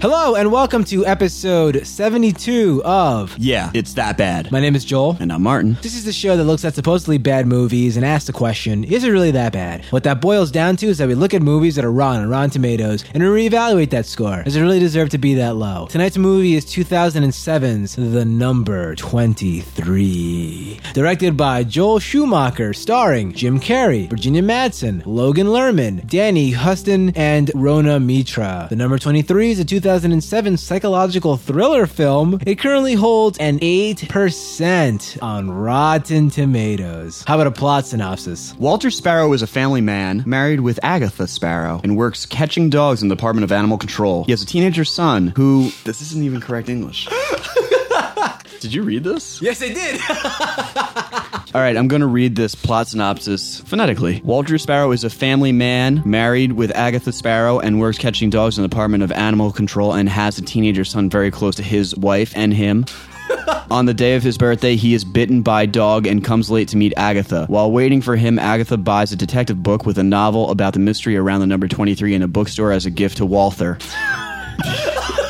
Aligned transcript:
Hello, 0.00 0.34
and 0.34 0.50
welcome 0.50 0.82
to 0.84 1.04
episode 1.04 1.86
72 1.86 2.82
of. 2.86 3.36
Yeah, 3.36 3.70
it's 3.74 3.92
that 3.92 4.16
bad. 4.16 4.50
My 4.50 4.58
name 4.58 4.74
is 4.74 4.82
Joel. 4.82 5.18
And 5.20 5.30
I'm 5.30 5.42
Martin. 5.42 5.76
This 5.82 5.94
is 5.94 6.06
the 6.06 6.12
show 6.12 6.38
that 6.38 6.44
looks 6.44 6.64
at 6.64 6.74
supposedly 6.74 7.18
bad 7.18 7.46
movies 7.46 7.98
and 7.98 8.06
asks 8.06 8.26
the 8.26 8.32
question, 8.32 8.82
is 8.84 9.04
it 9.04 9.10
really 9.10 9.32
that 9.32 9.52
bad? 9.52 9.84
What 9.90 10.04
that 10.04 10.22
boils 10.22 10.50
down 10.50 10.76
to 10.76 10.86
is 10.86 10.96
that 10.96 11.08
we 11.08 11.14
look 11.14 11.34
at 11.34 11.42
movies 11.42 11.76
that 11.76 11.84
are 11.84 11.92
rotten 11.92 12.22
on 12.22 12.30
Rotten 12.30 12.48
Tomatoes 12.48 13.04
and 13.12 13.22
we 13.22 13.28
reevaluate 13.28 13.90
that 13.90 14.06
score. 14.06 14.42
Does 14.42 14.56
it 14.56 14.62
really 14.62 14.78
deserve 14.78 15.10
to 15.10 15.18
be 15.18 15.34
that 15.34 15.56
low? 15.56 15.86
Tonight's 15.90 16.16
movie 16.16 16.54
is 16.54 16.64
2007's 16.64 17.96
The 17.96 18.24
Number 18.24 18.94
23. 18.94 20.80
Directed 20.94 21.36
by 21.36 21.62
Joel 21.62 21.98
Schumacher, 21.98 22.72
starring 22.72 23.34
Jim 23.34 23.60
Carrey, 23.60 24.08
Virginia 24.08 24.40
Madsen, 24.40 25.02
Logan 25.04 25.48
Lerman, 25.48 26.08
Danny 26.08 26.52
Huston, 26.52 27.12
and 27.14 27.50
Rona 27.54 28.00
Mitra. 28.00 28.66
The 28.70 28.76
Number 28.76 28.98
23 28.98 29.50
is 29.50 29.58
a 29.58 29.64
2007 29.90 30.56
psychological 30.56 31.36
thriller 31.36 31.84
film. 31.84 32.38
It 32.46 32.60
currently 32.60 32.94
holds 32.94 33.38
an 33.38 33.58
8% 33.58 35.20
on 35.20 35.50
Rotten 35.50 36.30
Tomatoes. 36.30 37.24
How 37.26 37.34
about 37.34 37.48
a 37.48 37.50
plot 37.50 37.86
synopsis? 37.86 38.54
Walter 38.56 38.92
Sparrow 38.92 39.32
is 39.32 39.42
a 39.42 39.48
family 39.48 39.80
man 39.80 40.22
married 40.24 40.60
with 40.60 40.78
Agatha 40.84 41.26
Sparrow 41.26 41.80
and 41.82 41.96
works 41.96 42.24
catching 42.24 42.70
dogs 42.70 43.02
in 43.02 43.08
the 43.08 43.16
Department 43.16 43.42
of 43.42 43.50
Animal 43.50 43.78
Control. 43.78 44.22
He 44.22 44.30
has 44.30 44.42
a 44.42 44.46
teenager 44.46 44.84
son 44.84 45.32
who. 45.34 45.72
This 45.82 46.00
isn't 46.00 46.22
even 46.22 46.40
correct 46.40 46.68
English. 46.68 47.08
Did 48.60 48.74
you 48.74 48.82
read 48.82 49.04
this? 49.04 49.40
Yes, 49.40 49.62
I 49.62 49.68
did. 49.68 50.00
All 51.54 51.62
right, 51.62 51.76
I'm 51.78 51.88
going 51.88 52.00
to 52.00 52.06
read 52.06 52.36
this 52.36 52.54
plot 52.54 52.88
synopsis 52.88 53.60
phonetically. 53.60 54.20
Walter 54.22 54.58
Sparrow 54.58 54.92
is 54.92 55.02
a 55.02 55.08
family 55.08 55.50
man 55.50 56.02
married 56.04 56.52
with 56.52 56.70
Agatha 56.76 57.10
Sparrow 57.10 57.58
and 57.58 57.80
works 57.80 57.96
catching 57.96 58.28
dogs 58.28 58.58
in 58.58 58.62
the 58.62 58.68
Department 58.68 59.02
of 59.02 59.12
Animal 59.12 59.50
Control 59.50 59.94
and 59.94 60.10
has 60.10 60.36
a 60.36 60.42
teenager 60.42 60.84
son 60.84 61.08
very 61.08 61.30
close 61.30 61.56
to 61.56 61.62
his 61.62 61.96
wife 61.96 62.34
and 62.36 62.52
him. 62.52 62.84
On 63.70 63.86
the 63.86 63.94
day 63.94 64.14
of 64.14 64.22
his 64.22 64.36
birthday, 64.36 64.76
he 64.76 64.92
is 64.92 65.04
bitten 65.04 65.40
by 65.40 65.62
a 65.62 65.66
dog 65.66 66.06
and 66.06 66.22
comes 66.22 66.50
late 66.50 66.68
to 66.68 66.76
meet 66.76 66.92
Agatha. 66.98 67.46
While 67.46 67.72
waiting 67.72 68.02
for 68.02 68.14
him, 68.14 68.38
Agatha 68.38 68.76
buys 68.76 69.10
a 69.10 69.16
detective 69.16 69.62
book 69.62 69.86
with 69.86 69.96
a 69.96 70.04
novel 70.04 70.50
about 70.50 70.74
the 70.74 70.80
mystery 70.80 71.16
around 71.16 71.40
the 71.40 71.46
number 71.46 71.66
23 71.66 72.14
in 72.14 72.22
a 72.22 72.28
bookstore 72.28 72.72
as 72.72 72.84
a 72.84 72.90
gift 72.90 73.16
to 73.16 73.26
Walther. 73.26 73.78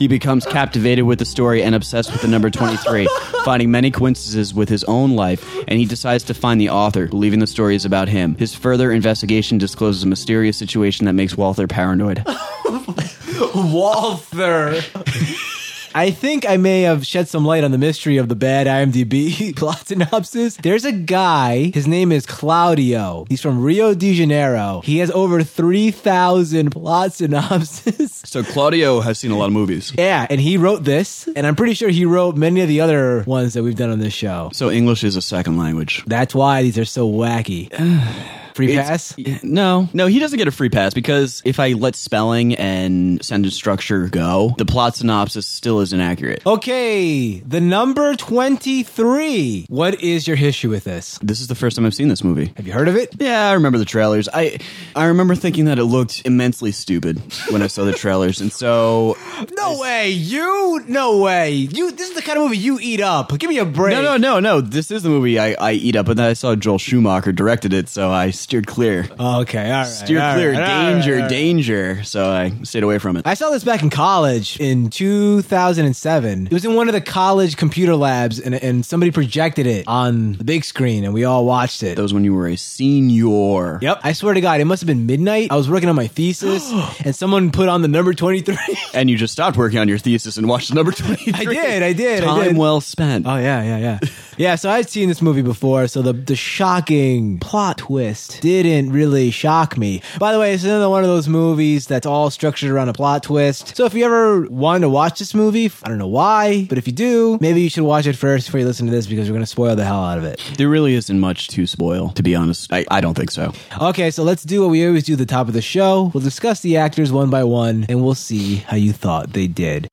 He 0.00 0.08
becomes 0.08 0.46
captivated 0.46 1.04
with 1.04 1.18
the 1.18 1.26
story 1.26 1.62
and 1.62 1.74
obsessed 1.74 2.10
with 2.10 2.22
the 2.22 2.26
number 2.26 2.48
23, 2.48 3.06
finding 3.44 3.70
many 3.70 3.90
coincidences 3.90 4.54
with 4.54 4.70
his 4.70 4.82
own 4.84 5.10
life, 5.10 5.44
and 5.68 5.78
he 5.78 5.84
decides 5.84 6.24
to 6.24 6.32
find 6.32 6.58
the 6.58 6.70
author, 6.70 7.06
believing 7.06 7.38
the 7.38 7.46
story 7.46 7.76
is 7.76 7.84
about 7.84 8.08
him. 8.08 8.34
His 8.36 8.54
further 8.54 8.92
investigation 8.92 9.58
discloses 9.58 10.04
a 10.04 10.06
mysterious 10.06 10.56
situation 10.56 11.04
that 11.04 11.12
makes 11.12 11.36
Walther 11.36 11.66
paranoid. 11.66 12.24
Walther. 13.54 14.80
I 15.92 16.12
think 16.12 16.48
I 16.48 16.56
may 16.56 16.82
have 16.82 17.04
shed 17.04 17.26
some 17.28 17.44
light 17.44 17.64
on 17.64 17.72
the 17.72 17.78
mystery 17.78 18.16
of 18.16 18.28
the 18.28 18.36
bad 18.36 18.68
IMDb 18.68 19.56
plot 19.56 19.88
synopsis. 19.88 20.56
There's 20.56 20.84
a 20.84 20.92
guy, 20.92 21.72
his 21.74 21.88
name 21.88 22.12
is 22.12 22.26
Claudio. 22.26 23.26
He's 23.28 23.40
from 23.40 23.60
Rio 23.60 23.92
de 23.94 24.14
Janeiro. 24.14 24.82
He 24.84 24.98
has 24.98 25.10
over 25.10 25.42
3,000 25.42 26.70
plot 26.70 27.12
synopses. 27.14 28.22
So 28.24 28.44
Claudio 28.44 29.00
has 29.00 29.18
seen 29.18 29.32
a 29.32 29.36
lot 29.36 29.46
of 29.46 29.52
movies. 29.52 29.92
yeah, 29.98 30.28
and 30.30 30.40
he 30.40 30.56
wrote 30.56 30.84
this, 30.84 31.28
and 31.34 31.44
I'm 31.44 31.56
pretty 31.56 31.74
sure 31.74 31.88
he 31.88 32.04
wrote 32.04 32.36
many 32.36 32.60
of 32.60 32.68
the 32.68 32.80
other 32.82 33.24
ones 33.26 33.54
that 33.54 33.64
we've 33.64 33.76
done 33.76 33.90
on 33.90 33.98
this 33.98 34.14
show. 34.14 34.50
So 34.52 34.70
English 34.70 35.02
is 35.02 35.16
a 35.16 35.22
second 35.22 35.58
language. 35.58 36.04
That's 36.06 36.36
why 36.36 36.62
these 36.62 36.78
are 36.78 36.84
so 36.84 37.10
wacky. 37.10 37.68
Free 38.66 38.76
pass? 38.76 39.14
No, 39.42 39.88
no, 39.92 40.06
he 40.06 40.18
doesn't 40.18 40.38
get 40.38 40.48
a 40.48 40.52
free 40.52 40.68
pass 40.68 40.94
because 40.94 41.42
if 41.44 41.58
I 41.60 41.72
let 41.72 41.96
spelling 41.96 42.54
and 42.54 43.24
sentence 43.24 43.54
structure 43.54 44.08
go, 44.08 44.54
the 44.58 44.64
plot 44.64 44.96
synopsis 44.96 45.46
still 45.46 45.80
isn't 45.80 46.00
accurate. 46.00 46.42
Okay, 46.46 47.40
the 47.40 47.60
number 47.60 48.14
23. 48.14 49.66
What 49.68 50.00
is 50.00 50.26
your 50.26 50.36
issue 50.36 50.70
with 50.70 50.84
this? 50.84 51.18
This 51.22 51.40
is 51.40 51.48
the 51.48 51.54
first 51.54 51.76
time 51.76 51.86
I've 51.86 51.94
seen 51.94 52.08
this 52.08 52.24
movie. 52.24 52.52
Have 52.56 52.66
you 52.66 52.72
heard 52.72 52.88
of 52.88 52.96
it? 52.96 53.14
Yeah, 53.18 53.48
I 53.48 53.52
remember 53.54 53.78
the 53.78 53.84
trailers. 53.84 54.28
I 54.32 54.58
I 54.94 55.06
remember 55.06 55.34
thinking 55.34 55.64
that 55.66 55.78
it 55.78 55.84
looked 55.84 56.22
immensely 56.24 56.72
stupid 56.72 57.20
when 57.50 57.62
I 57.62 57.66
saw 57.66 57.84
the 57.84 57.92
trailers, 57.92 58.40
and 58.40 58.52
so 58.52 59.16
No 59.56 59.78
way, 59.80 60.10
you? 60.10 60.84
No 60.88 61.18
way. 61.18 61.52
You 61.52 61.90
this 61.92 62.08
is 62.10 62.14
the 62.14 62.22
kind 62.22 62.38
of 62.38 62.44
movie 62.44 62.58
you 62.58 62.78
eat 62.80 63.00
up. 63.00 63.36
Give 63.38 63.50
me 63.50 63.58
a 63.58 63.64
break. 63.64 63.94
no, 63.96 64.02
no, 64.02 64.16
no, 64.16 64.40
no. 64.40 64.60
This 64.60 64.90
is 64.90 65.02
the 65.02 65.08
movie 65.08 65.38
I, 65.38 65.54
I 65.58 65.72
eat 65.72 65.96
up, 65.96 66.06
but 66.06 66.16
then 66.16 66.26
I 66.26 66.32
saw 66.34 66.54
Joel 66.54 66.78
Schumacher 66.78 67.32
directed 67.32 67.72
it, 67.72 67.88
so 67.88 68.10
I 68.10 68.30
steered 68.50 68.66
clear. 68.66 69.06
Okay, 69.20 69.64
all 69.70 69.70
right. 69.70 69.86
Steered 69.86 70.20
all 70.20 70.34
clear, 70.34 70.50
right, 70.50 70.60
all 70.60 70.66
right, 70.66 70.92
danger, 70.94 71.14
all 71.14 71.20
right. 71.20 71.30
danger. 71.30 72.02
So 72.02 72.28
I 72.28 72.50
stayed 72.64 72.82
away 72.82 72.98
from 72.98 73.16
it. 73.16 73.24
I 73.24 73.34
saw 73.34 73.50
this 73.50 73.62
back 73.62 73.84
in 73.84 73.90
college 73.90 74.58
in 74.58 74.90
2007. 74.90 76.46
It 76.46 76.52
was 76.52 76.64
in 76.64 76.74
one 76.74 76.88
of 76.88 76.92
the 76.92 77.00
college 77.00 77.56
computer 77.56 77.94
labs, 77.94 78.40
and, 78.40 78.56
and 78.56 78.84
somebody 78.84 79.12
projected 79.12 79.68
it 79.68 79.86
on 79.86 80.32
the 80.32 80.42
big 80.42 80.64
screen, 80.64 81.04
and 81.04 81.14
we 81.14 81.22
all 81.22 81.46
watched 81.46 81.84
it. 81.84 81.94
that 81.94 82.02
was 82.02 82.12
when 82.12 82.24
you 82.24 82.34
were 82.34 82.48
a 82.48 82.56
senior. 82.56 83.78
Yep. 83.80 84.00
I 84.02 84.14
swear 84.14 84.34
to 84.34 84.40
God, 84.40 84.60
it 84.60 84.64
must 84.64 84.82
have 84.82 84.88
been 84.88 85.06
midnight. 85.06 85.52
I 85.52 85.56
was 85.56 85.70
working 85.70 85.88
on 85.88 85.94
my 85.94 86.08
thesis, 86.08 86.72
and 87.04 87.14
someone 87.14 87.52
put 87.52 87.68
on 87.68 87.82
the 87.82 87.88
number 87.88 88.14
23. 88.14 88.56
And 88.92 89.08
you 89.08 89.16
just 89.16 89.32
stopped 89.32 89.56
working 89.56 89.78
on 89.78 89.86
your 89.86 89.98
thesis 89.98 90.36
and 90.36 90.48
watched 90.48 90.70
the 90.70 90.74
number 90.74 90.90
23. 90.90 91.32
I 91.32 91.44
did, 91.44 91.82
I 91.84 91.92
did, 91.92 92.24
I 92.24 92.26
Time 92.26 92.44
did. 92.48 92.56
well 92.56 92.80
spent. 92.80 93.24
Oh 93.24 93.36
yeah, 93.36 93.62
yeah, 93.62 93.78
yeah. 93.78 93.98
yeah, 94.36 94.54
so 94.56 94.68
I'd 94.68 94.88
seen 94.88 95.08
this 95.08 95.22
movie 95.22 95.42
before, 95.42 95.86
so 95.86 96.02
the 96.02 96.12
the 96.12 96.34
shocking 96.34 97.38
plot 97.38 97.78
twist 97.78 98.39
didn't 98.40 98.92
really 98.92 99.30
shock 99.30 99.76
me. 99.76 100.02
By 100.18 100.32
the 100.32 100.38
way, 100.38 100.54
it's 100.54 100.64
another 100.64 100.88
one 100.88 101.02
of 101.02 101.08
those 101.08 101.28
movies 101.28 101.86
that's 101.86 102.06
all 102.06 102.30
structured 102.30 102.70
around 102.70 102.88
a 102.88 102.92
plot 102.92 103.22
twist. 103.22 103.76
So 103.76 103.84
if 103.84 103.94
you 103.94 104.04
ever 104.04 104.46
want 104.46 104.82
to 104.82 104.88
watch 104.88 105.18
this 105.18 105.34
movie, 105.34 105.70
I 105.82 105.88
don't 105.88 105.98
know 105.98 106.06
why, 106.06 106.66
but 106.68 106.78
if 106.78 106.86
you 106.86 106.92
do, 106.92 107.38
maybe 107.40 107.60
you 107.60 107.70
should 107.70 107.84
watch 107.84 108.06
it 108.06 108.16
first 108.16 108.46
before 108.46 108.60
you 108.60 108.66
listen 108.66 108.86
to 108.86 108.92
this 108.92 109.06
because 109.06 109.28
we're 109.28 109.34
gonna 109.34 109.46
spoil 109.46 109.76
the 109.76 109.84
hell 109.84 110.04
out 110.04 110.18
of 110.18 110.24
it. 110.24 110.42
There 110.56 110.68
really 110.68 110.94
isn't 110.94 111.20
much 111.20 111.48
to 111.48 111.66
spoil, 111.66 112.10
to 112.10 112.22
be 112.22 112.34
honest. 112.34 112.72
I, 112.72 112.84
I 112.90 113.00
don't 113.00 113.14
think 113.14 113.30
so. 113.30 113.52
Okay, 113.80 114.10
so 114.10 114.22
let's 114.22 114.42
do 114.42 114.62
what 114.62 114.70
we 114.70 114.86
always 114.86 115.04
do 115.04 115.12
at 115.14 115.18
the 115.18 115.26
top 115.26 115.48
of 115.48 115.54
the 115.54 115.62
show. 115.62 116.10
We'll 116.14 116.22
discuss 116.22 116.60
the 116.60 116.76
actors 116.76 117.12
one 117.12 117.30
by 117.30 117.44
one, 117.44 117.86
and 117.88 118.02
we'll 118.02 118.14
see 118.14 118.56
how 118.56 118.76
you 118.76 118.92
thought 118.92 119.32
they 119.32 119.46
did. 119.46 119.90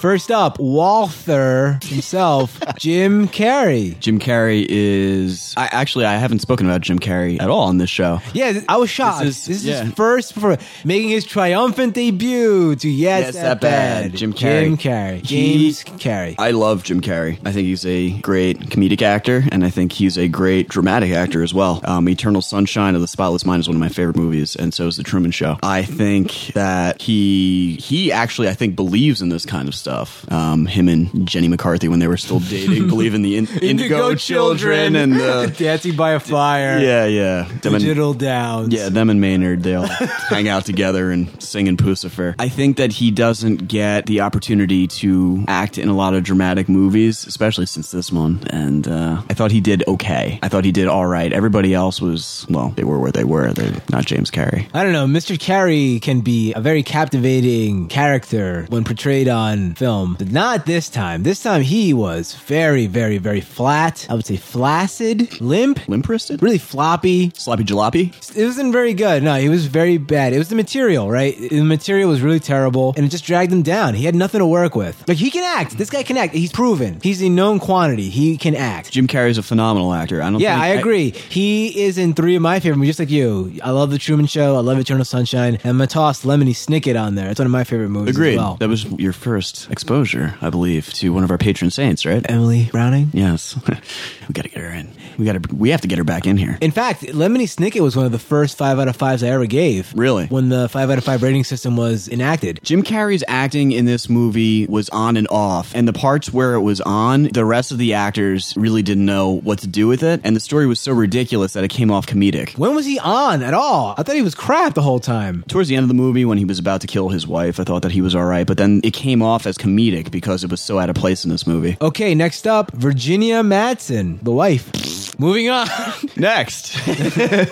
First 0.00 0.30
up, 0.30 0.58
Walther 0.58 1.78
himself, 1.82 2.58
Jim 2.78 3.28
Carrey. 3.28 3.98
Jim 4.00 4.18
Carrey 4.18 4.64
is. 4.66 5.52
I 5.58 5.66
actually 5.70 6.06
I 6.06 6.16
haven't 6.16 6.38
spoken 6.38 6.64
about 6.66 6.80
Jim 6.80 6.98
Carrey 6.98 7.38
at 7.38 7.50
all 7.50 7.64
on 7.64 7.76
this 7.76 7.90
show. 7.90 8.20
Yeah, 8.32 8.60
I 8.66 8.78
was 8.78 8.88
shocked. 8.88 9.22
This 9.24 9.44
This 9.44 9.56
is, 9.58 9.62
is- 9.64 9.68
yeah. 9.68 9.84
his 9.84 9.92
first 9.92 10.32
performance, 10.32 10.62
making 10.86 11.10
his 11.10 11.26
triumphant 11.26 11.92
debut 11.92 12.76
to 12.76 12.88
Yes, 12.88 13.26
Yes, 13.26 13.34
That, 13.34 13.60
Bad. 13.60 14.10
Bad. 14.12 14.14
Jim 14.16 14.32
Jim 14.32 14.78
Carrey. 14.78 15.18
Carrey. 15.20 15.26
He- 15.26 15.58
James 15.64 15.84
Carrey. 15.84 16.34
I 16.38 16.52
love 16.52 16.82
Jim 16.82 17.02
Carrey. 17.02 17.38
I 17.44 17.52
think 17.52 17.66
he's 17.66 17.84
a 17.84 18.10
great 18.20 18.58
comedic 18.70 19.02
actor, 19.02 19.44
and 19.52 19.62
I 19.66 19.68
think 19.70 19.92
he's 19.92 20.16
a 20.16 20.28
great 20.28 20.68
dramatic 20.68 21.10
actor 21.12 21.42
as 21.42 21.52
well. 21.52 21.82
Um, 21.84 22.08
Eternal 22.08 22.40
Sunshine 22.40 22.94
of 22.94 23.02
the 23.02 23.08
Spotless 23.08 23.44
Mind 23.44 23.60
is 23.60 23.68
one 23.68 23.76
of 23.76 23.80
my 23.80 23.90
favorite 23.90 24.16
movies, 24.16 24.56
and 24.56 24.72
so 24.72 24.86
is 24.86 24.96
The 24.96 25.02
Truman 25.02 25.30
Show. 25.30 25.58
I 25.62 25.82
think 25.82 26.52
that 26.54 27.02
he 27.02 27.76
he 27.82 28.10
actually 28.12 28.48
I 28.48 28.54
think 28.54 28.76
believes 28.76 29.20
in 29.20 29.28
this 29.28 29.44
kind 29.44 29.68
of 29.68 29.74
stuff. 29.74 29.89
Um, 30.28 30.66
him 30.66 30.88
and 30.88 31.26
Jenny 31.26 31.48
McCarthy 31.48 31.88
when 31.88 31.98
they 31.98 32.08
were 32.08 32.16
still 32.16 32.40
dating 32.40 32.88
believe 32.94 33.14
in 33.14 33.22
the 33.22 33.36
in, 33.36 33.46
Indigo, 33.58 34.14
children 34.14 34.96
and 34.96 35.12
the 35.14 35.54
Dancing 35.58 35.96
by 35.96 36.12
a 36.12 36.20
Fire. 36.20 36.78
yeah 36.78 37.04
yeah 37.06 37.48
them 37.62 37.74
and- 37.74 37.90
Downs. 38.18 38.72
Yeah, 38.72 38.88
them 38.88 39.10
and 39.10 39.20
Maynard, 39.20 39.62
they 39.62 39.74
all 39.74 39.86
hang 40.28 40.48
out 40.48 40.64
together 40.64 41.10
and 41.10 41.42
sing 41.42 41.66
in 41.66 41.76
Puscifer. 41.76 42.34
I 42.38 42.48
think 42.48 42.76
that 42.76 42.92
he 42.92 43.10
doesn't 43.10 43.68
get 43.68 44.06
the 44.06 44.20
opportunity 44.22 44.86
to 44.88 45.44
act 45.48 45.78
in 45.78 45.88
a 45.88 45.94
lot 45.94 46.14
of 46.14 46.22
dramatic 46.22 46.68
movies, 46.68 47.26
especially 47.26 47.66
since 47.66 47.90
this 47.90 48.10
one. 48.12 48.42
And 48.50 48.86
uh, 48.88 49.22
I 49.28 49.34
thought 49.34 49.50
he 49.50 49.60
did 49.60 49.84
okay. 49.88 50.38
I 50.42 50.48
thought 50.48 50.64
he 50.64 50.72
did 50.72 50.86
all 50.86 51.06
right. 51.06 51.32
Everybody 51.32 51.74
else 51.74 52.00
was, 52.00 52.46
well, 52.48 52.70
they 52.76 52.84
were 52.84 52.98
where 52.98 53.12
they 53.12 53.24
were. 53.24 53.52
They're 53.52 53.80
not 53.90 54.06
James 54.06 54.30
Carrey. 54.30 54.68
I 54.74 54.82
don't 54.82 54.92
know. 54.92 55.06
Mr. 55.06 55.36
Carrey 55.36 56.00
can 56.00 56.20
be 56.20 56.52
a 56.54 56.60
very 56.60 56.82
captivating 56.82 57.88
character 57.88 58.66
when 58.70 58.84
portrayed 58.84 59.28
on 59.28 59.74
film, 59.80 60.14
but 60.18 60.30
not 60.30 60.66
this 60.66 60.90
time. 60.90 61.22
This 61.22 61.42
time 61.42 61.62
he 61.62 61.94
was 61.94 62.34
very, 62.34 62.86
very, 62.86 63.16
very 63.16 63.40
flat. 63.40 64.06
I 64.10 64.14
would 64.14 64.26
say 64.26 64.36
flaccid, 64.36 65.40
limp, 65.40 65.88
Limp 65.88 66.06
wristed? 66.06 66.42
really 66.42 66.58
floppy. 66.58 67.32
Sloppy 67.34 67.64
jalopy? 67.64 68.36
It 68.36 68.44
wasn't 68.44 68.74
very 68.74 68.92
good. 68.92 69.22
No, 69.22 69.36
he 69.36 69.48
was 69.48 69.64
very 69.64 69.96
bad. 69.96 70.34
It 70.34 70.38
was 70.38 70.50
the 70.50 70.54
material, 70.54 71.10
right? 71.10 71.34
The 71.34 71.62
material 71.62 72.10
was 72.10 72.20
really 72.20 72.40
terrible, 72.40 72.92
and 72.94 73.06
it 73.06 73.08
just 73.08 73.24
dragged 73.24 73.50
him 73.50 73.62
down. 73.62 73.94
He 73.94 74.04
had 74.04 74.14
nothing 74.14 74.40
to 74.40 74.46
work 74.46 74.74
with. 74.74 75.02
Like 75.08 75.16
he 75.16 75.30
can 75.30 75.44
act. 75.44 75.78
This 75.78 75.88
guy 75.88 76.02
can 76.02 76.18
act. 76.18 76.34
He's 76.34 76.52
proven. 76.52 77.00
He's 77.02 77.22
a 77.22 77.30
known 77.30 77.58
quantity. 77.58 78.10
He 78.10 78.36
can 78.36 78.54
act. 78.54 78.90
Jim 78.92 79.06
Carrey's 79.06 79.38
a 79.38 79.42
phenomenal 79.42 79.94
actor. 79.94 80.20
I 80.20 80.28
don't 80.28 80.40
Yeah, 80.40 80.60
I 80.60 80.68
agree. 80.68 81.12
He 81.12 81.84
is 81.84 81.96
in 81.96 82.12
three 82.12 82.36
of 82.36 82.42
my 82.42 82.60
favorite 82.60 82.76
movies, 82.76 82.90
just 82.90 83.00
like 83.00 83.10
you. 83.10 83.58
I 83.64 83.70
love 83.70 83.90
The 83.90 83.98
Truman 83.98 84.26
Show. 84.26 84.56
I 84.56 84.60
love 84.60 84.78
Eternal 84.78 85.06
Sunshine. 85.06 85.54
And 85.54 85.64
I'm 85.64 85.78
gonna 85.78 85.86
toss 85.86 86.22
Lemony 86.26 86.50
Snicket 86.54 87.00
on 87.00 87.14
there. 87.14 87.30
It's 87.30 87.40
one 87.40 87.46
of 87.46 87.52
my 87.52 87.64
favorite 87.64 87.88
movies 87.88 88.14
Agreed. 88.14 88.34
as 88.34 88.38
well. 88.38 88.56
That 88.60 88.68
was 88.68 88.84
your 88.84 89.14
first 89.14 89.69
exposure, 89.70 90.34
I 90.40 90.50
believe, 90.50 90.92
to 90.94 91.12
one 91.12 91.24
of 91.24 91.30
our 91.30 91.38
patron 91.38 91.70
saints, 91.70 92.04
right? 92.04 92.24
Emily 92.28 92.68
Browning. 92.70 93.10
Yes. 93.12 93.56
we 93.68 94.32
gotta 94.32 94.48
get 94.48 94.62
her 94.62 94.70
in. 94.70 94.92
We 95.18 95.24
gotta 95.24 95.40
we 95.54 95.70
have 95.70 95.80
to 95.82 95.88
get 95.88 95.98
her 95.98 96.04
back 96.04 96.26
in 96.26 96.36
here. 96.36 96.58
In 96.60 96.70
fact, 96.70 97.02
Lemony 97.02 97.44
Snicket 97.44 97.80
was 97.80 97.96
one 97.96 98.06
of 98.06 98.12
the 98.12 98.18
first 98.18 98.58
five 98.58 98.78
out 98.78 98.88
of 98.88 98.96
fives 98.96 99.22
I 99.22 99.28
ever 99.28 99.46
gave. 99.46 99.92
Really? 99.94 100.26
When 100.26 100.48
the 100.48 100.68
five 100.68 100.90
out 100.90 100.98
of 100.98 101.04
five 101.04 101.22
rating 101.22 101.44
system 101.44 101.76
was 101.76 102.08
enacted. 102.08 102.60
Jim 102.62 102.82
Carrey's 102.82 103.24
acting 103.28 103.72
in 103.72 103.84
this 103.84 104.08
movie 104.08 104.66
was 104.66 104.88
on 104.90 105.16
and 105.16 105.28
off, 105.28 105.74
and 105.74 105.86
the 105.86 105.92
parts 105.92 106.32
where 106.32 106.54
it 106.54 106.60
was 106.60 106.80
on, 106.80 107.24
the 107.24 107.44
rest 107.44 107.72
of 107.72 107.78
the 107.78 107.94
actors 107.94 108.54
really 108.56 108.82
didn't 108.82 109.06
know 109.06 109.40
what 109.40 109.58
to 109.60 109.66
do 109.66 109.86
with 109.86 110.02
it, 110.02 110.20
and 110.24 110.34
the 110.34 110.40
story 110.40 110.66
was 110.66 110.80
so 110.80 110.92
ridiculous 110.92 111.52
that 111.52 111.64
it 111.64 111.68
came 111.68 111.90
off 111.90 112.06
comedic. 112.06 112.56
When 112.58 112.74
was 112.74 112.86
he 112.86 112.98
on 112.98 113.42
at 113.42 113.54
all? 113.54 113.94
I 113.96 114.02
thought 114.02 114.16
he 114.16 114.22
was 114.22 114.34
crap 114.34 114.74
the 114.74 114.82
whole 114.82 115.00
time. 115.00 115.44
Towards 115.48 115.68
the 115.68 115.76
end 115.76 115.84
of 115.84 115.88
the 115.88 115.94
movie, 115.94 116.24
when 116.24 116.38
he 116.38 116.44
was 116.44 116.58
about 116.58 116.80
to 116.82 116.86
kill 116.86 117.08
his 117.08 117.26
wife, 117.26 117.60
I 117.60 117.64
thought 117.64 117.82
that 117.82 117.92
he 117.92 118.00
was 118.00 118.14
all 118.14 118.24
right, 118.24 118.46
but 118.46 118.56
then 118.56 118.80
it 118.82 118.92
came 118.92 119.22
off 119.22 119.46
as 119.46 119.56
comedic 119.60 120.10
because 120.10 120.44
it 120.44 120.50
was 120.50 120.60
so 120.60 120.78
out 120.78 120.90
of 120.90 120.96
place 120.96 121.24
in 121.24 121.30
this 121.30 121.46
movie. 121.46 121.76
Okay, 121.80 122.14
next 122.14 122.46
up, 122.46 122.70
Virginia 122.72 123.42
Madsen, 123.42 124.22
the 124.22 124.32
wife. 124.32 124.70
Moving 125.18 125.50
on. 125.50 125.66
Next, 126.16 126.74
I 126.88 127.44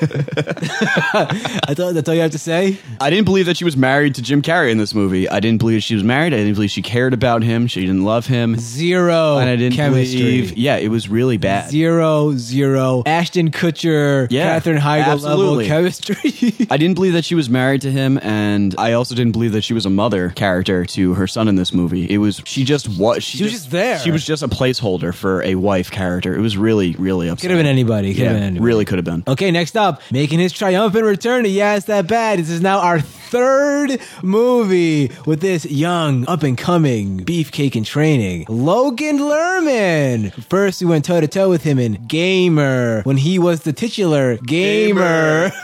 thought 1.75 1.93
that's 1.95 2.09
all 2.09 2.15
you 2.15 2.23
have 2.23 2.31
to 2.31 2.39
say. 2.39 2.79
I 2.99 3.11
didn't 3.11 3.27
believe 3.27 3.45
that 3.45 3.59
she 3.59 3.65
was 3.65 3.77
married 3.77 4.15
to 4.15 4.23
Jim 4.23 4.41
Carrey 4.41 4.71
in 4.71 4.79
this 4.79 4.95
movie. 4.95 5.29
I 5.29 5.39
didn't 5.41 5.59
believe 5.59 5.83
she 5.83 5.95
was 5.95 6.03
married. 6.05 6.33
I 6.33 6.39
didn't 6.39 6.55
believe 6.55 6.71
she 6.71 6.81
cared 6.81 7.13
about 7.13 7.43
him. 7.43 7.67
She 7.67 7.83
didn't 7.83 8.05
love 8.05 8.25
him. 8.27 8.57
Zero 8.59 9.37
and 9.37 9.51
I 9.51 9.57
didn't 9.57 9.77
chemistry. 9.77 10.19
believe. 10.19 10.57
Yeah, 10.57 10.77
it 10.77 10.89
was 10.89 11.11
really 11.11 11.37
bad. 11.37 11.69
Zero, 11.71 12.33
zero. 12.33 13.03
Ashton 13.05 13.51
Kutcher, 13.51 14.29
Yeah, 14.31 14.55
Katherine 14.55 14.79
Heigl 14.81 15.21
level 15.21 15.29
absolutely. 15.29 15.67
chemistry. 15.67 16.55
I 16.71 16.79
didn't 16.79 16.95
believe 16.95 17.13
that 17.13 17.27
she 17.27 17.35
was 17.35 17.51
married 17.51 17.83
to 17.83 17.91
him, 17.91 18.19
and 18.23 18.75
I 18.79 18.95
also 18.95 19.15
didn't 19.15 19.33
believe 19.33 19.53
that 19.53 19.63
she 19.63 19.75
was 19.75 19.85
a 19.85 19.91
mother 19.91 20.31
character 20.31 20.87
to 20.87 21.15
her 21.15 21.27
son 21.27 21.49
in 21.49 21.57
this 21.57 21.75
movie. 21.75 21.98
It 22.07 22.19
was 22.19 22.43
she 22.45 22.65
just 22.65 22.89
was 22.89 23.23
she, 23.25 23.39
She 23.39 23.45
was 23.45 23.53
just 23.53 23.71
there. 23.71 23.99
She 23.99 24.11
was 24.11 24.25
just 24.25 24.43
a 24.43 24.49
placeholder 24.49 25.15
for 25.15 25.43
a 25.43 25.55
wife 25.55 25.91
character. 25.91 26.35
It 26.37 26.41
was 26.41 26.57
really 26.57 26.95
really 26.99 27.29
upset. 27.29 27.43
Could 27.43 27.51
have 27.51 27.59
been 27.59 27.67
anybody. 27.67 28.15
Could 28.15 28.25
have 28.25 28.33
been 28.35 28.41
Yeah, 28.43 28.47
anybody. 28.49 28.65
really 28.65 28.85
could 28.85 28.99
have 28.99 29.05
been. 29.05 29.25
Okay, 29.27 29.51
next 29.51 29.77
up, 29.77 30.01
making 30.13 30.39
his 30.39 30.53
triumphant 30.53 31.05
return 31.05 31.45
to 31.45 31.49
Yeah, 31.49 31.77
It's 31.77 31.87
That 31.87 32.07
Bad. 32.07 32.39
This 32.39 32.51
is 32.51 32.61
now 32.61 32.81
our 32.81 33.01
third 33.01 34.01
movie 34.23 35.11
with 35.27 35.41
this 35.41 35.67
young, 35.67 36.27
up 36.29 36.43
and 36.43 36.57
coming 36.57 37.25
beefcake 37.25 37.77
in 37.77 37.85
training, 37.85 38.47
Logan 38.49 39.19
Lerman. 39.19 40.33
First, 40.45 40.81
we 40.81 40.87
went 40.87 41.05
toe 41.05 41.21
to 41.21 41.29
toe 41.29 41.49
with 41.51 41.63
him 41.63 41.79
in 41.79 42.07
Gamer 42.07 43.03
when 43.03 43.17
he 43.19 43.39
was 43.39 43.63
the 43.63 43.73
titular 43.73 44.37
Gamer. 44.39 45.51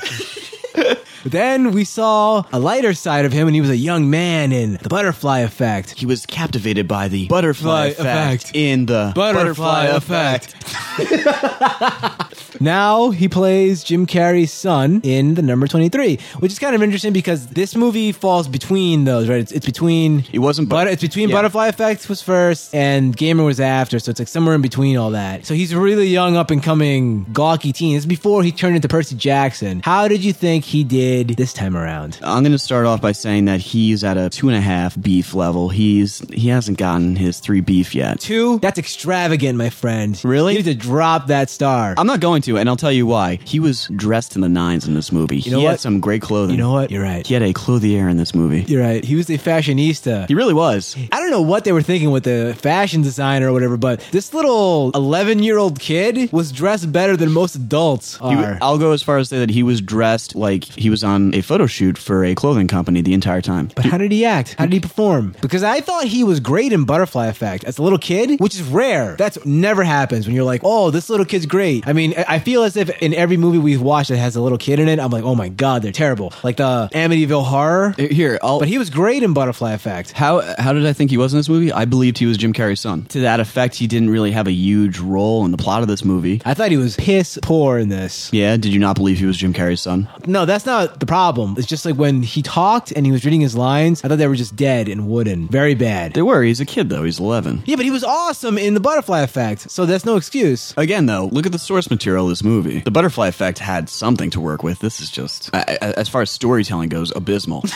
then 1.25 1.73
we 1.73 1.85
saw 1.85 2.45
a 2.53 2.59
lighter 2.59 2.95
side 2.95 3.25
of 3.25 3.33
him 3.33 3.47
when 3.47 3.55
he 3.55 3.61
was 3.61 3.71
a 3.71 3.77
young 3.77 4.11
man 4.11 4.53
in 4.53 4.75
The 4.83 4.89
Butterfly 4.89 5.41
Effect. 5.41 5.99
He 5.99 6.07
was 6.07 6.27
captivated 6.27 6.87
by 6.87 7.09
the 7.09 7.27
butterfly 7.29 7.65
Fly 7.65 7.87
effect, 7.87 8.43
effect. 8.45 8.57
in 8.57 8.87
the 8.87 9.13
Butterfly 9.15 9.85
effect. 9.87 10.55
Now 12.61 13.11
he 13.11 13.29
plays 13.29 13.85
Jim 13.85 14.07
Carrey's 14.07 14.53
son 14.53 15.01
in 15.03 15.35
the 15.35 15.43
number 15.43 15.67
23, 15.67 16.19
which 16.39 16.53
is 16.53 16.59
kind 16.59 16.75
of 16.75 16.83
interesting 16.83 17.13
because 17.13 17.47
this 17.49 17.75
movie 17.77 18.13
falls 18.13 18.49
between 18.49 19.05
those, 19.05 19.29
right? 19.29 19.39
It's, 19.41 19.53
it's 19.53 19.67
between 19.67 20.25
It 20.33 20.39
wasn't 20.39 20.69
but 20.69 20.85
but- 20.85 20.93
it's 20.93 21.03
between 21.03 21.29
yeah. 21.31 21.37
Butterfly 21.37 21.69
Effect 21.69 22.09
was 22.09 22.21
first 22.23 22.75
and 22.75 23.17
Gamer 23.17 23.45
was 23.45 23.61
after, 23.61 23.99
so 23.99 24.11
it's 24.11 24.19
like 24.19 24.29
somewhere 24.29 24.55
in 24.55 24.63
between 24.63 24.97
all 24.97 25.11
that. 25.13 25.47
So 25.47 25.55
he's 25.55 25.73
a 25.73 25.81
really 25.81 26.07
young 26.09 26.37
up 26.37 26.51
and 26.51 26.63
coming 26.63 27.25
gawky 27.33 27.73
teen. 27.73 27.95
This 27.95 28.03
is 28.03 28.07
before 28.07 28.43
he 28.43 28.53
turned 28.53 28.77
into 28.77 28.89
Percy 28.89 29.15
Jackson. 29.17 29.81
How 29.85 30.09
did 30.09 30.25
you 30.25 30.33
think 30.33 30.65
he 30.65 30.85
did 30.85 31.29
this 31.31 31.53
time 31.53 31.77
around? 31.77 32.19
I'm 32.23 32.43
going 32.43 32.53
to 32.53 32.59
start 32.59 32.87
off 32.87 33.01
by 33.01 33.13
saying 33.13 33.47
that 33.47 33.61
he's 33.61 34.05
at 34.05 34.17
a 34.17 34.29
two 34.31 34.49
and 34.49 34.57
a 34.57 34.61
half 34.61 35.01
beef 35.01 35.35
level. 35.35 35.69
He's 35.69 36.19
he 36.31 36.49
hasn't 36.49 36.79
gotten 36.79 37.17
his 37.17 37.39
three 37.41 37.61
beef 37.61 37.95
yet. 37.95 38.21
Two, 38.21 38.59
that's 38.59 38.79
extravagant, 38.79 39.57
my 39.59 39.71
friend. 39.71 40.21
Really? 40.25 40.53
You 40.53 40.59
need 40.63 40.65
to 40.67 40.75
drop 40.75 41.29
that 41.29 41.51
star. 41.51 41.95
I'm 41.97 42.07
not 42.07 42.21
going 42.21 42.43
to, 42.45 42.59
and 42.59 42.69
I'll 42.69 42.77
tell 42.77 42.93
you 42.93 43.07
why. 43.07 43.39
He 43.45 43.61
was 43.61 43.89
dressed 43.97 44.35
in 44.37 44.41
the 44.43 44.49
nines 44.49 44.87
in 44.87 44.95
this 44.95 45.13
movie. 45.13 45.39
know 45.51 45.59
he 45.59 45.65
what? 45.65 45.71
had 45.73 45.81
some 45.81 46.01
great 46.01 46.23
clothing. 46.23 46.57
you 46.57 46.63
know 46.63 46.73
what? 46.73 46.91
You're 46.91 47.03
right. 47.03 47.27
He 47.27 47.35
had 47.35 47.43
a 47.43 47.53
clothier 47.53 48.09
in 48.09 48.17
this 48.17 48.35
movie. 48.35 48.63
You're 48.63 48.83
right. 48.83 49.05
He 49.05 49.15
was 49.17 49.29
a 49.31 49.39
fashionista. 49.39 50.29
He 50.29 50.35
really 50.35 50.55
was. 50.55 50.97
I 51.13 51.21
don't 51.21 51.31
know 51.31 51.43
what 51.43 51.65
they 51.65 51.73
were 51.73 51.83
thinking 51.83 52.11
with 52.11 52.25
the 52.25 52.55
fashion 52.59 53.03
designer 53.03 53.49
or 53.49 53.53
whatever, 53.53 53.77
but 53.77 54.01
this 54.13 54.33
little 54.35 54.91
11 54.95 55.43
year 55.43 55.59
old 55.59 55.79
kid 55.81 56.31
was 56.33 56.53
dressed 56.53 56.91
better 56.93 57.17
than 57.17 57.33
most 57.33 57.55
adults 57.55 58.17
He. 58.17 58.59
I'll 58.61 58.79
go 58.79 58.93
as 58.93 59.03
far 59.03 59.19
as 59.19 59.29
to 59.29 59.37
say 59.37 59.39
that 59.41 59.51
he 59.51 59.63
was 59.63 59.81
dressed 59.81 60.35
like 60.35 60.65
he 60.65 60.91
was 60.91 61.03
on 61.05 61.35
a 61.35 61.41
photo 61.41 61.67
shoot 61.67 61.99
for 61.99 62.25
a 62.25 62.35
clothing 62.35 62.69
company 62.69 63.01
the 63.01 63.15
entire 63.15 63.41
time. 63.41 63.71
but 63.75 63.85
how 63.85 63.99
did 63.99 64.13
he 64.13 64.25
act? 64.25 64.55
How 64.59 64.67
did 64.67 64.73
he 64.73 64.81
perform? 64.81 65.35
Because 65.41 65.63
I 65.63 65.81
thought 65.81 66.05
he 66.05 66.25
was 66.25 66.41
great 66.41 66.73
in 66.73 66.85
Butterfly 66.85 67.27
Effect 67.27 67.65
as 67.65 67.79
a 67.79 67.83
little 67.83 67.99
kid, 67.99 68.39
which 68.41 68.55
is 68.55 68.63
rare. 68.63 69.17
That's 69.17 69.45
never 69.45 69.83
happens 69.85 70.27
when 70.27 70.35
you're 70.35 70.45
like, 70.45 70.61
oh, 70.65 70.91
this 70.91 71.09
little 71.09 71.27
kid's 71.27 71.47
great. 71.47 71.87
I 71.87 71.93
mean, 71.93 72.15
I 72.29 72.34
I 72.35 72.41
feel 72.41 72.65
as 72.65 72.77
if 72.77 72.91
in 73.01 73.15
every 73.15 73.37
movie 73.37 73.59
we've 73.59 73.81
watched 73.81 74.09
that 74.09 74.17
has 74.17 74.35
a 74.35 74.41
little 74.41 74.59
kid 74.59 74.81
in 74.81 74.89
it, 74.89 74.99
I'm 74.99 75.13
like, 75.13 75.23
oh 75.23 75.37
my 75.37 75.49
god, 75.49 75.83
they're 75.83 75.93
terrible. 75.93 76.33
Like 76.43 76.57
the 76.57 76.89
Amityville 76.93 77.45
Horror. 77.45 77.95
Uh, 77.97 78.09
here, 78.09 78.41
I'll. 78.43 78.59
But 78.59 78.67
he 78.67 78.77
was 78.77 78.91
great 78.91 79.23
in 79.23 79.35
Butterfly 79.35 79.73
Effect. 79.73 80.11
how 80.11 80.41
how 80.59 80.73
did 80.73 80.85
I 80.85 80.93
think 80.93 81.13
he 81.13 81.17
was 81.17 81.33
in 81.33 81.39
this 81.39 81.49
movie? 81.49 81.71
I 81.71 81.85
believed 81.85 82.19
he 82.19 82.27
was 82.27 82.37
Jim 82.37 82.53
Carrey's 82.53 82.81
son. 82.81 83.05
To 83.11 83.21
that 83.21 83.39
effect, 83.39 83.77
he 83.77 83.87
didn't 83.87 84.11
really 84.11 84.33
have 84.33 84.49
a 84.49 84.53
huge 84.53 84.99
role 84.99 85.45
in 85.45 85.53
the 85.53 85.57
plot 85.57 85.83
of 85.83 85.89
this 85.89 86.05
movie. 86.05 86.43
I 86.45 86.55
thought 86.55 86.73
he 86.73 86.77
was 86.77 86.97
piss 86.97 87.39
poor 87.41 87.79
in 87.79 87.89
this. 87.89 88.33
Yeah, 88.33 88.57
did 88.57 88.73
you 88.75 88.81
not 88.81 88.97
believe 88.97 89.21
he 89.21 89.27
was 89.27 89.37
Jim 89.37 89.53
Carrey's 89.53 89.83
son? 89.83 90.09
No, 90.27 90.45
that's 90.45 90.67
not 90.67 90.99
the 90.99 91.07
problem. 91.07 91.55
It's 91.57 91.69
just 91.69 91.85
like 91.85 91.95
when 91.95 92.25
he 92.25 92.43
talked 92.43 92.91
and 92.91 93.07
he 93.07 93.13
was 93.13 93.25
reading 93.25 93.43
his 93.43 93.55
lines, 93.57 94.05
I 94.05 94.09
thought 94.09 94.19
they 94.19 94.27
were 94.27 94.35
just 94.35 94.57
dead 94.57 94.89
and 94.89 95.07
wooden. 95.09 95.47
Very 95.47 95.77
bad. 95.77 96.15
They 96.15 96.23
were. 96.23 96.43
He's 96.43 96.59
a 96.59 96.67
kid 96.67 96.89
though. 96.89 97.05
He's 97.05 97.21
11. 97.21 97.63
Yeah, 97.65 97.77
but 97.77 97.85
he 97.85 97.93
was 97.93 98.03
awesome 98.03 98.59
in 98.59 98.75
the 98.75 98.81
butterfly 98.81 99.21
effect, 99.21 99.71
so 99.71 99.87
that's 99.87 100.05
no 100.05 100.17
excuse. 100.17 100.75
Again, 100.77 101.07
though, 101.07 101.27
look 101.27 101.47
at 101.47 101.53
the 101.53 101.61
source 101.61 101.89
material 101.91 102.24
of 102.25 102.31
this 102.31 102.45
movie. 102.45 102.81
The 102.81 102.91
Butterfly 102.91 103.29
Effect 103.29 103.59
had 103.59 103.89
something 103.89 104.31
to 104.31 104.41
work 104.41 104.63
with. 104.63 104.79
This 104.81 105.01
is 105.01 105.11
just, 105.11 105.51
as 105.55 106.09
far 106.09 106.23
as 106.23 106.31
storytelling 106.31 106.89
goes, 106.89 107.13
abysmal. 107.15 107.65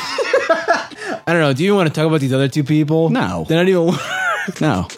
I 0.49 1.23
don't 1.27 1.41
know. 1.41 1.53
Do 1.53 1.65
you 1.65 1.75
want 1.75 1.89
to 1.89 1.95
talk 1.95 2.07
about 2.07 2.21
these 2.21 2.33
other 2.33 2.49
two 2.49 2.65
people? 2.65 3.11
No. 3.11 3.45
They're 3.49 3.59
not 3.63 3.69
even. 3.69 3.95
no. 4.61 4.89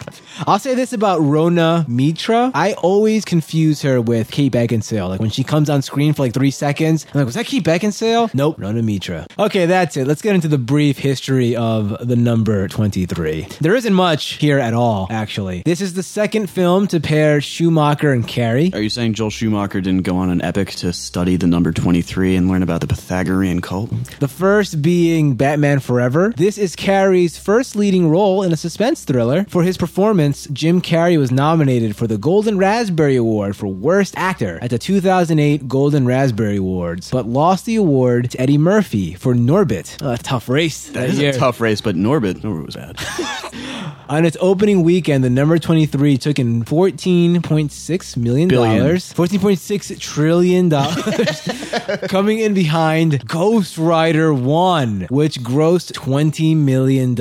I'll 0.47 0.59
say 0.59 0.75
this 0.75 0.93
about 0.93 1.21
Rona 1.21 1.85
Mitra. 1.87 2.51
I 2.53 2.73
always 2.73 3.25
confuse 3.25 3.81
her 3.81 4.01
with 4.01 4.31
Kate 4.31 4.51
Beckinsale. 4.51 5.09
Like 5.09 5.19
when 5.19 5.29
she 5.29 5.43
comes 5.43 5.69
on 5.69 5.81
screen 5.81 6.13
for 6.13 6.23
like 6.23 6.33
three 6.33 6.51
seconds, 6.51 7.05
I'm 7.13 7.19
like, 7.19 7.25
was 7.25 7.35
that 7.35 7.45
Kate 7.45 7.63
Beckinsale? 7.63 8.33
Nope, 8.33 8.55
Rona 8.59 8.81
Mitra. 8.81 9.27
Okay, 9.37 9.65
that's 9.65 9.97
it. 9.97 10.07
Let's 10.07 10.21
get 10.21 10.35
into 10.35 10.47
the 10.47 10.57
brief 10.57 10.97
history 10.97 11.55
of 11.55 12.07
the 12.07 12.15
number 12.15 12.67
23. 12.67 13.47
There 13.59 13.75
isn't 13.75 13.93
much 13.93 14.33
here 14.33 14.59
at 14.59 14.73
all, 14.73 15.07
actually. 15.09 15.63
This 15.65 15.81
is 15.81 15.93
the 15.93 16.03
second 16.03 16.49
film 16.49 16.87
to 16.87 16.99
pair 16.99 17.41
Schumacher 17.41 18.11
and 18.11 18.27
Carrey. 18.27 18.73
Are 18.73 18.81
you 18.81 18.89
saying 18.89 19.13
Joel 19.13 19.29
Schumacher 19.29 19.81
didn't 19.81 20.03
go 20.03 20.17
on 20.17 20.29
an 20.29 20.41
epic 20.41 20.71
to 20.71 20.93
study 20.93 21.35
the 21.35 21.47
number 21.47 21.71
23 21.71 22.35
and 22.35 22.47
learn 22.47 22.63
about 22.63 22.81
the 22.81 22.87
Pythagorean 22.87 23.61
cult? 23.61 23.89
The 24.19 24.27
first 24.27 24.81
being 24.81 25.35
Batman 25.35 25.79
Forever. 25.79 26.33
This 26.37 26.57
is 26.57 26.75
Carrey's 26.75 27.37
first 27.37 27.75
leading 27.75 28.09
role 28.09 28.43
in 28.43 28.51
a 28.51 28.57
suspense 28.57 29.03
thriller. 29.03 29.45
For 29.49 29.63
his 29.63 29.77
performance, 29.77 30.20
Jim 30.21 30.81
Carrey 30.81 31.17
was 31.17 31.31
nominated 31.31 31.95
for 31.95 32.05
the 32.05 32.17
Golden 32.17 32.59
Raspberry 32.59 33.15
Award 33.15 33.55
for 33.55 33.65
Worst 33.65 34.13
Actor 34.15 34.59
at 34.61 34.69
the 34.69 34.77
2008 34.77 35.67
Golden 35.67 36.05
Raspberry 36.05 36.57
Awards, 36.57 37.09
but 37.09 37.25
lost 37.25 37.65
the 37.65 37.75
award 37.75 38.29
to 38.29 38.39
Eddie 38.39 38.59
Murphy 38.59 39.15
for 39.15 39.33
Norbit. 39.33 39.97
Oh, 40.03 40.11
a 40.13 40.17
tough 40.19 40.47
race. 40.47 40.89
That 40.89 41.09
is 41.09 41.19
a 41.19 41.33
tough 41.33 41.59
race, 41.59 41.81
but 41.81 41.95
Norbit, 41.95 42.41
Norbit 42.41 42.65
was 42.67 42.75
bad. 42.75 42.99
On 44.09 44.25
its 44.25 44.35
opening 44.41 44.83
weekend, 44.83 45.23
the 45.23 45.29
number 45.29 45.57
23 45.57 46.17
took 46.17 46.37
in 46.37 46.65
$14.6 46.65 48.17
million. 48.17 48.49
Billion. 48.49 48.85
$14.6 48.85 49.99
trillion. 49.99 50.69
coming 52.09 52.39
in 52.39 52.53
behind 52.53 53.25
Ghost 53.25 53.77
Rider 53.77 54.33
1, 54.33 55.07
which 55.09 55.39
grossed 55.39 55.93
$20 55.93 56.57
million 56.57 57.11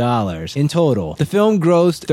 in 0.56 0.68
total. 0.68 1.14
The 1.14 1.26
film 1.26 1.60
grossed 1.60 2.06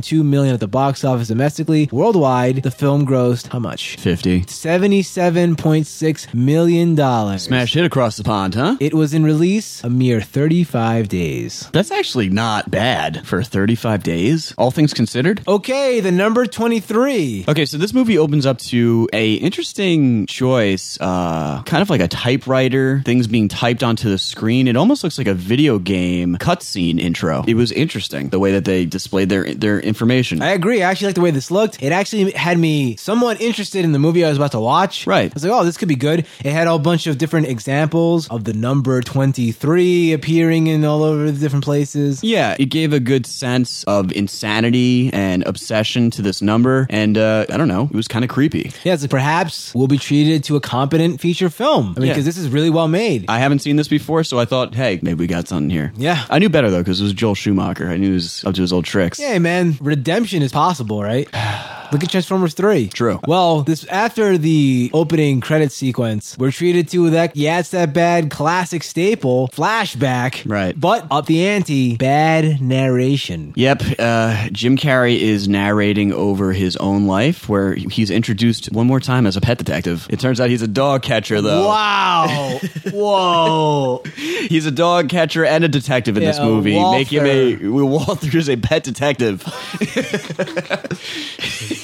$35.2 0.00 0.24
million 0.24 0.54
at 0.54 0.60
the 0.60 0.68
box 0.68 1.04
office 1.04 1.28
domestically. 1.28 1.88
Worldwide, 1.92 2.62
the 2.62 2.70
film 2.70 3.06
grossed 3.06 3.48
how 3.48 3.58
much? 3.58 3.96
50. 3.96 4.42
$77.6 4.42 6.34
million. 6.34 7.38
Smash 7.38 7.74
hit 7.74 7.84
across 7.84 8.16
the 8.16 8.24
pond, 8.24 8.54
huh? 8.54 8.76
It 8.80 8.94
was 8.94 9.12
in 9.14 9.24
release 9.24 9.84
a 9.84 9.90
mere 9.90 10.20
35 10.20 11.08
days. 11.08 11.68
That's 11.72 11.90
actually 11.90 12.30
not 12.30 12.70
bad 12.70 13.26
for 13.26 13.42
35 13.42 14.02
days, 14.02 14.54
all 14.56 14.70
things 14.70 14.94
considered. 14.94 15.42
Okay, 15.46 16.00
the 16.00 16.12
number 16.12 16.46
23. 16.46 17.46
Okay, 17.48 17.66
so 17.66 17.76
this 17.78 17.92
movie 17.92 18.18
opens 18.18 18.46
up 18.46 18.58
to 18.58 19.08
a 19.12 19.34
interesting 19.34 20.26
choice, 20.26 20.98
uh, 21.00 21.62
kind 21.64 21.82
of 21.82 21.90
like 21.90 22.00
a 22.00 22.08
typewriter, 22.08 23.02
things 23.04 23.26
being 23.26 23.48
typed 23.48 23.82
onto 23.82 24.08
the 24.08 24.18
screen. 24.18 24.68
It 24.68 24.76
almost 24.76 25.04
looks 25.04 25.18
like 25.18 25.26
a 25.26 25.34
video 25.34 25.78
game 25.78 26.36
cutscene 26.36 27.00
intro. 27.00 27.44
It 27.46 27.54
was 27.54 27.72
interesting 27.72 28.28
the 28.28 28.38
way 28.38 28.52
that 28.52 28.64
they 28.64 28.84
displayed 28.86 29.28
their 29.28 29.52
their 29.54 29.80
information. 29.84 30.42
I 30.42 30.50
agree. 30.52 30.82
I 30.82 30.90
actually 30.90 31.06
like 31.08 31.14
the 31.16 31.20
way 31.20 31.30
this 31.30 31.50
looked. 31.50 31.82
It 31.82 31.92
actually 31.92 32.32
had 32.32 32.58
me 32.58 32.96
somewhat 32.96 33.40
interested 33.40 33.84
in 33.84 33.92
the 33.92 33.98
movie 33.98 34.24
I 34.24 34.28
was 34.28 34.38
about 34.38 34.52
to 34.52 34.60
watch. 34.60 35.06
Right. 35.06 35.30
I 35.30 35.34
was 35.34 35.44
like, 35.44 35.52
oh, 35.52 35.64
this 35.64 35.76
could 35.76 35.88
be 35.88 35.96
good. 35.96 36.26
It 36.44 36.52
had 36.52 36.66
a 36.68 36.78
bunch 36.78 37.06
of 37.06 37.18
different 37.18 37.46
examples 37.48 38.28
of 38.28 38.44
the 38.44 38.52
number 38.52 39.00
23 39.02 40.12
appearing 40.12 40.66
in 40.66 40.84
all 40.84 41.02
over 41.02 41.30
the 41.30 41.38
different 41.38 41.64
places. 41.64 42.22
yeah, 42.22 42.56
it 42.58 42.66
gave 42.66 42.92
a 42.92 43.00
good 43.00 43.26
sense 43.26 43.84
of 43.84 44.12
insanity 44.12 45.10
and 45.12 45.42
obsession 45.46 46.10
to 46.10 46.22
this 46.22 46.42
number, 46.42 46.86
and 46.90 47.16
uh, 47.18 47.46
I 47.50 47.56
don't 47.56 47.68
know, 47.68 47.84
it 47.84 47.94
was 47.96 48.08
kind 48.08 48.24
of 48.24 48.30
creepy. 48.30 48.70
Yeah, 48.84 48.94
it's 48.94 49.02
like 49.02 49.10
perhaps 49.10 49.74
we'll 49.74 49.88
be 49.88 49.98
treated 49.98 50.44
to 50.44 50.56
a 50.56 50.60
competent 50.60 51.20
feature 51.20 51.50
film. 51.50 51.94
I 51.96 52.00
mean, 52.00 52.08
Yeah. 52.08 52.12
because 52.14 52.24
this 52.24 52.36
is 52.36 52.48
really 52.48 52.70
well 52.70 52.88
made. 52.88 53.26
I 53.28 53.38
haven't 53.38 53.60
seen 53.60 53.76
this 53.76 53.88
before, 53.88 54.24
so 54.24 54.38
I 54.38 54.44
thought, 54.44 54.74
hey, 54.74 54.98
maybe 55.02 55.20
we 55.20 55.26
got 55.26 55.48
something 55.48 55.70
here. 55.70 55.92
Yeah. 55.96 56.24
I 56.30 56.38
knew 56.38 56.48
better 56.48 56.70
though 56.70 56.80
because 56.82 57.00
it 57.00 57.04
was 57.04 57.12
Joel 57.12 57.34
Schumacher. 57.34 57.88
I 57.88 57.96
knew 57.96 58.08
he 58.08 58.14
was 58.14 58.44
up 58.44 58.54
to 58.54 58.60
his 58.60 58.72
old 58.72 58.84
tricks. 58.84 59.18
Yeah, 59.18 59.38
man, 59.38 59.71
redemption 59.80 60.42
is 60.42 60.52
possible, 60.52 61.02
right? 61.02 61.28
Look 61.92 62.02
at 62.02 62.10
Transformers 62.10 62.54
3. 62.54 62.88
True. 62.88 63.20
Well, 63.26 63.62
this 63.62 63.84
after 63.86 64.38
the 64.38 64.90
opening 64.94 65.40
credit 65.40 65.72
sequence, 65.72 66.36
we're 66.38 66.50
treated 66.50 66.88
to 66.88 67.10
that 67.10 67.36
yeah, 67.36 67.58
it's 67.58 67.70
that 67.70 67.92
bad 67.92 68.30
classic 68.30 68.82
staple 68.82 69.48
flashback. 69.48 70.48
Right. 70.50 70.78
But 70.78 71.06
up 71.10 71.26
the 71.26 71.46
ante, 71.46 71.96
bad 71.96 72.60
narration. 72.62 73.52
Yep, 73.56 73.82
uh, 73.98 74.48
Jim 74.52 74.76
Carrey 74.76 75.18
is 75.18 75.48
narrating 75.48 76.12
over 76.12 76.52
his 76.52 76.76
own 76.78 77.06
life, 77.06 77.48
where 77.48 77.74
he's 77.74 78.10
introduced 78.10 78.72
one 78.72 78.86
more 78.86 79.00
time 79.00 79.26
as 79.26 79.36
a 79.36 79.40
pet 79.40 79.58
detective. 79.58 80.06
It 80.08 80.18
turns 80.18 80.40
out 80.40 80.48
he's 80.48 80.62
a 80.62 80.68
dog 80.68 81.02
catcher, 81.02 81.40
though. 81.42 81.68
Wow. 81.68 82.58
Whoa. 82.90 84.02
He's 84.16 84.66
a 84.66 84.70
dog 84.70 85.08
catcher 85.08 85.44
and 85.44 85.62
a 85.62 85.68
detective 85.68 86.16
in 86.16 86.24
this 86.24 86.38
Yeah, 86.38 86.44
movie. 86.44 86.80
Make 86.80 87.08
him 87.08 87.26
a 87.26 87.56
Walther. 87.68 87.84
Walter 88.12 88.38
is 88.38 88.48
a 88.48 88.56
pet 88.56 88.84
detective. 88.84 89.42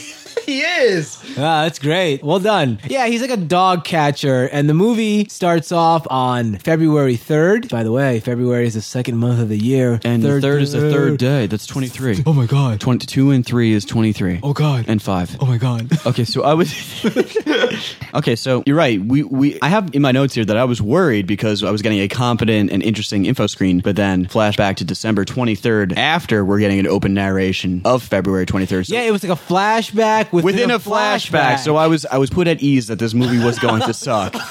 He 0.48 0.60
is. 0.62 1.18
Ah, 1.36 1.64
that's 1.64 1.78
great. 1.78 2.22
Well 2.22 2.38
done. 2.40 2.78
Yeah, 2.88 3.06
he's 3.06 3.20
like 3.20 3.30
a 3.30 3.36
dog 3.36 3.84
catcher, 3.84 4.48
and 4.50 4.66
the 4.66 4.72
movie 4.72 5.28
starts 5.28 5.72
off 5.72 6.06
on 6.08 6.56
February 6.56 7.18
3rd. 7.18 7.68
By 7.68 7.82
the 7.82 7.92
way, 7.92 8.20
February 8.20 8.66
is 8.66 8.72
the 8.72 8.80
second 8.80 9.18
month 9.18 9.40
of 9.40 9.50
the 9.50 9.58
year. 9.58 10.00
And 10.04 10.22
the 10.22 10.40
third 10.40 10.62
is 10.62 10.72
the 10.72 10.90
third 10.90 11.18
day. 11.18 11.46
That's 11.48 11.66
twenty 11.66 11.88
three. 11.88 12.22
Oh 12.24 12.32
my 12.32 12.46
god. 12.46 12.80
Twenty 12.80 13.04
two 13.06 13.30
and 13.30 13.44
three 13.44 13.74
is 13.74 13.84
twenty 13.84 14.14
three. 14.14 14.40
Oh 14.42 14.54
god. 14.54 14.86
And 14.88 15.02
five. 15.02 15.36
oh 15.38 15.44
my 15.44 15.58
god. 15.58 15.90
Okay, 16.08 16.24
so 16.24 16.42
I 16.42 16.54
was 16.54 16.72
Okay, 18.14 18.34
so 18.36 18.62
you're 18.64 18.76
right. 18.76 18.98
We 19.00 19.22
we 19.22 19.58
I 19.60 19.68
have 19.68 19.94
in 19.94 20.00
my 20.00 20.12
notes 20.12 20.34
here 20.34 20.44
that 20.46 20.56
I 20.56 20.64
was 20.64 20.80
worried 20.80 21.26
because 21.26 21.62
I 21.62 21.70
was 21.70 21.82
getting 21.82 21.98
a 22.00 22.08
competent 22.08 22.70
and 22.72 22.82
interesting 22.82 23.26
info 23.26 23.46
screen, 23.46 23.80
but 23.80 23.96
then 23.96 24.24
flashback 24.26 24.76
to 24.76 24.84
December 24.84 25.26
23rd 25.26 25.96
after 25.98 26.44
we're 26.44 26.58
getting 26.60 26.78
an 26.78 26.86
open 26.86 27.12
narration 27.12 27.82
of 27.84 28.02
February 28.02 28.46
23rd. 28.46 28.86
So 28.86 28.94
Yeah, 28.94 29.02
it 29.02 29.10
was 29.10 29.22
like 29.22 29.36
a 29.38 29.40
flashback 29.40 30.32
within, 30.44 30.68
within 30.68 30.70
a 30.70 30.78
flashback. 30.78 31.58
So 31.58 31.76
I 31.76 31.86
was 31.86 32.06
I 32.06 32.18
was 32.18 32.30
put 32.30 32.46
at 32.48 32.62
ease 32.62 32.86
that 32.88 32.98
this 32.98 33.14
movie 33.14 33.38
was 33.42 33.58
going 33.58 33.82
to 33.82 33.92
suck. 33.94 34.34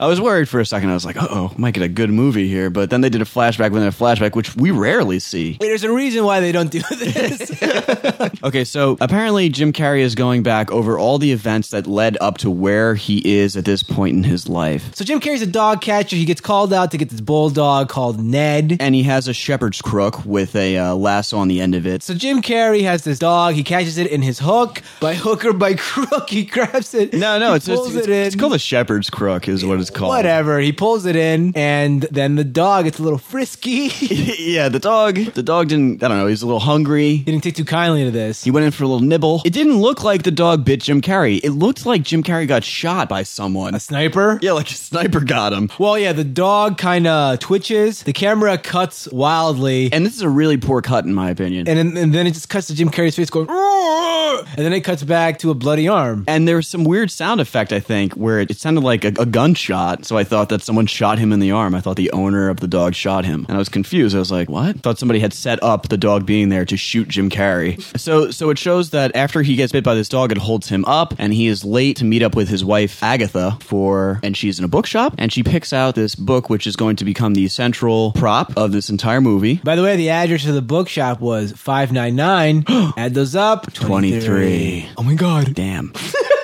I 0.00 0.06
was 0.06 0.20
worried 0.20 0.48
for 0.48 0.58
a 0.60 0.66
second. 0.66 0.90
I 0.90 0.94
was 0.94 1.04
like, 1.04 1.16
"Uh-oh, 1.16 1.52
might 1.56 1.74
get 1.74 1.82
a 1.82 1.88
good 1.88 2.10
movie 2.10 2.48
here." 2.48 2.70
But 2.70 2.90
then 2.90 3.00
they 3.02 3.08
did 3.08 3.22
a 3.22 3.24
flashback 3.26 3.70
within 3.70 3.88
a 3.88 3.92
flashback, 3.92 4.34
which 4.34 4.56
we 4.56 4.70
rarely 4.70 5.18
see. 5.20 5.56
There's 5.60 5.84
a 5.84 5.92
reason 5.92 6.24
why 6.24 6.40
they 6.40 6.52
don't 6.52 6.70
do 6.70 6.80
this. 6.90 7.50
Okay, 8.44 8.64
so 8.64 8.96
apparently 9.00 9.48
Jim 9.48 9.72
Carrey 9.72 10.00
is 10.00 10.14
going 10.16 10.42
back 10.42 10.72
over 10.72 10.98
all 10.98 11.18
the 11.18 11.30
events 11.30 11.70
that 11.70 11.86
led 11.86 12.16
up 12.20 12.38
to 12.38 12.50
where 12.50 12.94
he 12.96 13.18
is 13.36 13.56
at 13.56 13.64
this 13.64 13.82
point 13.84 14.16
in 14.16 14.24
his 14.24 14.48
life. 14.48 14.92
so 14.96 15.04
Jim 15.04 15.20
Carrey's 15.20 15.42
a 15.42 15.46
dog 15.46 15.80
catcher. 15.80 16.16
He 16.16 16.24
gets 16.24 16.40
called 16.40 16.72
out 16.72 16.90
to 16.90 16.98
get 16.98 17.08
this 17.10 17.20
bulldog 17.20 17.88
called 17.88 18.20
Ned. 18.20 18.78
And 18.80 18.94
he 18.96 19.04
has 19.04 19.28
a 19.28 19.32
shepherd's 19.32 19.80
crook 19.80 20.24
with 20.24 20.56
a 20.56 20.76
uh, 20.76 20.94
lasso 20.94 21.38
on 21.38 21.46
the 21.48 21.60
end 21.60 21.74
of 21.76 21.86
it. 21.86 22.02
So 22.02 22.14
Jim 22.14 22.42
Carrey 22.42 22.82
has 22.82 23.04
this 23.04 23.18
dog. 23.20 23.54
He 23.54 23.62
catches 23.62 23.96
it 23.98 24.01
in 24.06 24.22
his 24.22 24.38
hook. 24.38 24.82
By 25.00 25.14
hook 25.14 25.44
or 25.44 25.52
by 25.52 25.74
crook, 25.78 26.30
he 26.30 26.44
grabs 26.44 26.94
it. 26.94 27.12
No, 27.12 27.38
no, 27.38 27.54
it's, 27.54 27.66
pulls 27.68 27.94
it's, 27.94 28.06
it 28.06 28.10
in. 28.12 28.26
it's 28.26 28.36
called 28.36 28.54
a 28.54 28.58
shepherd's 28.58 29.10
crook, 29.10 29.48
is 29.48 29.64
what 29.64 29.80
it's 29.80 29.90
called. 29.90 30.08
Whatever. 30.08 30.58
He 30.60 30.72
pulls 30.72 31.06
it 31.06 31.16
in, 31.16 31.52
and 31.56 32.02
then 32.10 32.36
the 32.36 32.44
dog 32.44 32.84
gets 32.84 32.98
a 32.98 33.02
little 33.02 33.18
frisky. 33.18 33.90
yeah, 34.38 34.68
the 34.68 34.78
dog. 34.78 35.16
The 35.16 35.42
dog 35.42 35.68
didn't. 35.68 36.02
I 36.02 36.08
don't 36.08 36.18
know. 36.18 36.26
He's 36.26 36.42
a 36.42 36.46
little 36.46 36.60
hungry. 36.60 37.16
He 37.16 37.24
didn't 37.24 37.42
take 37.42 37.56
too 37.56 37.64
kindly 37.64 38.04
to 38.04 38.10
this. 38.10 38.42
He 38.44 38.50
went 38.50 38.66
in 38.66 38.72
for 38.72 38.84
a 38.84 38.86
little 38.86 39.06
nibble. 39.06 39.42
It 39.44 39.52
didn't 39.52 39.80
look 39.80 40.02
like 40.04 40.22
the 40.22 40.30
dog 40.30 40.64
bit 40.64 40.80
Jim 40.80 41.00
Carrey. 41.00 41.40
It 41.42 41.50
looked 41.50 41.86
like 41.86 42.02
Jim 42.02 42.22
Carrey 42.22 42.46
got 42.46 42.64
shot 42.64 43.08
by 43.08 43.22
someone. 43.22 43.74
a 43.74 43.80
sniper. 43.80 44.38
Yeah, 44.42 44.52
like 44.52 44.70
a 44.70 44.74
sniper 44.74 45.20
got 45.20 45.52
him. 45.52 45.70
Well, 45.78 45.98
yeah, 45.98 46.12
the 46.12 46.24
dog 46.24 46.78
kind 46.78 47.06
of 47.06 47.38
twitches. 47.38 48.02
The 48.02 48.12
camera 48.12 48.58
cuts 48.58 49.08
wildly. 49.08 49.90
And 49.92 50.04
this 50.06 50.14
is 50.14 50.22
a 50.22 50.28
really 50.28 50.56
poor 50.56 50.82
cut, 50.82 51.04
in 51.04 51.14
my 51.14 51.30
opinion. 51.30 51.68
and 51.68 51.78
then, 51.78 51.96
and 51.96 52.14
then 52.14 52.26
it 52.26 52.32
just 52.32 52.48
cuts 52.48 52.66
to 52.68 52.74
Jim 52.74 52.90
Carrey's 52.90 53.16
face 53.16 53.30
going, 53.30 53.46
"Roar!" 53.46 53.91
And 53.92 54.58
then 54.58 54.72
it 54.72 54.80
cuts 54.80 55.02
back 55.02 55.38
to 55.38 55.50
a 55.50 55.54
bloody 55.54 55.88
arm. 55.88 56.24
And 56.28 56.46
there 56.46 56.56
was 56.56 56.68
some 56.68 56.84
weird 56.84 57.10
sound 57.10 57.40
effect, 57.40 57.72
I 57.72 57.80
think, 57.80 58.14
where 58.14 58.40
it, 58.40 58.50
it 58.50 58.58
sounded 58.58 58.82
like 58.82 59.04
a, 59.04 59.08
a 59.18 59.26
gunshot. 59.26 60.04
So 60.04 60.16
I 60.16 60.24
thought 60.24 60.48
that 60.50 60.62
someone 60.62 60.86
shot 60.86 61.18
him 61.18 61.32
in 61.32 61.40
the 61.40 61.50
arm. 61.50 61.74
I 61.74 61.80
thought 61.80 61.96
the 61.96 62.10
owner 62.12 62.48
of 62.48 62.60
the 62.60 62.68
dog 62.68 62.94
shot 62.94 63.24
him, 63.24 63.44
and 63.48 63.56
I 63.56 63.58
was 63.58 63.68
confused. 63.68 64.14
I 64.14 64.18
was 64.18 64.30
like, 64.30 64.48
"What?" 64.48 64.80
thought 64.80 64.98
somebody 64.98 65.20
had 65.20 65.32
set 65.32 65.62
up 65.62 65.88
the 65.88 65.96
dog 65.96 66.26
being 66.26 66.48
there 66.48 66.64
to 66.64 66.76
shoot 66.76 67.08
Jim 67.08 67.30
Carrey. 67.30 67.80
So, 67.98 68.30
so 68.30 68.50
it 68.50 68.58
shows 68.58 68.90
that 68.90 69.14
after 69.14 69.42
he 69.42 69.56
gets 69.56 69.72
bit 69.72 69.84
by 69.84 69.94
this 69.94 70.08
dog, 70.08 70.32
it 70.32 70.38
holds 70.38 70.68
him 70.68 70.84
up, 70.86 71.14
and 71.18 71.32
he 71.32 71.46
is 71.46 71.64
late 71.64 71.96
to 71.98 72.04
meet 72.04 72.22
up 72.22 72.34
with 72.34 72.48
his 72.48 72.64
wife 72.64 73.02
Agatha 73.02 73.58
for, 73.60 74.20
and 74.22 74.36
she's 74.36 74.58
in 74.58 74.64
a 74.64 74.68
bookshop, 74.68 75.14
and 75.18 75.32
she 75.32 75.42
picks 75.42 75.72
out 75.72 75.94
this 75.94 76.14
book, 76.14 76.50
which 76.50 76.66
is 76.66 76.76
going 76.76 76.96
to 76.96 77.04
become 77.04 77.34
the 77.34 77.48
central 77.48 78.12
prop 78.12 78.56
of 78.56 78.72
this 78.72 78.90
entire 78.90 79.20
movie. 79.20 79.60
By 79.62 79.76
the 79.76 79.82
way, 79.82 79.96
the 79.96 80.10
address 80.10 80.46
of 80.46 80.54
the 80.54 80.62
bookshop 80.62 81.20
was 81.20 81.52
599. 81.52 82.64
Add 82.96 83.14
those 83.14 83.34
up. 83.34 83.71
23. 83.74 84.88
Oh 84.96 85.02
my 85.02 85.14
god. 85.14 85.54
Damn. 85.54 85.92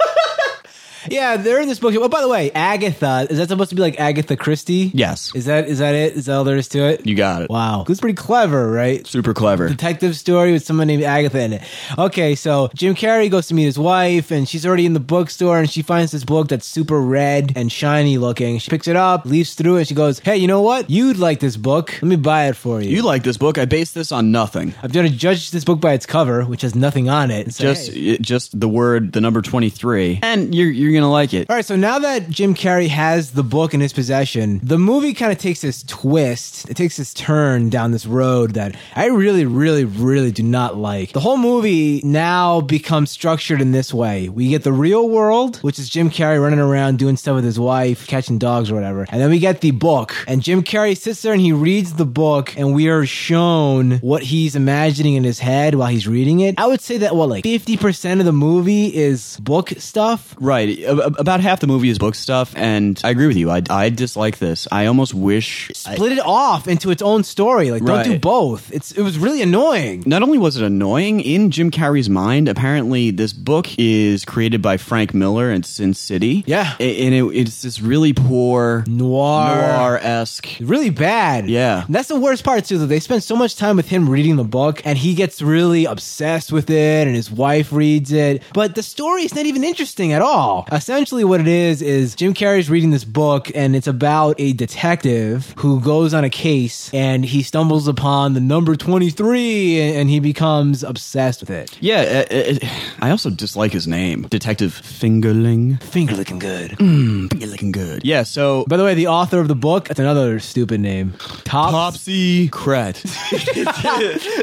Yeah, 1.11 1.37
they're 1.37 1.61
in 1.61 1.69
this 1.69 1.79
book. 1.79 1.95
Oh, 1.97 2.09
by 2.09 2.21
the 2.21 2.29
way, 2.29 2.51
Agatha. 2.53 3.27
Is 3.31 3.39
that 3.39 3.49
supposed 3.49 3.71
to 3.71 3.77
be 3.77 3.83
like 3.83 3.99
Agatha 3.99 4.37
Christie? 4.37 4.91
Yes. 4.95 5.33
Is 5.35 5.47
that 5.47 5.69
is 5.69 5.79
that 5.79 5.95
it? 5.95 6.15
Is 6.15 6.27
that 6.27 6.35
all 6.37 6.45
there 6.45 6.57
is 6.57 6.69
to 6.69 6.81
it? 6.81 7.07
You 7.07 7.15
got 7.15 7.43
it. 7.43 7.51
Wow. 7.51 7.85
It's 7.89 8.01
pretty 8.01 8.15
clever, 8.17 8.71
right? 8.71 9.07
Super 9.07 9.35
clever. 9.35 9.69
detective 9.69 10.17
story 10.17 10.53
with 10.53 10.65
someone 10.65 10.87
named 10.87 11.03
Agatha 11.03 11.41
in 11.41 11.53
it. 11.55 11.63
Okay, 11.97 12.35
so 12.35 12.71
Jim 12.75 12.95
Carrey 12.95 13.31
goes 13.31 13.47
to 13.49 13.55
meet 13.55 13.65
his 13.65 13.79
wife, 13.79 14.31
and 14.31 14.49
she's 14.49 14.67
already 14.67 14.87
in 14.87 14.93
the 14.93 15.01
bookstore, 15.01 15.59
and 15.59 15.71
she 15.71 15.83
finds 15.83 16.13
this 16.13 16.25
book 16.25 16.49
that's 16.49 16.67
super 16.67 17.01
red 17.01 17.53
and 17.57 17.71
shiny 17.73 18.19
looking. 18.19 18.59
She 18.59 18.71
picks 18.71 18.89
it 18.89 18.97
up, 18.97 19.25
leaves 19.25 19.55
through 19.55 19.77
it, 19.77 19.79
and 19.81 19.89
she 19.89 19.95
goes, 19.95 20.19
"Hey, 20.19 20.37
you 20.37 20.47
know 20.47 20.63
what? 20.63 20.91
You'd 20.91 21.19
like 21.19 21.41
this 21.41 21.57
book. 21.57 21.93
Let 21.95 22.05
me 22.09 22.17
buy 22.17 22.49
it 22.49 22.57
for 22.57 22.81
you." 22.81 22.91
You 22.91 23.03
like 23.03 23.23
this 23.23 23.37
book? 23.37 23.59
I 23.59 23.65
based 23.65 23.95
this 23.95 24.13
on 24.13 24.31
nothing. 24.31 24.75
I'm 24.83 24.91
to 24.91 25.09
judge 25.09 25.51
this 25.51 25.65
book 25.65 25.81
by 25.81 25.93
its 25.93 26.07
cover, 26.07 26.45
which 26.45 26.63
has 26.63 26.75
nothing 26.75 27.09
on 27.09 27.31
it. 27.31 27.53
say, 27.55 27.65
Just, 27.65 27.93
"Hey." 27.93 28.01
it- 28.01 28.23
just 28.23 28.59
the 28.59 28.69
word, 28.69 29.13
the 29.13 29.21
number 29.21 29.41
twenty-three, 29.43 30.19
and 30.23 30.55
you're 30.55 30.71
you're 30.71 30.93
gonna 30.99 31.11
like 31.11 31.35
it. 31.35 31.49
All 31.49 31.57
right, 31.57 31.65
so 31.65 31.77
now 31.77 31.99
that 31.99 32.29
Jim 32.29 32.55
Carrey 32.55 32.89
has 32.89 33.33
the 33.33 33.43
book 33.43 33.75
in 33.75 33.81
his 33.81 33.93
possession, 33.93 34.61
the 34.63 34.79
movie 34.79 35.15
kind 35.15 35.33
of 35.33 35.39
takes 35.39 35.61
this 35.61 35.83
twist. 35.83 36.69
It 36.69 36.77
takes 36.77 36.97
this 36.97 37.15
turn 37.15 37.71
down 37.71 37.91
this 37.91 38.07
road 38.07 38.55
that 38.55 38.77
I 38.95 39.07
really, 39.07 39.45
really, 39.45 39.85
really 39.85 40.33
do 40.33 40.43
not 40.43 40.77
like. 40.77 41.13
The 41.13 41.21
whole 41.21 41.37
movie 41.37 42.01
now 42.05 42.61
becomes 42.61 43.11
structured 43.11 43.61
in 43.61 43.73
this 43.73 43.93
way. 43.93 44.29
We 44.29 44.49
get 44.49 44.65
the 44.65 44.73
real 44.73 45.09
world, 45.09 45.59
which 45.59 45.79
is 45.79 45.89
Jim 45.89 46.11
Carrey 46.11 46.43
running 46.43 46.59
around 46.59 46.99
doing 46.99 47.17
stuff 47.17 47.37
with 47.37 47.45
his 47.45 47.59
wife, 47.59 48.07
catching 48.07 48.39
dogs 48.39 48.71
or 48.71 48.75
whatever. 48.75 49.07
And 49.09 49.21
then 49.21 49.31
we 49.31 49.39
get 49.39 49.61
the 49.61 49.71
book. 49.71 50.15
And 50.27 50.43
Jim 50.43 50.63
Carrey 50.63 50.97
sits 50.97 51.23
there 51.23 51.33
and 51.33 51.41
he 51.41 51.53
reads 51.53 51.95
the 51.95 52.07
book, 52.07 52.57
and 52.57 52.75
we 52.75 52.89
are 52.89 53.07
shown 53.07 53.99
what 53.99 54.23
he's 54.23 54.57
imagining 54.57 55.15
in 55.15 55.25
his 55.25 55.39
head 55.39 55.75
while 55.75 55.89
he's 55.89 56.09
reading 56.09 56.41
it. 56.41 56.59
I 56.59 56.67
would 56.67 56.81
say 56.81 56.99
that, 56.99 57.15
what, 57.15 57.29
like 57.29 57.45
50% 57.45 58.21
of 58.21 58.27
the 58.27 58.33
movie 58.33 58.95
is 58.95 59.39
book 59.41 59.71
stuff? 59.79 60.35
Right, 60.41 60.79
about 60.89 61.41
half 61.41 61.61
the 61.61 61.67
movie 61.67 61.89
is 61.89 61.99
book 61.99 62.15
stuff, 62.15 62.53
and 62.57 63.01
I 63.05 63.11
agree 63.11 63.27
with 63.27 63.37
you. 63.37 63.51
I 63.51 63.63
I 63.71 63.91
dislike 63.91 64.39
this. 64.39 64.67
I 64.73 64.87
almost 64.87 65.15
wish. 65.15 65.71
I- 65.87 65.95
split 65.95 66.13
it 66.13 66.21
off 66.21 66.69
into 66.69 66.91
its 66.91 67.03
own 67.03 67.25
story. 67.25 67.71
Like, 67.71 67.85
don't 67.85 68.05
do 68.05 68.19
both. 68.19 68.73
It's 68.73 68.93
it 68.93 69.03
was 69.03 69.19
really 69.19 69.43
annoying. 69.43 70.03
not 70.07 70.23
only 70.23 70.39
was 70.39 70.57
it 70.57 70.65
annoying 70.65 71.21
in 71.21 71.51
Jim 71.51 71.71
Carrey's 71.71 72.09
mind, 72.09 72.49
apparently 72.49 73.11
this 73.11 73.33
book 73.33 73.67
is 73.79 74.25
created 74.25 74.63
by 74.63 74.77
Frank 74.77 75.15
Miller 75.15 75.51
and 75.51 75.65
Sin 75.65 75.95
City. 75.95 76.45
Yeah. 76.47 76.75
And 76.81 77.15
it, 77.15 77.25
it's 77.35 77.63
this 77.63 77.81
really 77.81 78.13
poor 78.13 78.85
Noir. 78.87 79.57
noir 79.57 79.99
esque. 80.03 80.49
Really 80.61 80.91
bad. 80.91 81.49
Yeah. 81.49 81.85
And 81.87 81.95
that's 81.95 82.09
the 82.09 82.19
worst 82.21 82.45
part 82.45 82.65
too. 82.65 82.79
That 82.79 82.87
they 82.87 83.01
spend 83.01 83.23
so 83.23 83.37
much 83.37 83.57
time 83.57 83.77
with 83.77 83.89
him 83.89 84.09
reading 84.09 84.37
the 84.37 84.45
book, 84.45 84.83
and 84.85 84.97
he 84.99 85.15
gets 85.15 85.41
really 85.43 85.85
obsessed 85.87 86.53
with 86.53 86.71
it, 86.71 87.07
and 87.07 87.15
his 87.17 87.31
wife 87.31 87.73
reads 87.73 88.13
it. 88.13 88.43
But 88.53 88.75
the 88.75 88.83
story 88.83 89.23
is 89.25 89.35
not 89.35 89.47
even 89.47 89.65
interesting 89.65 90.13
at 90.13 90.23
all. 90.23 90.68
Essentially 90.71 91.25
what 91.25 91.41
it 91.41 91.49
is 91.49 91.81
is 91.81 92.15
Jim 92.15 92.35
Carrey's 92.35 92.69
reading 92.69 92.91
this 92.91 93.05
book 93.05 93.51
and 93.55 93.75
it's 93.75 93.87
about 93.87 94.35
a 94.39 94.53
detective 94.53 95.55
who 95.57 95.81
goes 95.81 96.13
on 96.13 96.25
a 96.25 96.31
case 96.31 96.93
and 96.93 97.25
he 97.25 97.43
stumbles 97.43 97.89
upon 97.89 98.35
the 98.35 98.41
number 98.41 98.77
23 98.77 99.81
and, 99.81 100.09
he 100.09 100.21
becomes 100.21 100.83
obsessed 100.83 101.41
with 101.41 101.51
it. 101.51 101.77
Yeah, 101.83 102.25
uh, 102.31 102.35
uh, 102.35 102.69
I 103.01 103.11
also 103.11 103.29
dislike 103.29 103.73
his 103.73 103.87
name, 103.87 104.23
Detective 104.23 104.73
Fingerling. 104.73 105.83
Finger 105.83 106.15
looking 106.15 106.39
good. 106.39 106.77
Finger 106.79 107.47
looking 107.47 107.73
good. 107.73 108.05
Yeah. 108.05 108.23
So 108.23 108.65
By 108.69 108.79
the 108.79 108.85
way, 108.85 108.95
the 108.95 109.09
author 109.09 109.39
of 109.39 109.49
the 109.49 109.55
book, 109.55 109.89
that's 109.89 110.01
another 110.01 110.41
stupid 110.41 110.81
name. 110.81 111.13
Top 111.45 111.73
Topsy 111.73 112.49
Kretts. 112.49 113.05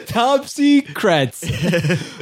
Top 0.05 0.46
Secrets. 0.46 1.41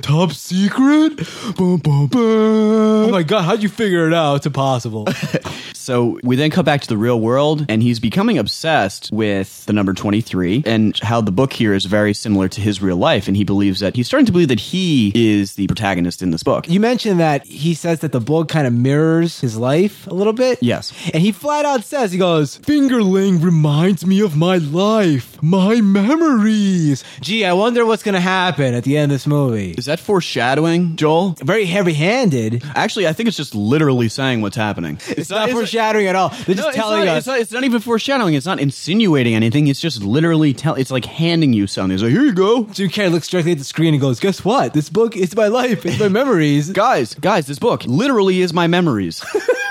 Top 0.02 0.32
secret. 0.32 1.18
Bum, 1.58 1.78
bum, 1.78 2.08
bum. 2.08 2.22
Oh 2.22 3.10
my 3.12 3.24
god, 3.24 3.44
how'd 3.44 3.62
you 3.62 3.70
figure 3.70 3.93
it 4.00 4.14
out? 4.14 4.36
It's 4.36 4.46
impossible. 4.46 5.08
So 5.84 6.18
we 6.24 6.38
then 6.38 6.50
come 6.50 6.64
back 6.64 6.80
to 6.80 6.88
the 6.88 6.98
real 6.98 7.20
world, 7.20 7.66
and 7.68 7.84
he's 7.84 8.00
becoming 8.00 8.38
obsessed 8.38 9.10
with 9.12 9.66
the 9.66 9.74
number 9.74 9.92
23 9.92 10.64
and 10.66 10.98
how 11.00 11.20
the 11.20 11.32
book 11.32 11.52
here 11.52 11.74
is 11.74 11.84
very 11.84 12.14
similar 12.14 12.48
to 12.48 12.62
his 12.62 12.82
real 12.82 12.96
life. 12.96 13.28
And 13.28 13.36
he 13.36 13.44
believes 13.44 13.82
that 13.82 13.94
he's 13.94 14.08
starting 14.08 14.26
to 14.28 14.32
believe 14.32 14.48
that 14.48 14.62
he 14.62 15.12
is 15.14 15.56
the 15.56 15.68
protagonist 15.68 16.22
in 16.22 16.32
this 16.32 16.42
book. 16.42 16.70
You 16.70 16.80
mentioned 16.80 17.20
that 17.20 17.46
he 17.46 17.74
says 17.74 18.00
that 18.00 18.14
the 18.14 18.22
book 18.22 18.48
kind 18.48 18.66
of 18.66 18.72
mirrors 18.72 19.42
his 19.42 19.58
life 19.58 20.08
a 20.08 20.14
little 20.14 20.32
bit. 20.32 20.64
Yes. 20.64 20.94
And 21.14 21.22
he 21.22 21.34
flat 21.34 21.66
out 21.66 21.84
says, 21.84 22.14
he 22.14 22.18
goes, 22.18 22.60
Fingerling 22.60 23.44
reminds 23.44 24.06
me 24.06 24.22
of 24.22 24.38
my 24.38 24.60
life, 24.60 25.44
my 25.44 25.82
memories. 25.82 27.04
Gee, 27.20 27.44
I 27.44 27.52
wonder 27.52 27.86
what's 27.86 28.04
going 28.04 28.16
to 28.16 28.22
happen 28.22 28.74
at 28.74 28.86
the 28.86 28.96
end 28.96 29.12
of 29.12 29.16
this 29.16 29.28
movie. 29.28 29.72
Is 29.72 29.86
that 29.86 30.00
foreshadowing, 30.00 30.96
Joel? 30.96 31.36
Very 31.40 31.66
heavy 31.66 31.94
handed. 31.94 32.64
Actually, 32.74 33.06
I 33.06 33.12
think 33.12 33.28
it's 33.28 33.36
just 33.36 33.54
literally 33.54 33.83
saying 34.10 34.42
what's 34.42 34.56
happening. 34.56 35.00
It's 35.08 35.30
not 35.30 35.50
foreshadowing 35.50 36.08
at 36.08 36.16
all. 36.16 36.30
They're 36.30 36.56
just 36.56 36.58
No, 36.58 36.68
it's 36.68 36.76
telling 36.76 37.06
not, 37.06 37.08
us. 37.10 37.18
It's 37.20 37.28
not, 37.28 37.40
it's 37.40 37.52
not 37.52 37.64
even 37.64 37.82
foreshadowing. 37.82 38.34
It's 38.34 38.46
not 38.46 38.60
insinuating 38.60 39.36
anything. 39.36 39.68
It's 39.68 39.80
just 39.80 40.02
literally 40.04 40.54
tell. 40.54 40.76
It's 40.76 40.92
like 40.92 41.06
handing 41.06 41.54
you 41.54 41.68
something. 41.68 41.94
It's 41.94 42.04
like, 42.04 42.12
here 42.12 42.24
you 42.24 42.34
go. 42.34 42.66
Jim 42.66 42.90
Carrey 42.90 43.12
looks 43.12 43.28
directly 43.28 43.52
at 43.54 43.58
the 43.58 43.64
screen 43.64 43.94
and 43.94 44.02
goes, 44.02 44.20
Guess 44.20 44.44
what? 44.46 44.74
This 44.74 44.90
book 44.90 45.16
is 45.16 45.36
my 45.36 45.48
life. 45.48 45.86
It's 45.86 46.00
my 46.00 46.08
memories. 46.24 46.70
Guys, 46.72 47.14
guys, 47.16 47.46
this 47.48 47.60
book 47.60 47.84
literally 47.86 48.42
is 48.42 48.54
my 48.54 48.68
memories. 48.68 49.24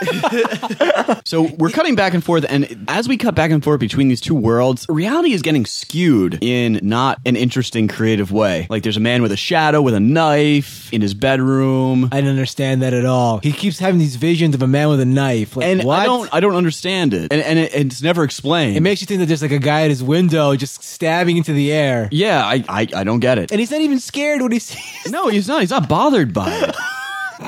so 1.25 1.43
we're 1.59 1.71
cutting 1.71 1.95
back 1.95 2.15
and 2.15 2.25
forth, 2.25 2.45
and 2.49 2.85
as 2.89 3.09
we 3.09 3.17
cut 3.17 3.35
back 3.35 3.51
and 3.51 3.63
forth 3.63 3.81
between 3.81 4.09
these 4.09 4.21
two 4.21 4.35
worlds, 4.35 4.87
reality 4.89 5.33
is 5.33 5.43
getting 5.43 5.65
skewed 5.65 6.39
in 6.43 6.81
not 6.83 7.21
an 7.25 7.37
interesting, 7.37 7.89
creative 7.89 8.33
way. 8.33 8.67
Like 8.69 8.83
there's 8.83 8.97
a 8.97 9.01
man 9.01 9.23
with 9.23 9.33
a 9.33 9.37
shadow 9.37 9.81
with 9.81 9.95
a 9.95 10.01
knife 10.01 10.93
in 10.93 11.01
his 11.01 11.15
bedroom. 11.15 12.07
I 12.13 12.17
didn't 12.17 12.31
understand 12.31 12.83
that 12.83 12.93
at 12.95 13.05
all. 13.05 13.39
He 13.39 13.53
keeps 13.53 13.79
having 13.79 14.01
these 14.03 14.17
visions 14.17 14.55
of 14.55 14.63
a 14.63 14.67
man 14.67 14.89
with 14.89 15.01
a 15.01 15.05
knife. 15.07 15.57
Like, 15.57 15.67
and 15.67 15.85
what? 15.85 15.99
I 15.99 16.05
don't, 16.05 16.35
I 16.35 16.41
don't 16.41 16.55
understand 16.57 17.15
it, 17.15 17.33
and, 17.33 17.41
and 17.43 17.59
it, 17.59 17.75
it's 17.75 18.03
never 18.03 18.25
explained. 18.25 18.77
It 18.77 18.81
makes 18.81 19.01
you 19.01 19.07
think 19.07 19.21
that 19.21 19.27
there's 19.27 19.43
like 19.43 19.53
a 19.53 19.59
guy 19.59 19.83
at 19.83 19.91
his 19.91 20.03
window 20.03 20.55
just 20.57 20.83
stabbing 20.83 21.37
into 21.37 21.53
the 21.53 21.73
air. 21.73 22.09
yeah, 22.13 22.45
I, 22.45 22.65
I, 22.69 22.89
I 22.95 23.05
don't 23.05 23.21
get 23.21 23.39
it. 23.39 23.51
And 23.51 23.61
he's 23.61 23.71
not 23.71 23.81
even 23.81 23.99
scared 24.01 24.43
when 24.43 24.53
he 24.53 24.59
sees. 24.59 25.11
No, 25.11 25.29
he's 25.29 25.49
not. 25.49 25.61
He's 25.61 25.71
not 25.71 25.89
bothered 25.89 26.33
by 26.33 26.51
it. 26.53 26.77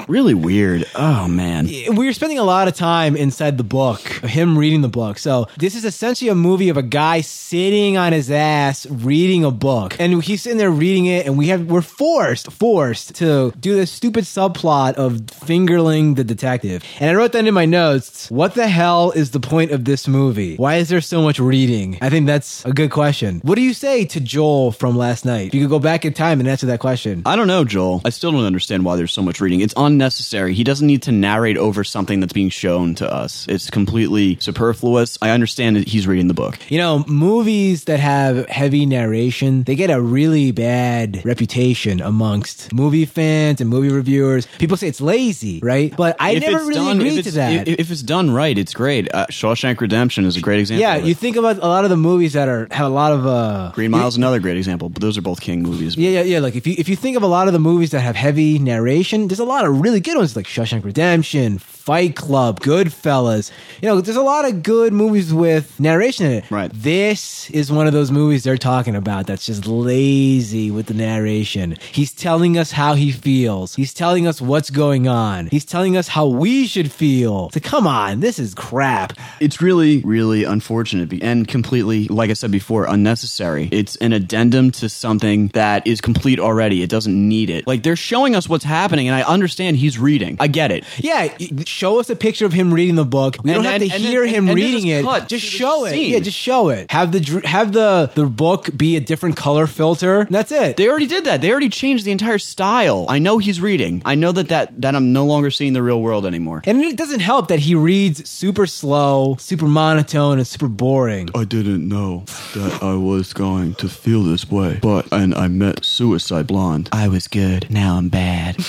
really 0.09 0.35
weird. 0.35 0.85
Oh 0.95 1.29
man. 1.29 1.67
We 1.67 2.07
were 2.07 2.13
spending 2.13 2.39
a 2.39 2.45
lot 2.45 2.69
of 2.69 2.75
time 2.75 3.17
inside 3.17 3.59
the 3.59 3.65
book, 3.65 4.01
him 4.01 4.59
reading 4.59 4.81
the 4.83 4.89
book. 4.89 5.19
So 5.19 5.49
this 5.59 5.75
is 5.75 5.85
essentially 5.85 6.29
a 6.29 6.35
movie 6.35 6.69
of 6.69 6.77
a 6.77 6.83
guy 6.83 7.21
sitting 7.21 7.97
on 7.97 8.13
his 8.13 8.31
ass 8.31 8.87
reading 8.87 9.45
a 9.45 9.51
book, 9.51 9.97
and 9.99 10.23
he's 10.23 10.43
sitting 10.43 10.59
there 10.59 10.71
reading 10.71 11.07
it, 11.07 11.27
and 11.27 11.39
we 11.39 11.49
have 11.49 11.67
we're 11.67 11.83
forced, 11.83 12.51
forced 12.53 13.15
to 13.17 13.53
do 13.59 13.75
this 13.75 13.91
stupid 13.91 14.25
subplot 14.25 14.95
of 14.95 15.15
fingerling 15.15 16.17
the 16.17 16.25
detective. 16.25 16.85
And 17.01 17.11
I 17.11 17.15
wrote 17.15 17.33
that 17.33 17.47
in 17.47 17.55
my 17.55 17.65
notes. 17.65 18.31
What 18.31 18.55
the 18.55 18.69
hell 18.69 19.11
is 19.13 19.31
the 19.31 19.41
point 19.41 19.71
of 19.71 19.85
this 19.85 20.07
movie? 20.09 20.57
Why 20.57 20.77
is 20.77 20.89
there 20.89 21.01
so 21.01 21.23
much 21.23 21.39
reading? 21.39 21.99
I 22.01 22.11
think 22.11 22.27
that's 22.27 22.65
a 22.65 22.73
good 22.73 22.91
question. 22.91 23.41
What 23.43 23.57
do 23.57 23.63
you 23.63 23.75
say 23.75 24.05
to 24.07 24.21
Joel 24.21 24.73
from 24.73 24.97
last 24.97 25.25
night? 25.25 25.49
If 25.49 25.55
you 25.55 25.63
could 25.63 25.71
go 25.71 25.79
back 25.79 26.05
in 26.05 26.13
time 26.13 26.41
and 26.41 26.49
answer 26.49 26.67
that 26.67 26.81
question. 26.81 27.23
I 27.27 27.37
don't 27.37 27.47
know, 27.47 27.65
Joel. 27.65 28.03
I 28.05 28.11
still 28.11 28.33
don't 28.33 28.45
understand 28.45 28.85
why 28.85 28.97
there's 28.97 29.13
so 29.13 29.23
much 29.23 29.41
reading. 29.41 29.61
It's 29.61 29.75
unnecessary. 29.95 30.55
He 30.55 30.65
doesn't 30.65 30.87
need 30.87 31.03
to 31.03 31.13
narrate 31.13 31.57
over 31.57 31.85
something 31.85 32.19
that's 32.21 32.33
being 32.33 32.49
shown 32.51 32.95
to 32.97 33.07
us. 33.13 33.47
It's 33.49 33.71
completely 33.71 34.37
superfluous. 34.41 35.17
I 35.23 35.31
understand 35.31 35.77
that 35.77 35.87
he's 35.89 36.07
reading 36.07 36.27
the 36.29 36.35
book. 36.35 36.59
You 36.69 36.79
know, 36.79 37.05
movies 37.07 37.85
that 37.85 38.01
have 38.01 38.49
heavy 38.49 38.87
narration, 38.87 39.63
they 39.65 39.77
get 39.77 39.91
a 39.91 40.01
really 40.01 40.51
bad 40.53 41.25
reputation 41.25 42.01
amongst 42.01 42.73
movie 42.73 43.05
fans 43.07 43.61
and 43.61 43.71
movie 43.71 43.89
reviewers. 43.91 44.47
People 44.59 44.77
say 44.77 44.89
it's 44.89 45.01
lazy, 45.01 45.61
right? 45.63 45.95
But 45.97 46.17
I 46.19 46.33
If 46.33 46.43
never 46.43 46.59
really 46.65 46.75
done- 46.75 46.97
agree 47.01 47.23
to 47.23 47.31
that. 47.33 47.69
If, 47.69 47.79
if 47.79 47.91
it's 47.93 48.03
done 48.03 48.31
right, 48.33 48.57
it's 48.59 48.75
great. 48.75 49.13
Uh, 49.15 49.27
Shawshank 49.31 49.81
Redemption 49.81 50.25
is 50.25 50.37
a 50.37 50.41
great 50.41 50.59
example. 50.61 50.81
yeah, 50.81 50.97
you 50.97 51.15
think 51.15 51.37
about 51.37 51.57
a 51.59 51.69
lot 51.69 51.85
of 51.85 51.91
the 51.91 51.97
movies 51.97 52.33
that 52.33 52.49
are 52.49 52.67
have 52.73 52.87
a 52.87 52.95
lot 53.03 53.13
of 53.13 53.27
uh 53.27 53.71
Green 53.75 53.91
Mile 53.91 54.09
is 54.09 54.17
another 54.17 54.41
great 54.41 54.57
example, 54.57 54.89
but 54.89 55.01
those 55.01 55.17
are 55.19 55.23
both 55.23 55.41
King 55.41 55.63
movies. 55.63 55.97
Yeah, 55.97 56.11
yeah, 56.11 56.23
yeah. 56.23 56.39
Like 56.41 56.57
if 56.57 56.67
you 56.67 56.75
if 56.79 56.89
you 56.89 56.97
think 56.97 57.17
of 57.17 57.23
a 57.23 57.27
lot 57.27 57.47
of 57.47 57.53
the 57.53 57.59
movies 57.61 57.91
that 57.93 58.01
have 58.01 58.17
heavy 58.17 58.59
narration, 58.59 59.29
there's 59.29 59.39
a 59.41 59.45
lot 59.45 59.65
of 59.65 59.81
really 59.85 60.01
good 60.01 60.17
ones 60.17 60.35
like 60.35 60.47
Shawshank 60.47 60.83
Redemption, 60.83 61.59
Fight 61.59 62.17
Club, 62.17 62.61
Goodfellas. 62.61 63.53
You 63.83 63.89
know, 63.89 64.01
there's 64.01 64.17
a 64.17 64.23
lot 64.23 64.47
of 64.47 64.63
good 64.63 64.95
movies 64.95 65.35
with 65.35 65.79
narration 65.79 66.25
in 66.25 66.33
it. 66.33 66.51
Right. 66.51 66.71
This 66.73 67.51
is 67.51 67.71
one 67.71 67.87
of 67.87 67.93
those 67.93 68.11
movies 68.11 68.45
they're 68.45 68.57
talking 68.57 68.97
about 68.97 69.27
that's 69.27 69.45
just 69.45 69.67
lazy 69.67 70.71
with 70.71 70.87
the 70.87 70.95
narration. 70.95 71.77
He's 71.93 72.13
telling 72.15 72.57
us 72.57 72.73
how 72.73 72.95
he 72.95 73.13
feels. 73.13 73.75
He's 73.75 73.93
telling 73.93 74.27
us 74.27 74.41
what's 74.41 74.71
going 74.71 75.07
on. 75.07 75.49
He's 75.49 75.67
telling 75.67 75.99
us 75.99 76.09
how 76.09 76.27
we 76.27 76.67
should 76.67 76.91
feel. 76.91 77.51
So 77.51 77.61
come 77.61 77.87
on, 77.87 78.21
this 78.21 78.39
is 78.39 78.55
crap. 78.55 79.13
It's 79.41 79.61
really, 79.61 80.01
really 80.01 80.45
unfortunate 80.45 81.23
and 81.23 81.47
completely, 81.47 82.09
like 82.09 82.31
I 82.31 82.33
said 82.33 82.51
before, 82.51 82.87
unnecessary. 82.87 83.69
It's 83.71 83.97
an 83.97 84.15
addendum 84.15 84.71
to 84.73 84.89
something 84.89 85.49
that 85.49 85.87
is 85.87 86.01
complete 86.01 86.41
already. 86.41 86.83
It 86.83 86.89
doesn't 86.89 87.29
need 87.29 87.51
it. 87.51 87.67
Like 87.67 87.83
they're 87.83 87.95
showing 87.95 88.35
us 88.35 88.49
what's 88.49 88.65
happening, 88.65 89.07
and 89.07 89.15
I 89.15 89.23
understand 89.23 89.74
he's 89.75 89.99
reading. 89.99 90.37
I 90.41 90.47
get 90.49 90.71
it. 90.73 90.85
Yeah, 90.99 91.29
show 91.67 91.99
us 92.01 92.11
a 92.11 92.17
picture 92.17 92.47
of 92.47 92.53
him 92.53 92.73
reading 92.73 92.95
the 92.95 93.05
book. 93.05 93.37
We 93.43 93.51
And 93.51 93.57
don't 93.63 93.65
have 93.71 93.81
then- 93.81 93.89
to 93.91 93.95
and 93.95 94.05
then- 94.05 94.11
hear 94.11 94.23
and- 94.23 94.31
him 94.35 94.49
and 94.49 94.57
reading 94.57 94.87
it. 94.89 95.05
cut 95.05 95.29
Just 95.29 95.45
show 95.45 95.85
it. 95.85 95.91
scene. 95.93 96.13
Yeah, 96.13 96.19
just 96.21 96.37
show 96.39 96.69
it. 96.69 96.91
Have 96.91 97.13
the 97.13 97.43
have 97.47 97.73
the 97.73 98.11
the 98.15 98.27
book 98.27 98.71
be 98.77 98.97
a 98.97 99.01
different 99.01 99.37
color 99.37 99.67
filter. 99.67 100.21
and 100.21 100.31
That's 100.35 100.53
it. 100.53 100.77
They 100.77 100.89
already 100.89 101.07
did 101.07 101.25
that. 101.25 101.41
They 101.41 101.51
already 101.51 101.69
changed 101.69 102.05
the 102.05 102.13
entire 102.13 102.39
style. 102.39 103.07
I 103.09 103.19
know 103.19 103.39
he's 103.39 103.61
reading. 103.61 104.03
I 104.05 104.15
know 104.15 104.33
that 104.33 104.49
that, 104.49 104.81
that 104.83 104.95
I'm 104.95 105.13
no 105.13 105.25
longer 105.25 105.51
seeing 105.51 105.73
the 105.73 105.83
real 105.83 106.01
world 106.01 106.27
anymore. 106.27 106.63
and 106.67 106.81
it 106.83 106.97
doesn't 106.97 107.21
help 107.21 107.49
that 107.49 107.61
he 107.61 107.75
reads 107.75 108.29
super 108.29 108.67
slow, 108.67 109.37
super 109.39 109.67
monotone, 109.67 110.39
and 110.39 110.47
super 110.47 110.69
boring. 110.69 111.29
I 111.35 111.45
didn't 111.45 111.89
know 111.89 112.25
that 112.55 112.83
I 112.83 112.95
was 112.95 113.33
going 113.33 113.75
to 113.77 113.89
feel 113.89 114.23
this 114.23 114.51
way, 114.51 114.79
but 114.83 115.07
and 115.13 115.35
I 115.35 115.49
met 115.49 115.85
Suicide 115.85 116.47
Blonde. 116.47 116.89
I 116.93 117.09
was 117.09 117.29
good. 117.29 117.67
Now 117.71 117.97
I'm 117.97 118.09
bad. 118.09 118.57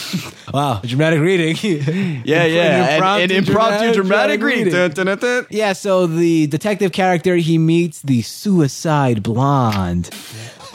Wow, 0.54 0.80
dramatic 0.96 1.20
reading. 1.20 1.56
Yeah, 2.26 2.46
yeah. 2.46 3.18
An 3.18 3.32
impromptu, 3.32 3.94
dramatic, 3.94 4.42
reading. 4.42 4.72
Dun, 4.72 4.92
dun, 4.92 5.06
dun, 5.06 5.18
dun. 5.18 5.46
Yeah, 5.50 5.74
so 5.74 6.08
the 6.08 6.48
detective 6.48 6.92
character 6.92 7.36
he 7.36 7.58
meets 7.58 8.02
the 8.02 8.22
suicide 8.22 9.22
blonde, 9.22 10.10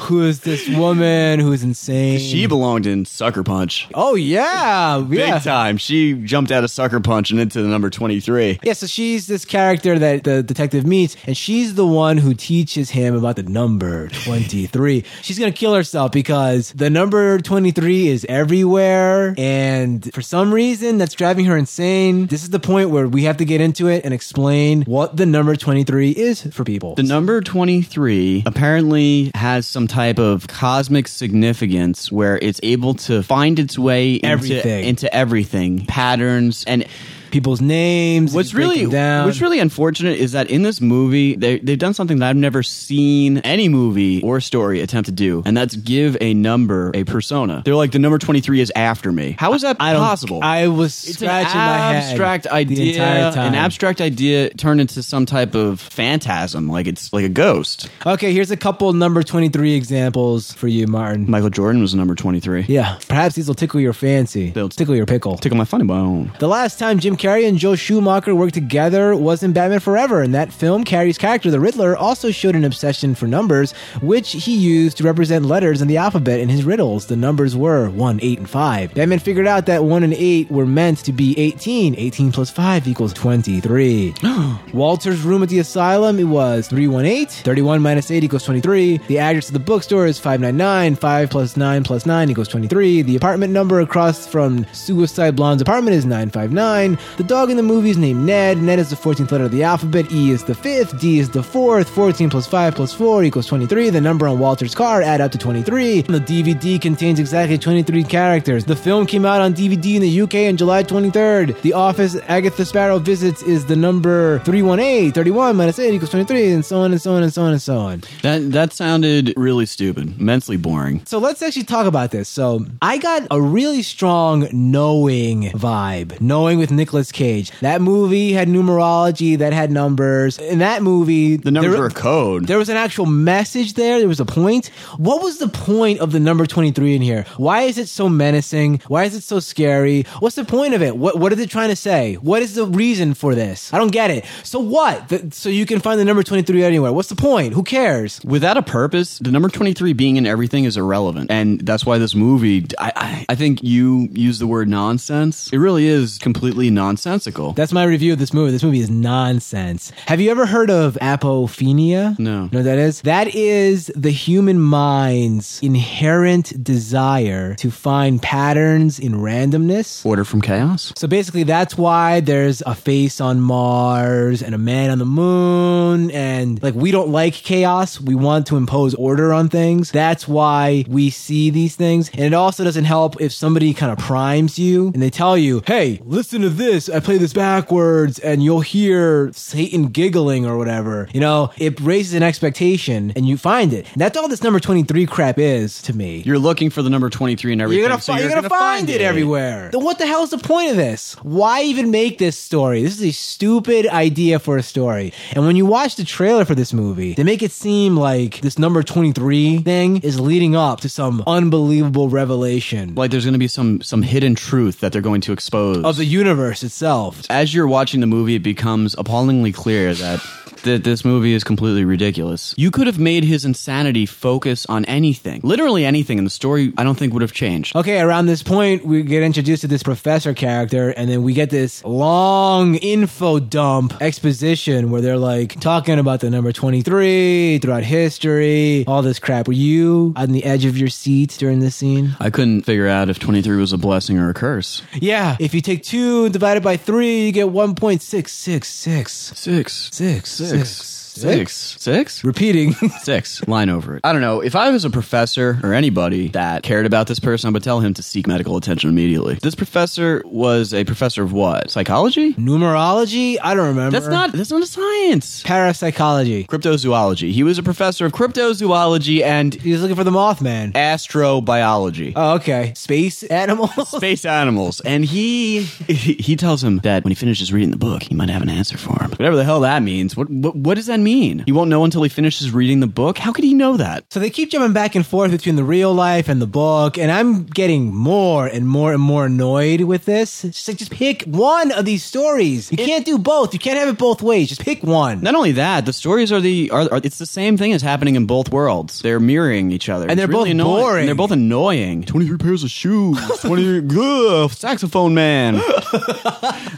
who 0.00 0.24
is 0.24 0.40
this 0.40 0.68
woman 0.68 1.40
who's 1.40 1.62
insane. 1.62 2.18
She 2.18 2.46
belonged 2.46 2.86
in 2.86 3.04
Sucker 3.04 3.42
Punch. 3.42 3.88
Oh 3.94 4.14
yeah, 4.14 5.04
Big 5.08 5.18
yeah. 5.18 5.38
time. 5.38 5.76
She 5.76 6.14
jumped 6.14 6.50
out 6.50 6.64
of 6.64 6.70
Sucker 6.70 7.00
Punch 7.00 7.30
and 7.30 7.40
into 7.40 7.62
the 7.62 7.68
number 7.68 7.90
23. 7.90 8.60
Yeah, 8.62 8.72
so 8.72 8.86
she's 8.86 9.26
this 9.26 9.44
character 9.44 9.98
that 9.98 10.24
the 10.24 10.42
detective 10.42 10.86
meets, 10.86 11.16
and 11.26 11.36
she's 11.36 11.74
the 11.74 11.86
one 11.86 12.16
who 12.18 12.34
teaches 12.34 12.90
him 12.90 13.14
about 13.14 13.36
the 13.36 13.42
number 13.42 14.08
23. 14.08 15.04
she's 15.22 15.38
gonna 15.38 15.52
kill 15.52 15.74
herself 15.74 16.12
because 16.12 16.72
the 16.72 16.90
number 16.90 17.38
23 17.38 18.08
is 18.08 18.26
everywhere, 18.28 19.34
and 19.38 20.12
for 20.12 20.22
some 20.22 20.52
reason 20.52 20.98
that's 20.98 21.14
driving 21.14 21.44
her 21.46 21.56
insane. 21.56 22.26
This 22.26 22.42
is 22.42 22.50
the 22.50 22.60
point 22.60 22.90
where 22.90 23.08
we 23.08 23.24
have 23.24 23.36
to 23.38 23.44
get 23.44 23.60
into 23.60 23.88
it 23.88 24.04
and 24.04 24.12
explain 24.14 24.82
what 24.82 25.16
the 25.16 25.26
number 25.26 25.56
23 25.56 26.10
is 26.10 26.42
for 26.52 26.64
people. 26.64 26.94
The 26.94 27.02
number 27.02 27.40
23 27.40 28.44
apparently 28.46 29.30
has 29.34 29.66
some 29.66 29.86
type 29.90 30.18
of 30.18 30.46
cosmic 30.46 31.08
significance 31.08 32.10
where 32.10 32.38
it's 32.40 32.60
able 32.62 32.94
to 32.94 33.22
find 33.22 33.58
its 33.58 33.78
way 33.78 34.14
into 34.14 34.26
Everything. 34.26 34.84
into 34.84 35.14
everything, 35.14 35.84
patterns 35.86 36.64
and 36.66 36.86
People's 37.30 37.60
names. 37.60 38.34
What's 38.34 38.54
really 38.54 38.86
what's 38.86 39.40
really 39.40 39.58
unfortunate 39.60 40.18
is 40.18 40.32
that 40.32 40.50
in 40.50 40.62
this 40.62 40.80
movie 40.80 41.34
they 41.36 41.58
they've 41.58 41.78
done 41.78 41.94
something 41.94 42.18
that 42.18 42.28
I've 42.30 42.36
never 42.36 42.62
seen 42.62 43.38
any 43.38 43.68
movie 43.68 44.22
or 44.22 44.40
story 44.40 44.80
attempt 44.80 45.06
to 45.06 45.12
do, 45.12 45.42
and 45.46 45.56
that's 45.56 45.76
give 45.76 46.16
a 46.20 46.34
number 46.34 46.90
a 46.94 47.04
persona. 47.04 47.62
They're 47.64 47.74
like 47.74 47.92
the 47.92 47.98
number 47.98 48.18
twenty 48.18 48.40
three 48.40 48.60
is 48.60 48.72
after 48.74 49.12
me. 49.12 49.36
How 49.38 49.54
is 49.54 49.62
that 49.62 49.76
I 49.80 49.94
possible? 49.94 50.40
I 50.42 50.68
was 50.68 51.06
it's 51.08 51.18
scratching 51.18 51.52
an 51.60 51.66
my 51.66 51.76
head 51.78 52.02
abstract 52.10 52.44
the 52.44 52.52
idea, 52.54 52.92
entire 52.92 53.32
time. 53.32 53.48
an 53.48 53.54
abstract 53.54 54.00
idea 54.00 54.50
turned 54.50 54.80
into 54.80 55.02
some 55.02 55.26
type 55.26 55.54
of 55.54 55.80
phantasm, 55.80 56.68
like 56.68 56.86
it's 56.86 57.12
like 57.12 57.24
a 57.24 57.28
ghost. 57.28 57.88
Okay, 58.06 58.32
here's 58.32 58.50
a 58.50 58.56
couple 58.56 58.92
number 58.92 59.22
23 59.22 59.74
examples 59.74 60.52
for 60.52 60.66
you, 60.68 60.86
Martin. 60.86 61.30
Michael 61.30 61.50
Jordan 61.50 61.80
was 61.82 61.94
number 61.94 62.14
twenty 62.14 62.40
three. 62.40 62.64
Yeah, 62.68 62.98
perhaps 63.08 63.34
these 63.34 63.46
will 63.48 63.54
tickle 63.54 63.80
your 63.80 63.92
fancy. 63.92 64.50
They'll- 64.50 64.68
tickle 64.70 64.96
your 64.96 65.06
pickle. 65.06 65.36
Tickle 65.36 65.58
my 65.58 65.64
funny 65.64 65.84
bone. 65.84 66.32
The 66.38 66.48
last 66.48 66.78
time 66.78 66.98
Jim 67.00 67.16
Carrey 67.20 67.46
and 67.46 67.58
Joe 67.58 67.76
Schumacher 67.76 68.34
worked 68.34 68.54
together 68.54 69.14
was 69.14 69.42
in 69.42 69.52
Batman 69.52 69.80
Forever. 69.80 70.22
In 70.22 70.32
that 70.32 70.50
film, 70.50 70.84
Carrey's 70.84 71.18
character, 71.18 71.50
the 71.50 71.60
Riddler, 71.60 71.94
also 71.94 72.30
showed 72.30 72.56
an 72.56 72.64
obsession 72.64 73.14
for 73.14 73.26
numbers, 73.26 73.72
which 74.00 74.32
he 74.32 74.56
used 74.56 74.96
to 74.96 75.04
represent 75.04 75.44
letters 75.44 75.82
in 75.82 75.88
the 75.88 75.98
alphabet 75.98 76.40
in 76.40 76.48
his 76.48 76.64
riddles. 76.64 77.08
The 77.08 77.16
numbers 77.16 77.54
were 77.54 77.90
1, 77.90 78.20
8, 78.22 78.38
and 78.38 78.48
5. 78.48 78.94
Batman 78.94 79.18
figured 79.18 79.46
out 79.46 79.66
that 79.66 79.84
1 79.84 80.02
and 80.02 80.14
8 80.14 80.50
were 80.50 80.64
meant 80.64 81.04
to 81.04 81.12
be 81.12 81.38
18. 81.38 81.94
18 81.94 82.32
plus 82.32 82.48
5 82.48 82.88
equals 82.88 83.12
23. 83.12 84.14
Walter's 84.72 85.20
room 85.20 85.42
at 85.42 85.50
the 85.50 85.58
asylum, 85.58 86.18
it 86.18 86.24
was 86.24 86.68
318. 86.68 87.26
31 87.44 87.82
minus 87.82 88.10
8 88.10 88.24
equals 88.24 88.44
23. 88.44 88.96
The 89.08 89.18
address 89.18 89.48
of 89.48 89.52
the 89.52 89.60
bookstore 89.60 90.06
is 90.06 90.18
599. 90.18 90.94
5 90.94 91.28
plus 91.28 91.54
9 91.54 91.84
plus 91.84 92.06
9 92.06 92.30
equals 92.30 92.48
23. 92.48 93.02
The 93.02 93.16
apartment 93.16 93.52
number 93.52 93.80
across 93.80 94.26
from 94.26 94.64
Suicide 94.72 95.36
Blonde's 95.36 95.60
apartment 95.60 95.96
is 95.96 96.06
959. 96.06 96.98
The 97.16 97.24
dog 97.24 97.50
in 97.50 97.56
the 97.56 97.62
movie 97.62 97.90
is 97.90 97.98
named 97.98 98.24
Ned. 98.24 98.58
Ned 98.58 98.78
is 98.78 98.90
the 98.90 98.96
14th 98.96 99.30
letter 99.30 99.44
of 99.44 99.50
the 99.50 99.62
alphabet. 99.62 100.10
E 100.12 100.30
is 100.30 100.44
the 100.44 100.52
5th. 100.52 101.00
D 101.00 101.18
is 101.18 101.30
the 101.30 101.40
4th. 101.40 101.86
14 101.86 102.30
plus 102.30 102.46
5 102.46 102.74
plus 102.74 102.92
4 102.92 103.24
equals 103.24 103.46
23. 103.46 103.90
The 103.90 104.00
number 104.00 104.26
on 104.28 104.38
Walter's 104.38 104.74
car 104.74 105.02
add 105.02 105.20
up 105.20 105.32
to 105.32 105.38
23. 105.38 106.02
The 106.02 106.20
DVD 106.20 106.80
contains 106.80 107.18
exactly 107.18 107.58
23 107.58 108.04
characters. 108.04 108.64
The 108.64 108.76
film 108.76 109.06
came 109.06 109.24
out 109.24 109.40
on 109.40 109.54
DVD 109.54 109.96
in 109.96 110.02
the 110.02 110.20
UK 110.22 110.48
on 110.48 110.56
July 110.56 110.82
23rd. 110.82 111.60
The 111.62 111.72
office 111.72 112.16
Agatha 112.28 112.64
Sparrow 112.64 112.98
visits 112.98 113.42
is 113.42 113.66
the 113.66 113.76
number 113.76 114.38
318. 114.40 115.12
31 115.12 115.56
minus 115.56 115.78
8 115.78 115.94
equals 115.94 116.10
23, 116.10 116.52
and 116.52 116.64
so 116.64 116.78
on 116.78 116.92
and 116.92 117.00
so 117.00 117.14
on 117.14 117.22
and 117.22 117.32
so 117.32 117.42
on 117.42 117.52
and 117.52 117.62
so 117.62 117.78
on. 117.78 118.02
That 118.22 118.52
that 118.52 118.72
sounded 118.72 119.34
really 119.36 119.66
stupid, 119.66 120.18
immensely 120.20 120.56
boring. 120.56 121.02
So 121.06 121.18
let's 121.18 121.42
actually 121.42 121.64
talk 121.64 121.86
about 121.86 122.10
this. 122.10 122.28
So 122.28 122.66
I 122.82 122.98
got 122.98 123.26
a 123.30 123.40
really 123.40 123.82
strong 123.82 124.48
knowing 124.52 125.50
vibe, 125.50 126.20
knowing 126.20 126.58
with 126.58 126.70
Nicolas 127.00 127.12
Cage. 127.12 127.50
That 127.60 127.80
movie 127.80 128.32
had 128.32 128.48
numerology, 128.48 129.38
that 129.38 129.52
had 129.52 129.70
numbers. 129.70 130.38
In 130.38 130.58
that 130.58 130.82
movie, 130.82 131.36
The 131.36 131.50
numbers 131.50 131.72
there- 131.72 131.80
were 131.80 131.86
a 131.86 131.90
code. 131.90 132.46
There 132.46 132.58
was 132.58 132.68
an 132.68 132.76
actual 132.76 133.06
message 133.06 133.74
there. 133.74 133.98
There 133.98 134.08
was 134.08 134.20
a 134.20 134.24
point. 134.26 134.70
What 134.98 135.22
was 135.22 135.38
the 135.38 135.48
point 135.48 136.00
of 136.00 136.12
the 136.12 136.20
number 136.20 136.44
23 136.46 136.94
in 136.96 137.02
here? 137.02 137.24
Why 137.38 137.62
is 137.62 137.78
it 137.78 137.88
so 137.88 138.08
menacing? 138.08 138.82
Why 138.88 139.04
is 139.04 139.14
it 139.14 139.22
so 139.22 139.40
scary? 139.40 140.04
What's 140.20 140.36
the 140.36 140.44
point 140.44 140.74
of 140.74 140.82
it? 140.82 140.96
What, 140.96 141.18
what 141.18 141.32
is 141.32 141.38
it 141.40 141.48
trying 141.50 141.70
to 141.70 141.76
say? 141.76 142.14
What 142.16 142.42
is 142.42 142.54
the 142.54 142.66
reason 142.66 143.14
for 143.14 143.34
this? 143.34 143.72
I 143.72 143.78
don't 143.78 143.92
get 143.92 144.10
it. 144.10 144.24
So 144.42 144.58
what? 144.60 145.08
The- 145.08 145.28
so 145.32 145.48
you 145.48 145.64
can 145.66 145.80
find 145.80 145.98
the 145.98 146.04
number 146.04 146.22
23 146.22 146.62
anywhere. 146.64 146.92
What's 146.92 147.08
the 147.08 147.16
point? 147.16 147.54
Who 147.54 147.62
cares? 147.62 148.20
Without 148.24 148.56
a 148.56 148.62
purpose, 148.62 149.18
the 149.18 149.30
number 149.30 149.48
23 149.48 149.92
being 149.94 150.16
in 150.16 150.26
everything 150.26 150.64
is 150.64 150.76
irrelevant. 150.76 151.30
And 151.30 151.60
that's 151.60 151.86
why 151.86 151.98
this 151.98 152.14
movie, 152.14 152.66
I, 152.78 152.92
I, 152.96 153.26
I 153.30 153.34
think 153.34 153.62
you 153.62 154.08
use 154.12 154.38
the 154.38 154.46
word 154.46 154.68
nonsense. 154.68 155.50
It 155.52 155.58
really 155.58 155.86
is 155.86 156.18
completely 156.18 156.70
nonsensical. 156.90 157.52
That's 157.52 157.72
my 157.72 157.84
review 157.84 158.12
of 158.12 158.18
this 158.18 158.34
movie. 158.34 158.50
This 158.50 158.64
movie 158.64 158.80
is 158.80 158.90
nonsense. 158.90 159.92
Have 160.06 160.20
you 160.20 160.28
ever 160.32 160.44
heard 160.44 160.70
of 160.70 160.98
apophenia? 161.00 162.18
No. 162.18 162.46
Know 162.46 162.58
what 162.58 162.64
that 162.64 162.78
is? 162.78 163.02
That 163.02 163.32
is 163.32 163.92
the 163.94 164.10
human 164.10 164.58
mind's 164.58 165.60
inherent 165.62 166.64
desire 166.64 167.54
to 167.54 167.70
find 167.70 168.20
patterns 168.20 168.98
in 168.98 169.12
randomness. 169.12 170.04
Order 170.04 170.24
from 170.24 170.40
chaos? 170.40 170.92
So 170.96 171.06
basically, 171.06 171.44
that's 171.44 171.78
why 171.78 172.18
there's 172.18 172.60
a 172.62 172.74
face 172.74 173.20
on 173.20 173.40
Mars 173.40 174.42
and 174.42 174.52
a 174.52 174.58
man 174.58 174.90
on 174.90 174.98
the 174.98 175.06
moon. 175.06 176.10
And 176.10 176.60
like, 176.60 176.74
we 176.74 176.90
don't 176.90 177.10
like 177.10 177.34
chaos. 177.34 178.00
We 178.00 178.16
want 178.16 178.48
to 178.48 178.56
impose 178.56 178.96
order 178.96 179.32
on 179.32 179.48
things. 179.48 179.92
That's 179.92 180.26
why 180.26 180.84
we 180.88 181.10
see 181.10 181.50
these 181.50 181.76
things. 181.76 182.10
And 182.14 182.22
it 182.22 182.34
also 182.34 182.64
doesn't 182.64 182.84
help 182.84 183.20
if 183.20 183.32
somebody 183.32 183.74
kind 183.74 183.92
of 183.92 183.98
primes 183.98 184.58
you 184.58 184.88
and 184.88 185.00
they 185.00 185.10
tell 185.10 185.38
you, 185.38 185.62
hey, 185.68 186.00
listen 186.02 186.42
to 186.42 186.48
this. 186.48 186.79
I 186.88 187.00
play 187.00 187.18
this 187.18 187.32
backwards 187.32 188.18
and 188.18 188.42
you'll 188.42 188.60
hear 188.60 189.30
Satan 189.34 189.88
giggling 189.88 190.46
or 190.46 190.56
whatever. 190.56 191.08
You 191.12 191.20
know, 191.20 191.50
it 191.58 191.80
raises 191.80 192.14
an 192.14 192.22
expectation 192.22 193.12
and 193.16 193.26
you 193.26 193.36
find 193.36 193.72
it. 193.72 193.90
And 193.92 194.00
that's 194.00 194.16
all 194.16 194.28
this 194.28 194.42
number 194.42 194.60
23 194.60 195.06
crap 195.06 195.38
is 195.38 195.82
to 195.82 195.92
me. 195.96 196.22
You're 196.24 196.38
looking 196.38 196.70
for 196.70 196.82
the 196.82 196.90
number 196.90 197.10
23 197.10 197.52
and 197.52 197.62
everything. 197.62 197.80
You're 197.80 197.88
gonna, 197.88 198.00
so 198.00 198.12
fi- 198.12 198.20
you're 198.20 198.28
gonna, 198.28 198.48
find, 198.48 198.88
it 198.88 199.00
everywhere. 199.00 199.70
Then 199.72 199.82
what 199.84 199.98
the 199.98 200.06
hell 200.06 200.22
is 200.22 200.30
the 200.30 200.38
point 200.38 200.70
of 200.70 200.76
this? 200.76 201.14
Why 201.22 201.62
even 201.62 201.90
make 201.90 202.18
this 202.18 202.38
story? 202.38 202.82
This 202.82 202.94
is 202.98 203.02
a 203.04 203.12
stupid 203.12 203.86
idea 203.86 204.38
for 204.38 204.56
a 204.56 204.62
story. 204.62 205.12
And 205.32 205.46
when 205.46 205.56
you 205.56 205.66
watch 205.66 205.96
the 205.96 206.04
trailer 206.04 206.44
for 206.44 206.54
this 206.54 206.72
movie, 206.72 207.14
they 207.14 207.24
make 207.24 207.42
it 207.42 207.50
seem 207.52 207.96
like 207.96 208.40
this 208.40 208.58
number 208.58 208.82
23 208.82 209.58
thing 209.58 209.98
is 209.98 210.20
leading 210.20 210.54
up 210.56 210.80
to 210.80 210.88
some 210.88 211.22
unbelievable 211.26 212.08
revelation 212.08 212.94
Like 212.94 213.10
there's 213.10 213.24
going 213.24 213.34
to 213.34 213.38
be 213.38 213.48
some 213.48 213.80
some 213.82 214.02
hidden 214.02 214.34
truth 214.34 214.80
that 214.80 214.92
they're 214.92 215.02
going 215.02 215.20
to 215.22 215.32
expose. 215.32 215.84
of 215.84 215.96
the 215.96 216.04
universe 216.04 216.62
itself. 216.70 217.22
As 217.28 217.52
you're 217.52 217.66
watching 217.66 218.00
the 218.00 218.06
movie, 218.06 218.36
it 218.36 218.44
becomes 218.44 218.94
appallingly 218.96 219.50
clear 219.50 219.92
that 219.92 220.20
that 220.62 220.84
this 220.84 221.04
movie 221.04 221.32
is 221.32 221.44
completely 221.44 221.84
ridiculous. 221.84 222.54
You 222.56 222.70
could 222.70 222.86
have 222.86 222.98
made 222.98 223.24
his 223.24 223.44
insanity 223.44 224.06
focus 224.06 224.66
on 224.66 224.84
anything, 224.86 225.40
literally 225.42 225.84
anything, 225.84 226.18
and 226.18 226.26
the 226.26 226.30
story 226.30 226.72
I 226.76 226.84
don't 226.84 226.96
think 226.96 227.12
would 227.12 227.22
have 227.22 227.32
changed. 227.32 227.74
Okay, 227.76 228.00
around 228.00 228.26
this 228.26 228.42
point, 228.42 228.84
we 228.84 229.02
get 229.02 229.22
introduced 229.22 229.62
to 229.62 229.68
this 229.68 229.82
professor 229.82 230.34
character, 230.34 230.90
and 230.90 231.10
then 231.10 231.22
we 231.22 231.32
get 231.32 231.50
this 231.50 231.84
long 231.84 232.74
info 232.76 233.38
dump 233.38 234.00
exposition 234.00 234.90
where 234.90 235.00
they're 235.00 235.16
like 235.16 235.58
talking 235.60 235.98
about 235.98 236.20
the 236.20 236.30
number 236.30 236.52
23 236.52 237.58
throughout 237.58 237.82
history, 237.84 238.84
all 238.86 239.02
this 239.02 239.18
crap. 239.18 239.46
Were 239.46 239.52
you 239.54 240.12
on 240.16 240.32
the 240.32 240.44
edge 240.44 240.64
of 240.64 240.76
your 240.76 240.88
seat 240.88 241.36
during 241.38 241.60
this 241.60 241.76
scene? 241.76 242.16
I 242.20 242.30
couldn't 242.30 242.62
figure 242.62 242.88
out 242.88 243.08
if 243.08 243.18
23 243.18 243.56
was 243.56 243.72
a 243.72 243.78
blessing 243.78 244.18
or 244.18 244.30
a 244.30 244.34
curse. 244.34 244.82
Yeah, 244.94 245.36
if 245.40 245.54
you 245.54 245.60
take 245.60 245.82
2 245.82 246.28
divided 246.30 246.62
by 246.62 246.76
3, 246.76 247.26
you 247.26 247.32
get 247.32 247.46
1.666. 247.46 248.64
Six. 248.64 249.88
Six. 249.92 249.92
Six. 249.92 250.49
Six. 250.50 250.68
Six. 250.68 250.99
Six? 251.10 251.76
Six? 251.78 252.24
Repeating. 252.24 252.72
Six. 253.02 253.46
Line 253.48 253.68
over 253.70 253.96
it. 253.96 254.00
I 254.04 254.12
don't 254.12 254.20
know. 254.22 254.40
If 254.40 254.54
I 254.56 254.70
was 254.70 254.84
a 254.84 254.90
professor 254.90 255.58
or 255.62 255.72
anybody 255.74 256.28
that 256.28 256.62
cared 256.62 256.86
about 256.86 257.06
this 257.06 257.18
person, 257.18 257.48
I 257.48 257.52
would 257.52 257.62
tell 257.62 257.80
him 257.80 257.94
to 257.94 258.02
seek 258.02 258.26
medical 258.26 258.56
attention 258.56 258.90
immediately. 258.90 259.34
This 259.42 259.54
professor 259.54 260.22
was 260.24 260.72
a 260.72 260.84
professor 260.84 261.22
of 261.22 261.32
what? 261.32 261.70
Psychology? 261.70 262.34
Numerology? 262.34 263.36
I 263.42 263.54
don't 263.54 263.66
remember. 263.68 263.90
That's 263.98 264.10
not 264.10 264.32
that's 264.32 264.50
not 264.50 264.62
a 264.62 264.66
science. 264.66 265.42
parapsychology. 265.42 266.44
Cryptozoology. 266.44 267.32
He 267.32 267.42
was 267.42 267.58
a 267.58 267.62
professor 267.62 268.06
of 268.06 268.12
cryptozoology 268.12 269.22
and 269.22 269.54
He 269.54 269.72
was 269.72 269.82
looking 269.82 269.96
for 269.96 270.04
the 270.04 270.10
Mothman. 270.10 270.72
astrobiology. 270.72 272.12
Oh, 272.16 272.34
okay. 272.36 272.72
Space 272.76 273.22
animals? 273.24 273.70
Space 273.96 274.24
animals, 274.24 274.80
and 274.82 275.04
he 275.04 275.62
he 275.88 276.36
tells 276.36 276.62
him 276.62 276.78
that 276.78 277.04
when 277.04 277.10
he 277.10 277.14
finishes 277.14 277.52
reading 277.52 277.70
the 277.70 277.76
book, 277.76 278.02
he 278.04 278.14
might 278.14 278.30
have 278.30 278.42
an 278.42 278.48
answer 278.50 278.78
for 278.78 279.00
him. 279.02 279.10
Whatever 279.10 279.36
the 279.36 279.44
hell 279.44 279.60
that 279.60 279.82
means. 279.82 280.16
What 280.16 280.30
what, 280.30 280.56
what 280.56 280.74
does 280.74 280.86
that 280.86 280.99
mean? 281.02 281.42
He 281.46 281.52
won't 281.52 281.70
know 281.70 281.84
until 281.84 282.02
he 282.02 282.08
finishes 282.08 282.50
reading 282.50 282.80
the 282.80 282.86
book. 282.86 283.18
How 283.18 283.32
could 283.32 283.44
he 283.44 283.54
know 283.54 283.76
that? 283.76 284.04
So 284.12 284.20
they 284.20 284.30
keep 284.30 284.50
jumping 284.50 284.72
back 284.72 284.94
and 284.94 285.06
forth 285.06 285.30
between 285.30 285.56
the 285.56 285.64
real 285.64 285.92
life 285.94 286.28
and 286.28 286.40
the 286.40 286.46
book, 286.46 286.98
and 286.98 287.10
I'm 287.10 287.44
getting 287.46 287.94
more 287.94 288.46
and 288.46 288.66
more 288.68 288.92
and 288.92 289.00
more 289.02 289.26
annoyed 289.26 289.82
with 289.82 290.04
this. 290.04 290.44
It's 290.44 290.56
just 290.58 290.68
like, 290.68 290.76
just 290.78 290.90
pick 290.90 291.22
one 291.24 291.72
of 291.72 291.84
these 291.84 292.04
stories. 292.04 292.70
You 292.70 292.78
can't 292.78 293.04
do 293.04 293.18
both. 293.18 293.52
You 293.52 293.58
can't 293.60 293.78
have 293.78 293.88
it 293.88 293.98
both 293.98 294.22
ways. 294.22 294.48
Just 294.48 294.62
pick 294.62 294.82
one. 294.82 295.20
Not 295.22 295.34
only 295.34 295.52
that, 295.52 295.86
the 295.86 295.92
stories 295.92 296.32
are 296.32 296.40
the 296.40 296.70
are, 296.70 296.82
are 296.92 297.00
it's 297.02 297.18
the 297.18 297.26
same 297.26 297.56
thing 297.56 297.72
as 297.72 297.82
happening 297.82 298.16
in 298.16 298.26
both 298.26 298.50
worlds. 298.52 299.00
They're 299.02 299.20
mirroring 299.20 299.70
each 299.72 299.88
other, 299.88 300.08
And 300.08 300.18
they're 300.18 300.26
really 300.26 300.50
both 300.50 300.50
annoying. 300.50 300.80
boring. 300.82 300.98
And 301.00 301.08
they're 301.08 301.14
both 301.14 301.30
annoying. 301.30 302.04
Twenty 302.04 302.26
three 302.26 302.38
pairs 302.38 302.64
of 302.64 302.70
shoes. 302.70 303.18
Twenty 303.40 303.78
ugh, 303.98 304.50
saxophone 304.52 305.14
man. 305.14 305.60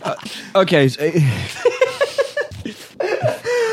Uh, 0.04 0.16
okay. 0.56 0.88
so- 0.88 1.10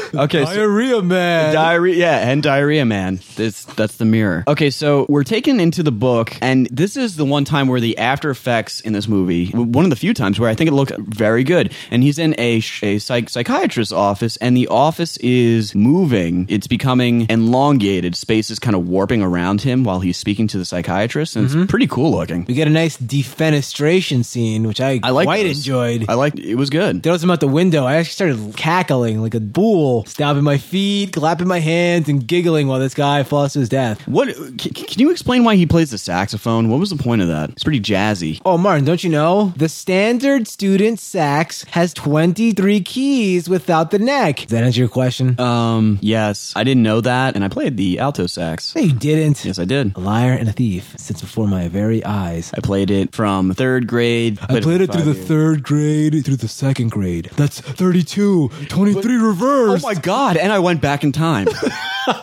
okay. 0.14 0.44
Diarrhea 0.44 1.02
man. 1.02 1.54
Diarrhea, 1.54 1.96
yeah, 1.96 2.30
and 2.30 2.44
diarrhea, 2.44 2.86
man. 2.86 3.20
This 3.36 3.64
that's 3.64 3.98
the 3.98 4.06
mirror. 4.06 4.44
Okay, 4.48 4.70
so 4.70 5.06
we're 5.10 5.24
taken 5.24 5.60
into 5.60 5.84
the 5.84 5.92
book, 5.92 6.36
and 6.42 6.68
this 6.68 6.98
is 6.98 7.16
the 7.16 7.26
one 7.26 7.46
time 7.46 7.68
where 7.68 7.80
the 7.80 7.98
after 7.98 8.30
effects 8.30 8.82
in 8.82 8.94
this 8.94 9.08
movie, 9.08 9.52
one 9.52 9.86
of 9.86 9.90
the 9.90 9.96
few 9.96 10.14
times 10.14 10.40
where 10.40 10.50
I 10.50 10.56
think 10.56 10.70
it 10.70 10.74
looked 10.74 10.98
very 10.98 11.44
good. 11.44 11.74
And 11.92 12.04
he's 12.04 12.20
in 12.20 12.36
a 12.38 12.62
a 12.84 13.00
psych- 13.00 13.30
psychiatrist's 13.30 13.92
office, 13.92 14.38
and 14.38 14.56
the 14.56 14.68
office 14.68 15.18
is 15.18 15.76
moving. 15.76 16.46
It's 16.50 16.68
becoming 16.68 17.28
elongated. 17.30 18.16
Space 18.16 18.50
is 18.50 18.60
kind 18.60 18.76
of 18.76 18.88
warping 18.88 19.22
around 19.22 19.62
him 19.62 19.84
while 19.84 20.00
he's 20.00 20.18
speaking 20.18 20.48
to 20.48 20.58
the 20.58 20.66
psychiatrist, 20.66 21.36
and 21.36 21.46
it's 21.46 21.54
mm-hmm. 21.54 21.66
pretty 21.66 21.88
cool 21.88 22.12
looking. 22.12 22.46
we 22.46 22.54
get 22.54 22.68
a 22.68 22.72
nice 22.72 22.98
defenestration 22.98 24.26
scene, 24.26 24.68
which 24.68 24.82
I, 24.82 25.00
I 25.04 25.12
like 25.12 25.26
quite 25.26 25.44
those. 25.44 25.58
enjoyed. 25.58 26.06
I 26.10 26.16
like 26.16 26.38
it 26.38 26.56
was 26.56 26.70
good. 26.70 27.04
Throws 27.04 27.24
him 27.24 27.32
out 27.32 27.40
the 27.40 27.48
window. 27.48 27.86
I 27.86 27.96
actually 27.96 28.36
started 28.36 28.58
cackling 28.58 29.22
like 29.22 29.36
a 29.36 29.42
fool 29.42 29.99
stomping 30.06 30.44
my 30.44 30.58
feet, 30.58 31.14
clapping 31.14 31.48
my 31.48 31.60
hands, 31.60 32.10
and 32.10 32.26
giggling 32.28 32.68
while 32.68 32.80
this 32.80 32.94
guy 32.94 33.24
falls 33.24 33.54
to 33.54 33.60
his 33.60 33.70
death. 33.70 34.06
What? 34.08 34.28
Can, 34.36 34.58
can 34.58 35.00
you 35.00 35.12
explain 35.12 35.44
why 35.44 35.56
he 35.56 35.66
plays 35.66 35.92
the 35.92 35.98
saxophone? 35.98 36.70
What 36.70 36.80
was 36.80 36.90
the 36.90 37.02
point 37.02 37.22
of 37.22 37.28
that? 37.28 37.52
It's 37.52 37.64
pretty 37.64 37.82
jazzy. 37.82 38.42
Oh, 38.46 38.58
Martin, 38.58 38.86
don't 38.86 39.04
you 39.04 39.10
know? 39.10 39.54
The 39.58 39.70
standard 39.70 40.48
student 40.48 41.00
sax 41.00 41.64
has 41.72 41.94
23 41.94 42.82
keys 42.82 43.50
without 43.50 43.92
the 43.92 44.00
neck. 44.00 44.38
Does 44.38 44.48
that 44.48 44.64
answer 44.64 44.80
your 44.80 44.90
question? 44.90 45.40
Um, 45.40 46.00
yes, 46.02 46.54
I 46.56 46.64
didn't 46.64 46.84
know 46.84 47.02
that, 47.02 47.36
and 47.36 47.44
I 47.44 47.50
played 47.50 47.78
the 47.78 48.00
alto 48.00 48.28
sax. 48.28 48.76
no, 48.76 48.82
you 48.82 48.94
didn't. 48.94 49.44
Yes, 49.46 49.60
I 49.60 49.66
did. 49.66 49.96
A 49.96 50.00
liar 50.00 50.34
and 50.34 50.50
a 50.50 50.52
thief 50.52 50.94
sits 50.98 51.22
before 51.22 51.48
my 51.48 51.68
very 51.68 52.04
eyes. 52.04 52.52
I 52.56 52.62
played 52.62 52.92
it 52.92 53.14
from 53.14 53.54
third 53.54 53.88
grade. 53.88 54.40
I 54.42 54.60
played 54.60 54.82
it 54.82 54.92
through 54.92 55.04
the 55.04 55.14
third 55.14 55.64
grade, 55.64 56.24
through 56.26 56.38
the 56.38 56.48
second 56.48 56.90
grade. 56.92 57.30
That's 57.36 57.60
32, 57.62 58.50
23 58.70 59.16
Oh 59.18 59.26
reverse. 59.28 59.84
My 59.90 60.00
god! 60.00 60.38
And 60.38 60.52
I 60.52 60.60
went 60.60 60.82
back 60.82 61.04
in 61.04 61.12
time. 61.12 61.48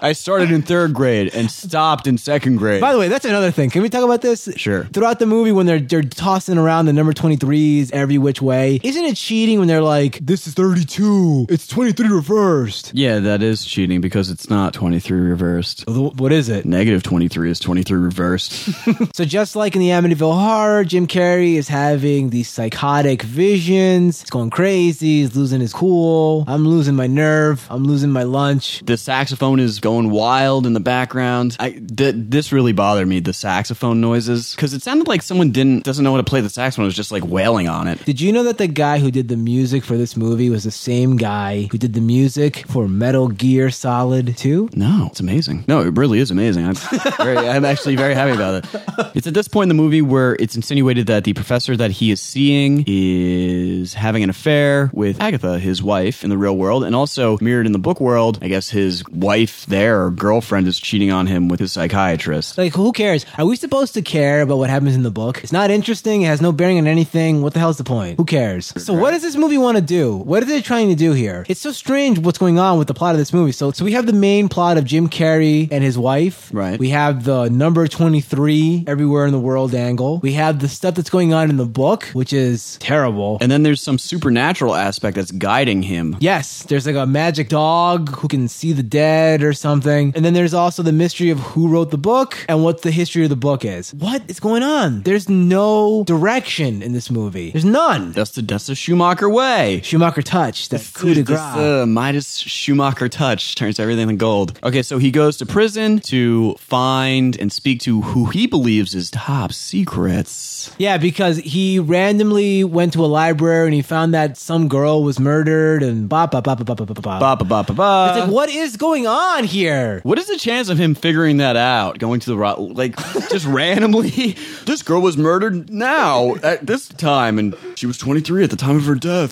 I 0.03 0.13
started 0.15 0.51
in 0.51 0.63
third 0.63 0.95
grade 0.95 1.33
and 1.35 1.49
stopped 1.51 2.07
in 2.09 2.19
second 2.19 2.57
grade. 2.57 2.81
By 2.81 2.93
the 2.93 2.99
way, 2.99 3.07
that's 3.09 3.25
another 3.25 3.51
thing. 3.53 3.71
Can 3.71 3.83
we 3.83 3.89
talk 3.89 4.03
about 4.05 4.21
this? 4.21 4.49
Sure. 4.57 4.85
Throughout 4.87 5.19
the 5.21 5.27
movie, 5.27 5.53
when 5.53 5.67
they're 5.67 5.79
they're 5.81 6.03
tossing 6.03 6.59
around 6.59 6.87
the 6.87 6.93
number 6.93 7.13
23s 7.13 7.93
every 7.93 8.19
which 8.19 8.41
way, 8.43 8.81
isn't 8.83 9.05
it 9.05 9.17
cheating 9.17 9.59
when 9.59 9.69
they're 9.69 9.83
like, 9.83 10.19
this 10.25 10.47
is 10.47 10.55
32, 10.55 11.47
it's 11.49 11.67
23 11.69 12.09
reversed? 12.09 12.93
yeah, 12.95 13.19
that 13.21 13.43
is 13.43 13.65
cheating 13.65 14.01
because 14.01 14.31
it's 14.31 14.49
not 14.51 14.73
23 14.75 15.21
reversed. 15.21 15.85
What 15.89 16.33
is 16.33 16.49
it? 16.49 16.65
Negative 16.67 17.03
23 17.03 17.51
is 17.51 17.59
23 17.61 17.99
reversed. 17.99 18.69
So 19.15 19.25
just 19.25 19.57
like 19.57 19.75
in 19.75 19.81
the 19.81 19.89
Amityville 19.91 20.39
Horror, 20.39 20.85
Jim 20.85 21.07
Carrey 21.07 21.55
is 21.55 21.69
having 21.69 22.31
these 22.31 22.49
psychotic 22.49 23.23
visions. 23.23 24.21
He's 24.21 24.31
going 24.31 24.51
crazy. 24.51 25.21
He's 25.23 25.35
losing 25.35 25.61
his 25.61 25.73
cool. 25.73 26.45
I'm 26.47 26.67
losing 26.67 26.95
my 26.97 27.07
nerve. 27.07 27.56
I'm 27.71 27.85
losing 27.85 28.11
my 28.11 28.23
lunch. 28.25 28.83
the 28.85 28.97
saxophone 28.97 29.61
is 29.61 29.81
going 29.81 30.11
wild 30.11 30.67
in 30.67 30.73
the 30.73 30.81
background. 30.81 31.57
I 31.61 31.71
th- 31.71 32.15
this 32.17 32.53
really 32.53 32.73
bothered 32.73 33.09
me. 33.09 33.21
The 33.21 33.33
saxophone 33.33 34.01
noises 34.01 34.55
because 34.55 34.75
it 34.75 34.83
sounded 34.83 35.09
like 35.09 35.23
someone 35.23 35.51
didn't 35.51 35.85
doesn't 35.85 36.05
know 36.05 36.13
how 36.13 36.17
to 36.19 36.25
play 36.25 36.41
the 36.41 36.51
saxophone. 36.51 36.85
It 36.85 36.89
was 36.89 36.97
just 36.97 37.13
like 37.13 37.25
wailing 37.25 37.69
on 37.69 37.89
it. 37.89 38.05
Did 38.05 38.21
you 38.21 38.33
know 38.33 38.43
that 38.45 38.59
the 38.59 38.67
guy 38.67 38.99
who 38.99 39.11
did 39.11 39.29
the 39.29 39.37
music 39.37 39.85
for 39.85 39.97
this 39.97 40.17
movie 40.17 40.51
was 40.51 40.65
the 40.65 40.71
same 40.71 41.17
guy 41.17 41.69
who 41.71 41.79
did 41.79 41.95
the 41.95 42.01
music 42.01 42.65
for 42.69 42.89
Metal 42.89 43.29
Gear 43.29 43.71
Solid 43.71 44.37
2? 44.37 44.71
No, 44.75 45.09
it's 45.11 45.21
amazing. 45.21 45.65
No, 45.69 45.81
it 45.81 45.97
really 45.97 46.19
is 46.19 46.31
amazing. 46.31 46.67
I'm, 46.67 46.75
very, 47.17 47.37
I'm 47.37 47.65
actually 47.65 47.97
very 47.97 48.15
happy 48.15 48.33
about 48.33 48.65
it. 48.65 49.11
It's 49.15 49.27
at 49.27 49.35
this 49.35 49.49
point 49.49 49.71
in 49.71 49.77
the 49.77 49.83
movie 49.83 50.03
where 50.03 50.37
it's 50.39 50.57
insinuated 50.57 51.07
that 51.07 51.25
the 51.25 51.33
professor 51.33 51.77
that 51.77 51.91
he 51.91 52.11
is 52.11 52.21
seeing 52.21 52.85
is 52.87 53.95
having 53.95 54.23
an 54.23 54.31
affair 54.31 54.91
with 54.93 55.21
Agatha, 55.21 55.59
his 55.59 55.83
wife, 55.83 56.25
in 56.25 56.31
the 56.31 56.39
real 56.39 56.57
world, 56.57 56.85
and 56.85 56.95
also 56.95 57.39
mirrored 57.47 57.65
in 57.67 57.73
the 57.73 57.79
book 57.79 58.01
world. 58.01 58.39
I 58.43 58.49
guess 58.49 58.69
his 58.69 59.03
wife 59.09 59.65
there, 59.67 60.05
or 60.05 60.11
girlfriend, 60.11 60.67
is 60.67 60.79
cheating 60.79 61.11
on 61.11 61.27
him 61.27 61.49
with 61.49 61.61
his 61.61 61.73
psychiatrist. 61.73 62.59
Like, 62.59 62.75
who 62.75 62.93
cares? 62.93 63.25
Are 63.39 63.47
we 63.47 63.57
supposed 63.57 63.95
to 63.95 64.03
care 64.03 64.43
about 64.43 64.59
what 64.59 64.69
happens 64.69 64.95
in 64.95 65.03
the 65.03 65.11
book? 65.11 65.43
It's 65.43 65.53
not 65.53 65.71
interesting. 65.71 66.23
It 66.23 66.27
has 66.27 66.43
no 66.43 66.53
bearing 66.53 66.79
on 66.79 66.87
anything. 66.87 67.43
What 67.43 67.55
the 67.55 67.61
hell's 67.61 67.79
the 67.79 67.85
point? 67.85 68.19
Who 68.19 68.25
cares? 68.25 68.75
So, 68.77 68.93
what 68.93 69.13
does 69.13 69.23
this 69.23 69.37
movie 69.37 69.59
want 69.59 69.77
to 69.77 69.83
do? 69.83 70.17
What 70.17 70.43
are 70.43 70.47
they 70.47 70.61
trying 70.61 70.89
to 70.89 70.95
do 70.97 71.13
here? 71.13 71.47
It's 71.49 71.61
so 71.61 71.73
strange 71.73 72.19
what's 72.19 72.39
going 72.39 72.59
on 72.59 72.79
with 72.79 72.89
the 72.89 72.95
plot 72.95 73.15
of 73.15 73.19
this 73.19 73.33
movie. 73.33 73.53
So, 73.53 73.71
so 73.71 73.85
we 73.85 73.93
have 73.93 74.07
the 74.07 74.13
main 74.13 74.49
plot 74.49 74.77
of 74.77 74.85
Jim 74.85 75.09
Carrey 75.09 75.69
and 75.71 75.85
his 75.85 75.97
wife. 75.97 76.51
Right. 76.53 76.79
We 76.79 76.91
have 76.91 77.25
the 77.25 77.49
number 77.49 77.87
23 77.87 78.85
everywhere 78.87 79.27
in 79.27 79.33
the 79.33 79.39
world 79.39 79.75
angle. 79.75 80.19
We 80.19 80.33
have 80.33 80.59
the 80.59 80.69
stuff 80.69 80.97
that's 80.97 81.11
going 81.11 81.33
on 81.33 81.51
in 81.51 81.57
the 81.57 81.67
book, 81.67 82.05
which 82.13 82.33
is 82.33 82.77
terrible. 82.79 83.39
And 83.41 83.51
then 83.51 83.63
there's 83.63 83.81
some 83.81 83.99
supernatural 83.99 84.75
aspect 84.75 85.17
that's 85.17 85.31
guiding 85.31 85.83
him. 85.83 86.17
Yes, 86.21 86.63
there's 86.65 86.87
like 86.87 86.97
a 86.97 87.07
magic 87.07 87.36
dog 87.45 88.09
who 88.17 88.29
can 88.29 88.49
see 88.49 88.73
the 88.73 88.83
dead 88.83 89.43
or 89.43 89.53
something. 89.53 90.13
And 90.15 90.25
then 90.25 90.35
there's 90.35 90.55
also 90.55 90.83
the 90.83 90.93
mystery 90.93 91.31
of 91.31 91.39
who 91.39 91.69
wrote 91.69 91.91
the 91.91 91.99
book 91.99 92.37
and 92.49 92.63
what 92.65 92.83
the 92.83 92.91
history 92.91 93.23
of 93.25 93.31
the 93.31 93.37
book 93.37 93.65
is. 93.65 93.93
What 93.95 94.23
is 94.29 94.41
going 94.41 94.63
on? 94.63 95.03
There's 95.03 95.29
no 95.29 96.05
direction 96.05 96.83
in 96.83 96.93
this 96.93 97.11
movie. 97.11 97.51
There's 97.51 97.65
none. 97.65 98.13
That's 98.13 98.33
the 98.33 98.43
that's 98.43 98.67
the 98.67 98.75
Schumacher 98.75 99.29
way. 99.29 99.81
Schumacher 99.83 100.23
touch, 100.23 100.69
that 100.71 100.89
coup 100.95 101.15
de 101.15 101.23
grace. 101.23 101.39
uh, 101.39 101.85
Midas 101.87 102.39
Schumacher 102.39 103.09
touch 103.09 103.55
turns 103.55 103.79
everything 103.81 104.09
to 104.09 104.15
gold. 104.15 104.59
Okay, 104.63 104.83
so 104.83 104.99
he 104.99 105.11
goes 105.11 105.37
to 105.39 105.47
prison 105.47 105.99
to 106.01 106.55
find 106.59 107.39
and 107.41 107.53
speak 107.53 107.81
to 107.81 108.03
who 108.03 108.27
he 108.27 108.47
believes 108.47 108.95
is 108.95 109.11
top 109.11 109.53
secrets. 109.53 110.71
Yeah, 110.79 110.99
because 110.99 111.39
he 111.39 111.79
randomly 111.79 112.65
went 112.65 112.93
to 112.95 113.05
a 113.05 113.07
library 113.07 113.67
and 113.67 113.75
he 113.75 113.83
found 113.83 114.15
that 114.15 114.37
some 114.37 114.69
girl 114.69 115.03
was 115.03 115.19
murdered 115.19 115.83
and 115.83 116.09
ba 116.09 116.29
ba 116.31 116.43
ba 116.43 116.57
ba 116.57 116.65
ba 116.65 116.75
ba 116.75 116.85
ba 116.95 117.03
ba. 117.27 117.37
Ba 117.37 117.45
ba 117.45 117.45
ba 117.45 117.63
ba 117.65 117.73
ba. 117.75 118.13
It's 118.15 118.21
like, 118.27 118.31
what 118.31 118.49
is 118.49 118.77
going 118.77 119.07
on 119.07 119.43
here? 119.45 120.01
What 120.05 120.17
is 120.19 120.29
the 120.29 120.37
chance 120.39 120.69
of 120.69 120.79
him 120.79 120.95
figuring 120.95 121.39
that 121.39 121.57
out? 121.57 121.99
Going 121.99 122.21
to 122.21 122.31
the 122.31 122.37
ro- 122.37 122.61
like 122.61 122.97
just 123.31 123.47
randomly? 123.47 124.37
This 124.67 124.83
girl 124.83 125.01
was 125.01 125.17
murdered 125.17 125.71
now 125.71 126.35
at 126.43 126.67
this 126.67 126.89
time, 126.89 127.39
and 127.39 127.55
she 127.77 127.87
was 127.87 127.99
23 127.99 128.43
at 128.45 128.51
the 128.51 128.57
time 128.57 128.77
of 128.77 128.85
her 128.87 128.97
death. 128.97 129.31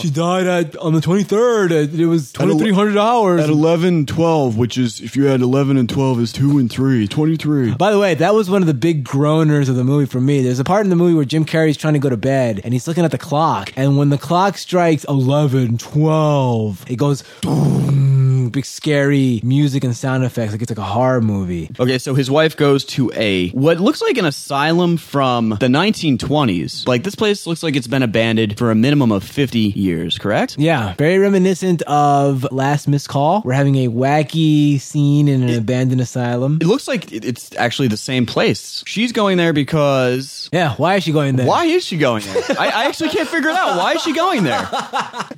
She 0.00 0.08
died 0.08 0.46
at 0.46 0.76
on 0.76 0.94
the 0.94 1.00
23rd. 1.00 1.92
It 1.98 2.06
was 2.06 2.32
2300 2.32 2.96
hours. 2.96 3.42
At 3.42 3.50
11, 3.50 4.06
12, 4.06 4.56
which 4.56 4.78
is 4.78 5.00
if 5.00 5.14
you 5.14 5.28
add 5.28 5.42
11 5.42 5.76
and 5.76 5.88
12 5.90 6.20
is 6.20 6.32
2 6.32 6.58
and 6.58 6.70
3, 6.72 7.06
23. 7.06 7.74
By 7.74 7.90
the 7.90 7.98
way, 7.98 8.14
that 8.14 8.34
was 8.34 8.48
one 8.48 8.62
of 8.62 8.66
the 8.66 8.72
big 8.74 9.04
groaners 9.04 9.68
of 9.68 9.76
the 9.76 9.84
movie 9.84 10.06
for 10.06 10.20
me. 10.22 10.42
There's 10.42 10.58
a 10.58 10.64
part 10.64 10.84
in 10.84 10.90
the 10.90 10.96
movie 10.96 11.14
where 11.14 11.26
Jim 11.26 11.44
Carrey's 11.44 11.76
trying 11.76 11.94
to 11.94 12.00
go 12.00 12.08
to 12.08 12.16
bed 12.16 12.60
and 12.64 12.72
he's 12.72 12.88
looking 12.88 13.04
at 13.04 13.10
the 13.10 13.18
clock. 13.18 13.72
And 13.76 13.98
when 13.98 14.08
the 14.08 14.18
clock 14.18 14.56
strikes 14.56 15.04
11, 15.04 15.76
12, 15.78 16.90
it 16.90 16.96
goes 16.96 17.21
Dum. 17.42 18.21
Big 18.52 18.64
scary 18.64 19.40
music 19.42 19.84
and 19.84 19.96
sound 19.96 20.24
effects 20.24 20.52
like 20.52 20.62
it's 20.62 20.70
like 20.70 20.78
a 20.78 20.82
horror 20.82 21.20
movie. 21.20 21.70
Okay, 21.80 21.98
so 21.98 22.14
his 22.14 22.30
wife 22.30 22.56
goes 22.56 22.84
to 22.96 23.10
a 23.14 23.48
what 23.50 23.80
looks 23.80 24.00
like 24.02 24.18
an 24.18 24.24
asylum 24.24 24.96
from 24.96 25.50
the 25.50 25.68
1920s. 25.68 26.86
Like 26.86 27.02
this 27.04 27.14
place 27.14 27.46
looks 27.46 27.62
like 27.62 27.76
it's 27.76 27.86
been 27.86 28.02
abandoned 28.02 28.58
for 28.58 28.70
a 28.70 28.74
minimum 28.74 29.10
of 29.12 29.24
50 29.24 29.58
years, 29.58 30.18
correct? 30.18 30.56
Yeah, 30.58 30.94
very 30.94 31.18
reminiscent 31.18 31.82
of 31.82 32.46
Last 32.52 32.88
Miss 32.88 33.06
Call. 33.06 33.42
We're 33.44 33.52
having 33.54 33.76
a 33.76 33.88
wacky 33.88 34.80
scene 34.80 35.28
in 35.28 35.42
an 35.42 35.56
abandoned 35.58 36.00
asylum. 36.00 36.58
It 36.60 36.66
looks 36.66 36.86
like 36.88 37.10
it's 37.12 37.54
actually 37.56 37.88
the 37.88 37.96
same 37.96 38.26
place. 38.26 38.82
She's 38.86 39.12
going 39.12 39.36
there 39.38 39.52
because 39.52 40.48
Yeah, 40.52 40.74
why 40.76 40.96
is 40.96 41.04
she 41.04 41.12
going 41.12 41.36
there? 41.36 41.46
why 41.46 41.64
is 41.66 41.84
she 41.84 41.96
going 41.96 42.22
there? 42.24 42.42
I, 42.58 42.68
I 42.68 42.84
actually 42.86 43.10
can't 43.10 43.28
figure 43.28 43.50
it 43.50 43.56
out. 43.56 43.76
Why 43.78 43.92
is 43.94 44.02
she 44.02 44.12
going 44.14 44.44
there? 44.44 44.68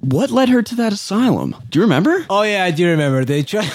What 0.05 0.31
led 0.31 0.49
her 0.51 0.63
to 0.63 0.75
that 0.77 0.93
asylum? 0.93 1.57
Do 1.71 1.79
you 1.79 1.85
remember? 1.85 2.27
Oh 2.29 2.43
yeah, 2.43 2.63
I 2.65 2.71
do 2.73 2.87
remember. 2.89 3.04
They 3.25 3.43
tried. 3.43 3.71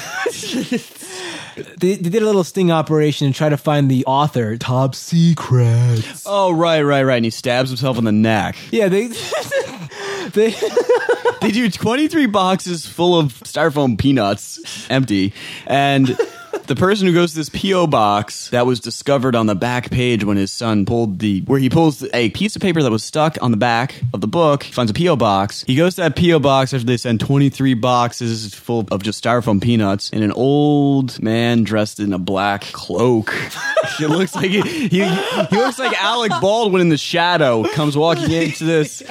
they, 1.77 1.95
they 1.95 2.09
did 2.09 2.21
a 2.21 2.25
little 2.25 2.43
sting 2.43 2.71
operation 2.71 3.25
and 3.25 3.35
tried 3.35 3.49
to 3.49 3.57
find 3.57 3.89
the 3.89 4.05
author. 4.05 4.57
Top 4.57 4.95
secrets. 4.95 6.23
Oh, 6.25 6.51
right, 6.51 6.81
right, 6.81 7.03
right. 7.03 7.17
And 7.17 7.25
he 7.25 7.31
stabs 7.31 7.69
himself 7.69 7.97
in 7.97 8.03
the 8.05 8.11
neck. 8.11 8.57
Yeah, 8.71 8.87
they. 8.87 9.07
they. 10.33 10.55
They 11.41 11.51
do 11.51 11.69
23 11.69 12.25
boxes 12.25 12.85
full 12.85 13.17
of 13.17 13.33
styrofoam 13.43 13.97
peanuts, 13.97 14.87
empty, 14.89 15.33
and 15.65 16.17
the 16.69 16.75
person 16.75 17.07
who 17.07 17.13
goes 17.15 17.31
to 17.31 17.37
this 17.37 17.49
PO 17.49 17.87
box 17.87 18.49
that 18.49 18.67
was 18.67 18.79
discovered 18.79 19.35
on 19.35 19.47
the 19.47 19.55
back 19.55 19.89
page 19.89 20.23
when 20.23 20.37
his 20.37 20.51
son 20.51 20.85
pulled 20.85 21.17
the 21.17 21.41
where 21.47 21.59
he 21.59 21.67
pulls 21.67 22.05
a 22.13 22.29
piece 22.29 22.55
of 22.55 22.61
paper 22.61 22.83
that 22.83 22.91
was 22.91 23.03
stuck 23.03 23.41
on 23.41 23.49
the 23.49 23.57
back 23.57 23.99
of 24.13 24.21
the 24.21 24.27
book, 24.27 24.61
he 24.61 24.71
finds 24.71 24.91
a 24.91 24.93
PO 24.93 25.15
box. 25.15 25.63
He 25.63 25.75
goes 25.75 25.95
to 25.95 26.01
that 26.01 26.15
PO 26.15 26.37
box 26.37 26.71
after 26.71 26.85
they 26.85 26.97
send 26.97 27.21
23 27.21 27.73
boxes 27.73 28.53
full 28.53 28.87
of 28.91 29.01
just 29.01 29.23
styrofoam 29.23 29.59
peanuts, 29.59 30.11
and 30.11 30.23
an 30.23 30.31
old 30.33 31.19
man 31.23 31.63
dressed 31.63 31.99
in 31.99 32.13
a 32.13 32.19
black 32.19 32.61
cloak. 32.65 33.33
it 33.99 34.07
looks 34.07 34.35
like 34.35 34.51
he, 34.51 34.61
he 34.61 35.03
he 35.03 35.55
looks 35.55 35.79
like 35.79 35.99
Alec 35.99 36.31
Baldwin 36.39 36.83
in 36.83 36.89
the 36.89 36.99
shadow 36.99 37.63
comes 37.69 37.97
walking 37.97 38.29
into 38.29 38.65
this 38.65 39.01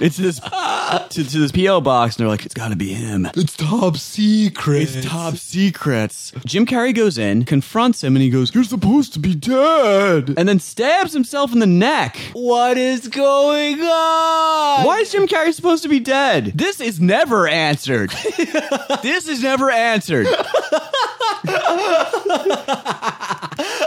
into 0.00 0.22
this 0.22 0.40
to, 0.40 1.08
to 1.08 1.38
this 1.38 1.52
PO 1.52 1.82
box, 1.82 2.16
and 2.16 2.24
they're 2.24 2.28
like, 2.28 2.44
it's 2.44 2.54
got 2.54 2.70
to 2.70 2.76
be 2.76 2.92
him. 2.94 3.28
It's 3.36 3.56
top 3.56 3.96
secret. 3.96 4.82
It's 4.82 5.06
top 5.06 5.36
secrets. 5.36 6.32
Jim 6.44 6.66
Carrey 6.66 6.95
goes 6.96 7.18
in, 7.18 7.44
confronts 7.44 8.02
him, 8.02 8.16
and 8.16 8.22
he 8.22 8.30
goes, 8.30 8.54
You're 8.54 8.64
supposed 8.64 9.12
to 9.12 9.20
be 9.20 9.34
dead. 9.34 10.34
And 10.36 10.48
then 10.48 10.58
stabs 10.58 11.12
himself 11.12 11.52
in 11.52 11.60
the 11.60 11.66
neck. 11.66 12.16
What 12.32 12.76
is 12.76 13.06
going 13.06 13.80
on? 13.80 14.84
Why 14.84 14.98
is 15.02 15.12
Jim 15.12 15.28
Carrey 15.28 15.52
supposed 15.52 15.84
to 15.84 15.88
be 15.88 16.00
dead? 16.00 16.52
This 16.54 16.80
is 16.80 17.00
never 17.00 17.46
answered. 17.46 18.10
this 19.02 19.28
is 19.28 19.42
never 19.42 19.70
answered. 19.70 20.26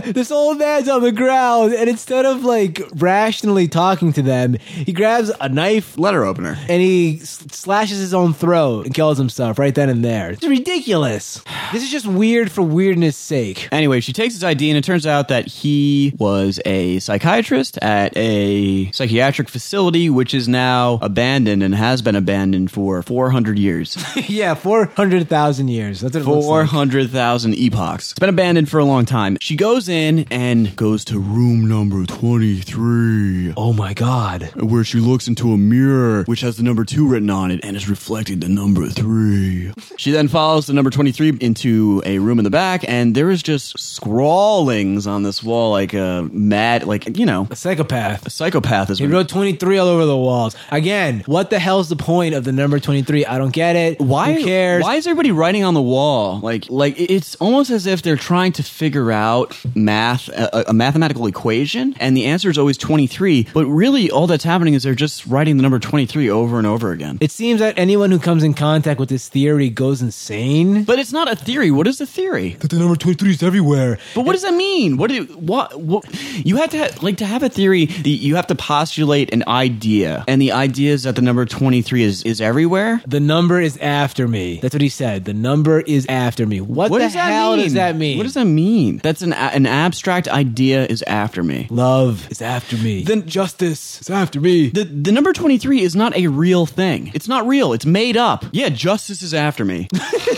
This 0.12 0.30
old 0.30 0.58
man's 0.58 0.88
on 0.88 1.02
the 1.02 1.12
ground. 1.12 1.72
And 1.74 1.88
instead 1.88 2.24
of 2.26 2.44
like 2.44 2.80
rationally 2.94 3.68
talking 3.68 4.12
to 4.14 4.22
them, 4.22 4.54
he 4.54 4.92
grabs 4.92 5.30
a 5.40 5.48
knife 5.48 5.96
Letter 5.98 6.24
opener. 6.24 6.56
and 6.68 6.80
he 6.82 7.18
s- 7.20 7.44
slashes 7.50 7.98
his 7.98 8.14
own 8.14 8.32
throat 8.34 8.86
and 8.86 8.94
kills 8.94 9.18
himself 9.18 9.58
right 9.58 9.74
then 9.74 9.88
and 9.88 10.04
there. 10.04 10.30
It's 10.32 10.44
ridiculous. 10.46 11.42
This 11.72 11.82
is 11.84 11.90
just 11.90 12.06
weird 12.06 12.52
for 12.52 12.60
weirdness 12.60 13.16
sake. 13.16 13.66
Anyway, 13.72 14.00
she 14.00 14.12
takes 14.12 14.34
his 14.34 14.44
ID, 14.44 14.68
and 14.68 14.76
it 14.76 14.84
turns 14.84 15.06
out 15.06 15.28
that 15.28 15.46
he 15.46 16.12
was 16.18 16.60
a 16.66 16.98
psychiatrist 16.98 17.78
at 17.78 18.14
a 18.14 18.90
psychiatric 18.92 19.48
facility, 19.48 20.10
which 20.10 20.34
is 20.34 20.48
now 20.48 20.98
abandoned 21.00 21.62
and 21.62 21.74
has 21.74 22.02
been 22.02 22.14
abandoned 22.14 22.70
for 22.70 23.00
400 23.02 23.58
years. 23.58 23.96
yeah, 24.28 24.52
400,000 24.52 25.68
years. 25.68 26.00
That's 26.02 26.14
what 26.14 26.22
it 26.22 26.28
looks 26.28 26.46
like. 26.46 26.68
400,000 26.68 27.54
epochs. 27.54 28.10
It's 28.10 28.18
been 28.18 28.28
abandoned 28.28 28.68
for 28.68 28.78
a 28.78 28.84
long 28.84 29.06
time. 29.06 29.38
She 29.40 29.56
goes 29.56 29.81
in 29.88 30.26
and 30.30 30.74
goes 30.76 31.04
to 31.06 31.18
room 31.18 31.68
number 31.68 32.04
23. 32.06 33.54
Oh 33.56 33.72
my 33.72 33.92
god. 33.94 34.50
Where 34.56 34.84
she 34.84 34.98
looks 34.98 35.28
into 35.28 35.52
a 35.52 35.56
mirror, 35.58 36.24
which 36.24 36.40
has 36.40 36.56
the 36.56 36.62
number 36.62 36.84
two 36.84 37.06
written 37.08 37.30
on 37.30 37.50
it, 37.50 37.60
and 37.64 37.76
is 37.76 37.88
reflecting 37.88 38.40
the 38.40 38.48
number 38.48 38.88
three. 38.88 39.72
She 39.96 40.10
then 40.10 40.28
follows 40.28 40.66
the 40.66 40.72
number 40.72 40.90
23 40.90 41.38
into 41.40 42.02
a 42.04 42.18
room 42.18 42.38
in 42.38 42.44
the 42.44 42.50
back, 42.50 42.84
and 42.88 43.14
there 43.14 43.30
is 43.30 43.42
just 43.42 43.78
scrawlings 43.78 45.06
on 45.06 45.22
this 45.22 45.42
wall, 45.42 45.70
like 45.72 45.94
a 45.94 46.28
mad, 46.32 46.84
like, 46.84 47.16
you 47.18 47.26
know, 47.26 47.46
A 47.50 47.56
psychopath. 47.56 48.26
a 48.26 48.30
psychopath 48.30 48.90
is 48.90 48.98
He 48.98 49.06
wrote 49.06 49.28
23 49.28 49.78
all 49.78 49.88
over 49.88 50.04
the 50.06 50.16
walls. 50.16 50.56
Again, 50.70 51.22
what 51.26 51.50
the 51.50 51.58
hell's 51.58 51.88
the 51.88 51.96
point 51.96 52.34
of 52.34 52.44
the 52.44 52.52
number 52.52 52.78
23? 52.78 53.26
I 53.26 53.38
don't 53.38 53.52
get 53.52 53.76
it. 53.76 54.00
why 54.00 54.32
Who 54.34 54.44
cares? 54.44 54.82
Why 54.82 54.96
is 54.96 55.06
everybody 55.06 55.32
writing 55.32 55.64
on 55.64 55.74
the 55.74 55.82
wall? 55.82 56.40
Like, 56.40 56.68
like 56.70 56.94
it's 56.98 57.34
almost 57.36 57.70
as 57.70 57.86
if 57.86 58.02
they're 58.02 58.16
trying 58.16 58.52
to 58.52 58.62
figure 58.62 59.10
out 59.12 59.58
math, 59.74 60.28
a, 60.28 60.64
a 60.68 60.72
mathematical 60.72 61.26
equation, 61.26 61.94
and 62.00 62.16
the 62.16 62.26
answer 62.26 62.50
is 62.50 62.58
always 62.58 62.76
twenty 62.76 63.06
three. 63.06 63.46
But 63.54 63.66
really, 63.66 64.10
all 64.10 64.26
that's 64.26 64.44
happening 64.44 64.74
is 64.74 64.82
they're 64.82 64.94
just 64.94 65.26
writing 65.26 65.56
the 65.56 65.62
number 65.62 65.78
twenty 65.78 66.06
three 66.06 66.28
over 66.30 66.58
and 66.58 66.66
over 66.66 66.92
again. 66.92 67.18
It 67.20 67.30
seems 67.30 67.60
that 67.60 67.78
anyone 67.78 68.10
who 68.10 68.18
comes 68.18 68.42
in 68.42 68.54
contact 68.54 68.98
with 69.00 69.08
this 69.08 69.28
theory 69.28 69.68
goes 69.70 70.02
insane. 70.02 70.84
but 70.84 70.98
it's 70.98 71.12
not 71.12 71.30
a 71.30 71.36
theory. 71.36 71.70
What 71.70 71.86
is 71.86 71.98
the 71.98 72.06
theory? 72.06 72.50
That 72.60 72.70
the 72.70 72.78
number 72.78 72.96
23 72.96 73.30
is 73.30 73.42
everywhere. 73.42 73.98
But 74.14 74.24
what 74.24 74.32
does 74.32 74.42
that 74.42 74.54
mean? 74.54 74.96
What 74.96 75.10
do 75.10 75.24
what, 75.24 75.80
what 75.80 76.04
you 76.44 76.56
have 76.56 76.70
to 76.70 76.78
ha- 76.78 76.98
like 77.02 77.16
to 77.18 77.26
have 77.26 77.42
a 77.42 77.48
theory? 77.48 77.86
the- 77.86 78.10
You 78.10 78.36
have 78.36 78.46
to 78.48 78.54
postulate 78.54 79.32
an 79.32 79.44
idea, 79.46 80.24
and 80.28 80.40
the 80.40 80.52
idea 80.52 80.92
is 80.92 81.02
that 81.04 81.16
the 81.16 81.22
number 81.22 81.44
twenty 81.46 81.82
three 81.82 82.02
is 82.02 82.22
is 82.24 82.40
everywhere. 82.40 83.02
The 83.06 83.20
number 83.20 83.60
is 83.60 83.76
after 83.78 84.28
me. 84.28 84.58
That's 84.60 84.74
what 84.74 84.82
he 84.82 84.88
said. 84.88 85.24
The 85.24 85.34
number 85.34 85.80
is 85.80 86.06
after 86.08 86.46
me. 86.46 86.60
What, 86.60 86.90
What 86.90 86.98
the 86.98 87.04
does 87.04 87.14
that 87.14 87.32
hell 87.32 87.56
mean? 87.56 87.64
does 87.64 87.72
that 87.74 87.96
mean? 87.96 88.16
What 88.18 88.24
does 88.24 88.34
that 88.34 88.44
mean? 88.44 88.98
That's 88.98 89.22
an 89.22 89.32
a- 89.32 89.36
an 89.62 89.72
abstract 89.72 90.26
idea 90.28 90.84
is 90.86 91.02
after 91.02 91.42
me. 91.44 91.68
Love 91.70 92.28
is 92.30 92.42
after 92.42 92.76
me. 92.76 93.04
Then- 93.04 93.28
justice 93.28 94.00
is 94.00 94.10
after 94.10 94.40
me. 94.40 94.70
The 94.70 94.84
the 94.84 95.12
number 95.12 95.32
23 95.32 95.80
is 95.80 95.94
not 95.94 96.16
a 96.16 96.26
real 96.26 96.66
thing. 96.66 97.12
It's 97.14 97.28
not 97.28 97.46
real. 97.46 97.72
It's 97.72 97.86
made 97.86 98.16
up. 98.16 98.44
Yeah, 98.50 98.68
justice 98.68 99.22
is 99.22 99.32
after 99.32 99.64
me. 99.64 99.88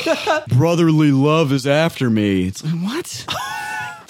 Brotherly 0.48 1.10
love 1.10 1.52
is 1.52 1.66
after 1.66 2.10
me. 2.10 2.46
It's 2.48 2.60
what? 2.62 3.24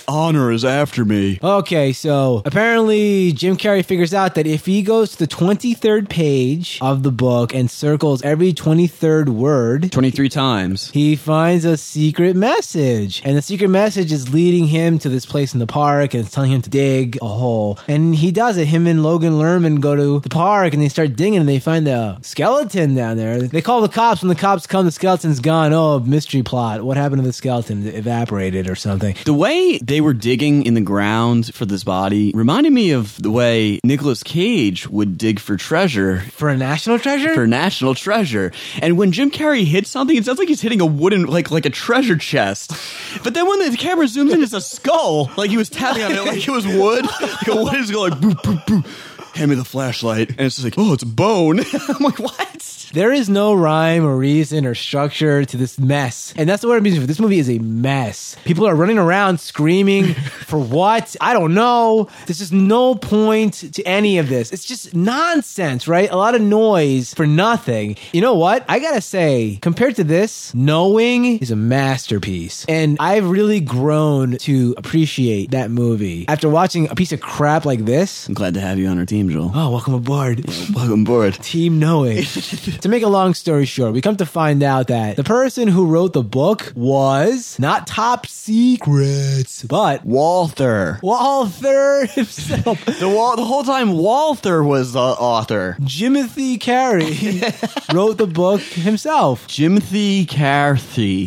Honor 0.06 0.50
is 0.52 0.64
after 0.64 1.04
me. 1.04 1.38
Okay, 1.42 1.92
so 1.92 2.42
apparently 2.44 3.32
Jim 3.32 3.56
Carrey 3.56 3.84
figures 3.84 4.12
out 4.12 4.34
that 4.34 4.46
if 4.46 4.66
he 4.66 4.82
goes 4.82 5.12
to 5.12 5.18
the 5.18 5.26
23rd 5.26 6.08
page 6.08 6.78
of 6.80 7.02
the 7.02 7.10
book 7.10 7.54
and 7.54 7.70
circles 7.70 8.22
every 8.22 8.52
23rd 8.52 9.28
word, 9.28 9.90
23 9.92 10.28
times. 10.28 10.90
he 10.90 11.16
finds 11.16 11.64
a 11.64 11.76
secret 11.76 12.36
message. 12.36 13.22
And 13.24 13.36
the 13.36 13.42
secret 13.42 13.68
message 13.68 14.12
is 14.12 14.32
leading 14.32 14.66
him 14.66 14.98
to 15.00 15.08
this 15.08 15.26
place 15.26 15.54
in 15.54 15.60
the 15.60 15.66
park 15.66 16.14
and 16.14 16.24
it's 16.24 16.34
telling 16.34 16.52
him 16.52 16.62
to 16.62 16.70
dig 16.70 17.18
a 17.22 17.26
hole. 17.26 17.78
And 17.88 18.14
he 18.14 18.30
does 18.30 18.56
it. 18.56 18.66
Him 18.66 18.86
and 18.86 19.02
Logan 19.02 19.34
Lerman 19.34 19.80
go 19.80 19.96
to 19.96 20.20
the 20.20 20.28
park 20.28 20.74
and 20.74 20.82
they 20.82 20.88
start 20.88 21.16
digging 21.16 21.36
and 21.38 21.48
they 21.48 21.58
find 21.58 21.88
a 21.88 22.18
skeleton 22.22 22.94
down 22.94 23.16
there. 23.16 23.40
They 23.42 23.62
call 23.62 23.80
the 23.80 23.88
cops. 23.88 24.22
When 24.22 24.28
the 24.28 24.34
cops 24.34 24.66
come, 24.66 24.84
the 24.86 24.92
skeleton's 24.92 25.40
gone. 25.40 25.72
Oh, 25.72 25.98
mystery 26.00 26.42
plot. 26.42 26.82
What 26.84 26.96
happened 26.96 27.22
to 27.22 27.26
the 27.26 27.32
skeleton? 27.32 27.86
It 27.86 27.94
evaporated 27.94 28.68
or 28.68 28.74
something. 28.74 29.16
The 29.24 29.34
way 29.34 29.78
they 29.78 29.93
were 30.00 30.12
digging 30.14 30.64
in 30.66 30.74
the 30.74 30.80
ground 30.80 31.54
for 31.54 31.64
this 31.66 31.84
body 31.84 32.32
reminded 32.34 32.72
me 32.72 32.90
of 32.92 33.20
the 33.22 33.30
way 33.30 33.78
Nicolas 33.84 34.22
Cage 34.22 34.88
would 34.88 35.18
dig 35.18 35.38
for 35.40 35.56
treasure 35.56 36.20
For 36.32 36.48
a 36.48 36.56
national 36.56 36.98
treasure? 36.98 37.34
for 37.34 37.46
national 37.46 37.94
treasure. 37.94 38.52
And 38.82 38.96
when 38.98 39.12
Jim 39.12 39.30
Carrey 39.30 39.64
hits 39.64 39.90
something, 39.90 40.16
it 40.16 40.24
sounds 40.24 40.38
like 40.38 40.48
he's 40.48 40.60
hitting 40.60 40.80
a 40.80 40.86
wooden, 40.86 41.24
like 41.26 41.50
like 41.50 41.66
a 41.66 41.70
treasure 41.70 42.16
chest. 42.16 42.72
But 43.22 43.34
then 43.34 43.46
when 43.48 43.70
the 43.70 43.76
camera 43.76 44.06
zooms 44.06 44.32
in, 44.32 44.42
it's 44.42 44.52
a 44.52 44.60
skull. 44.60 45.30
Like 45.36 45.50
he 45.50 45.56
was 45.56 45.68
tapping 45.68 46.02
on 46.02 46.12
it 46.12 46.24
like 46.24 46.46
it 46.46 46.50
was 46.50 46.66
wood. 46.66 47.06
Like 47.20 47.48
a 47.48 47.62
wood 47.62 47.74
is 47.74 47.90
going 47.90 48.10
like 48.12 48.20
boop 48.20 48.34
boop 48.42 48.64
boop. 48.66 48.86
Hand 49.34 49.50
me 49.50 49.56
the 49.56 49.64
flashlight, 49.64 50.30
and 50.30 50.40
it's 50.40 50.56
just 50.56 50.64
like, 50.64 50.74
oh, 50.78 50.92
it's 50.92 51.04
bone. 51.04 51.60
I'm 51.88 52.02
like, 52.02 52.18
what? 52.18 52.90
There 52.94 53.12
is 53.12 53.28
no 53.28 53.54
rhyme 53.54 54.04
or 54.04 54.16
reason 54.16 54.64
or 54.64 54.76
structure 54.76 55.44
to 55.44 55.56
this 55.56 55.80
mess. 55.80 56.32
And 56.36 56.48
that's 56.48 56.62
the 56.62 56.68
word 56.68 56.76
I'm 56.76 56.86
using 56.86 57.00
for 57.00 57.08
this 57.08 57.18
movie 57.18 57.40
is 57.40 57.50
a 57.50 57.58
mess. 57.58 58.36
People 58.44 58.68
are 58.68 58.74
running 58.76 58.98
around 58.98 59.40
screaming 59.40 60.14
for 60.46 60.60
what? 60.60 61.16
I 61.20 61.32
don't 61.32 61.54
know. 61.54 62.08
There's 62.26 62.38
just 62.38 62.52
no 62.52 62.94
point 62.94 63.74
to 63.74 63.82
any 63.82 64.18
of 64.18 64.28
this. 64.28 64.52
It's 64.52 64.64
just 64.64 64.94
nonsense, 64.94 65.88
right? 65.88 66.08
A 66.08 66.16
lot 66.16 66.36
of 66.36 66.40
noise 66.40 67.12
for 67.14 67.26
nothing. 67.26 67.96
You 68.12 68.20
know 68.20 68.34
what? 68.34 68.64
I 68.68 68.78
gotta 68.78 69.00
say, 69.00 69.58
compared 69.60 69.96
to 69.96 70.04
this, 70.04 70.54
Knowing 70.54 71.38
is 71.38 71.50
a 71.50 71.56
masterpiece. 71.56 72.64
And 72.68 72.96
I've 73.00 73.28
really 73.28 73.58
grown 73.58 74.38
to 74.38 74.74
appreciate 74.76 75.50
that 75.50 75.68
movie. 75.68 76.28
After 76.28 76.48
watching 76.48 76.88
a 76.90 76.94
piece 76.94 77.10
of 77.10 77.20
crap 77.20 77.64
like 77.64 77.84
this, 77.86 78.28
I'm 78.28 78.34
glad 78.34 78.54
to 78.54 78.60
have 78.60 78.78
you 78.78 78.86
on 78.86 79.00
our 79.00 79.04
team, 79.04 79.23
Joel. 79.30 79.52
oh, 79.54 79.70
welcome 79.70 79.94
aboard. 79.94 80.44
Welcome 80.74 81.02
aboard. 81.02 81.34
Team 81.34 81.78
Knowing. 81.78 82.24
to 82.80 82.88
make 82.88 83.02
a 83.02 83.08
long 83.08 83.34
story 83.34 83.64
short, 83.64 83.92
we 83.92 84.00
come 84.00 84.16
to 84.16 84.26
find 84.26 84.62
out 84.62 84.88
that 84.88 85.16
the 85.16 85.24
person 85.24 85.68
who 85.68 85.86
wrote 85.86 86.12
the 86.12 86.22
book 86.22 86.72
was 86.74 87.58
not 87.58 87.86
Topsy 87.86 88.76
Kretts, 88.78 89.66
but 89.66 90.04
Walther. 90.04 90.98
Walther 91.02 92.06
himself. 92.06 92.82
The 93.04 93.08
wall. 93.08 93.36
The 93.36 93.44
whole 93.44 93.64
time, 93.64 93.92
Walther 93.92 94.62
was 94.62 94.92
the 94.92 95.00
author. 95.00 95.76
Jimothy 95.80 96.60
Carey 96.60 97.40
wrote 97.92 98.18
the 98.18 98.26
book 98.26 98.60
himself. 98.60 99.46
Jimothy 99.48 100.26
Carthy. 100.28 101.26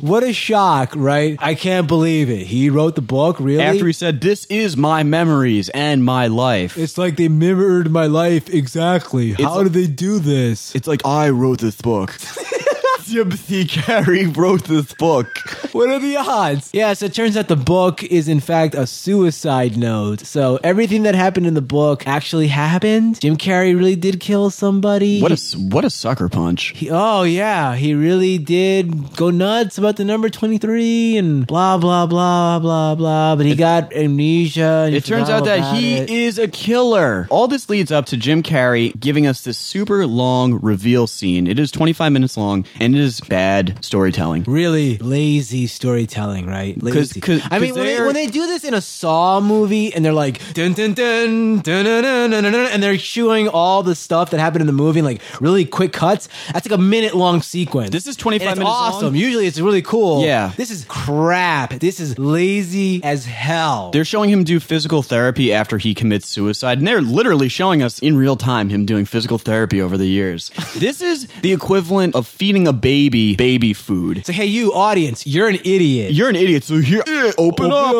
What 0.00 0.22
a 0.22 0.32
shock, 0.32 0.92
right? 0.96 1.36
I 1.40 1.54
can't 1.54 1.86
believe 1.88 2.30
it. 2.30 2.46
He 2.46 2.70
wrote 2.70 2.94
the 2.94 3.02
book, 3.02 3.40
really? 3.40 3.62
After 3.62 3.86
he 3.86 3.92
said, 3.92 4.20
"This 4.20 4.44
is 4.46 4.76
my 4.76 5.02
memories 5.02 5.68
and 5.70 6.04
my 6.04 6.28
life." 6.28 6.76
it's 6.78 6.96
like 6.96 7.16
they 7.16 7.28
mirrored 7.38 7.90
my 7.90 8.06
life 8.06 8.48
exactly. 8.48 9.32
How 9.32 9.62
did 9.62 9.72
they 9.72 9.86
do 9.86 10.18
this? 10.18 10.74
It's 10.74 10.88
like 10.88 11.04
I 11.04 11.30
wrote 11.30 11.60
this 11.60 11.80
book. 11.80 12.14
Timothy 13.10 13.64
Carey 13.66 14.26
wrote 14.26 14.64
this 14.64 14.92
book. 14.94 15.26
What 15.72 15.88
are 15.88 15.98
the 15.98 16.16
odds? 16.16 16.70
Yeah, 16.72 16.92
so 16.92 17.06
it 17.06 17.14
turns 17.14 17.36
out 17.36 17.48
the 17.48 17.56
book 17.56 18.02
is 18.04 18.28
in 18.28 18.40
fact 18.40 18.74
a 18.74 18.86
suicide 18.86 19.76
note. 19.76 20.20
So 20.26 20.58
everything 20.62 21.04
that 21.04 21.14
happened 21.14 21.46
in 21.46 21.54
the 21.54 21.62
book 21.62 22.06
actually 22.06 22.48
happened. 22.48 23.20
Jim 23.20 23.36
Carrey 23.36 23.74
really 23.74 23.96
did 23.96 24.20
kill 24.20 24.50
somebody. 24.50 25.20
What 25.20 25.32
a 25.32 25.58
what 25.58 25.84
a 25.84 25.90
sucker 25.90 26.28
punch. 26.28 26.72
He- 26.76 26.90
oh 26.90 27.22
yeah, 27.22 27.74
he 27.76 27.94
really 27.94 28.38
did 28.38 29.16
go 29.16 29.30
nuts 29.30 29.78
about 29.78 29.96
the 29.96 30.04
number 30.04 30.28
23 30.28 31.16
and 31.16 31.46
blah 31.46 31.78
blah 31.78 32.06
blah 32.06 32.58
blah 32.58 32.94
blah, 32.94 33.36
but 33.36 33.46
he 33.46 33.54
got 33.54 33.92
amnesia. 33.94 34.84
And 34.86 34.94
It 34.94 35.04
turns 35.04 35.28
out 35.30 35.44
that 35.44 35.74
he 35.76 35.96
it. 35.96 36.10
is 36.10 36.38
a 36.38 36.48
killer. 36.48 37.26
All 37.30 37.48
this 37.48 37.68
leads 37.70 37.90
up 37.92 38.06
to 38.06 38.16
Jim 38.16 38.42
Carrey 38.42 38.98
giving 38.98 39.26
us 39.26 39.42
this 39.42 39.58
super 39.58 40.06
long 40.06 40.60
reveal 40.60 41.06
scene. 41.06 41.46
It 41.46 41.58
is 41.58 41.70
25 41.70 42.12
minutes 42.12 42.36
long 42.36 42.64
and 42.80 42.94
it 42.94 42.97
is 42.98 43.20
bad 43.20 43.78
storytelling. 43.84 44.44
Really 44.46 44.98
lazy 44.98 45.66
storytelling, 45.66 46.46
right? 46.46 46.74
'Cause- 46.80 46.94
Lazy. 46.94 47.20
'cause- 47.20 47.40
I 47.50 47.58
mean, 47.58 47.74
when 47.74 47.84
they, 47.86 48.00
when 48.00 48.14
they 48.14 48.26
do 48.26 48.46
this 48.46 48.64
in 48.64 48.74
a 48.74 48.80
Saw 48.80 49.40
movie 49.40 49.92
and 49.94 50.04
they're 50.04 50.12
like 50.12 50.40
dun 50.54 50.72
dun 50.72 50.94
dun 50.94 51.60
dun 51.60 51.84
dun 51.84 52.02
dun 52.02 52.30
dun, 52.42 52.52
dun, 52.52 52.66
and 52.72 52.82
they're 52.82 52.98
showing 52.98 53.48
all 53.48 53.82
the 53.82 53.94
stuff 53.94 54.30
that 54.30 54.40
happened 54.40 54.60
in 54.62 54.66
the 54.66 54.72
movie 54.72 54.98
in 55.00 55.04
like 55.04 55.20
really 55.40 55.64
quick 55.64 55.92
cuts. 55.92 56.28
That's 56.52 56.68
like 56.68 56.78
a 56.78 56.82
minute 56.82 57.14
long 57.14 57.42
sequence. 57.42 57.90
This 57.90 58.06
is 58.06 58.16
25 58.16 58.42
And 58.46 58.50
it's 58.52 58.58
minutes 58.58 58.74
awesome. 58.74 59.04
long. 59.08 59.14
Usually 59.16 59.46
it's 59.46 59.60
really 59.60 59.82
cool. 59.82 60.24
Yeah. 60.24 60.52
This 60.56 60.70
is 60.70 60.84
crap. 60.88 61.74
This 61.80 62.00
is 62.00 62.18
lazy 62.18 63.02
as 63.04 63.24
hell. 63.26 63.90
They're 63.92 64.04
showing 64.04 64.30
him 64.30 64.44
do 64.44 64.60
physical 64.60 65.02
therapy 65.02 65.52
after 65.52 65.78
he 65.78 65.94
commits 65.94 66.28
suicide, 66.28 66.78
and 66.78 66.86
they're 66.86 67.00
literally 67.02 67.48
showing 67.48 67.82
us 67.82 67.98
in 67.98 68.16
real 68.16 68.36
time 68.36 68.68
him 68.68 68.84
doing 68.86 69.04
physical 69.04 69.38
therapy 69.38 69.80
over 69.80 69.96
the 69.96 70.06
years. 70.06 70.50
this 70.76 71.00
is 71.00 71.26
the 71.42 71.52
equivalent 71.52 72.14
of 72.14 72.26
feeding 72.26 72.66
a 72.66 72.72
baby 72.72 72.87
baby 72.88 73.36
baby 73.36 73.74
food. 73.74 74.16
it's 74.16 74.28
like, 74.30 74.36
hey, 74.36 74.46
you 74.46 74.72
audience, 74.72 75.26
you're 75.26 75.48
an 75.48 75.56
idiot. 75.56 76.12
You're 76.12 76.30
an 76.30 76.36
idiot, 76.36 76.64
so 76.64 76.78
here, 76.80 77.02
open, 77.36 77.70
Open 77.70 77.72
up. 77.72 77.94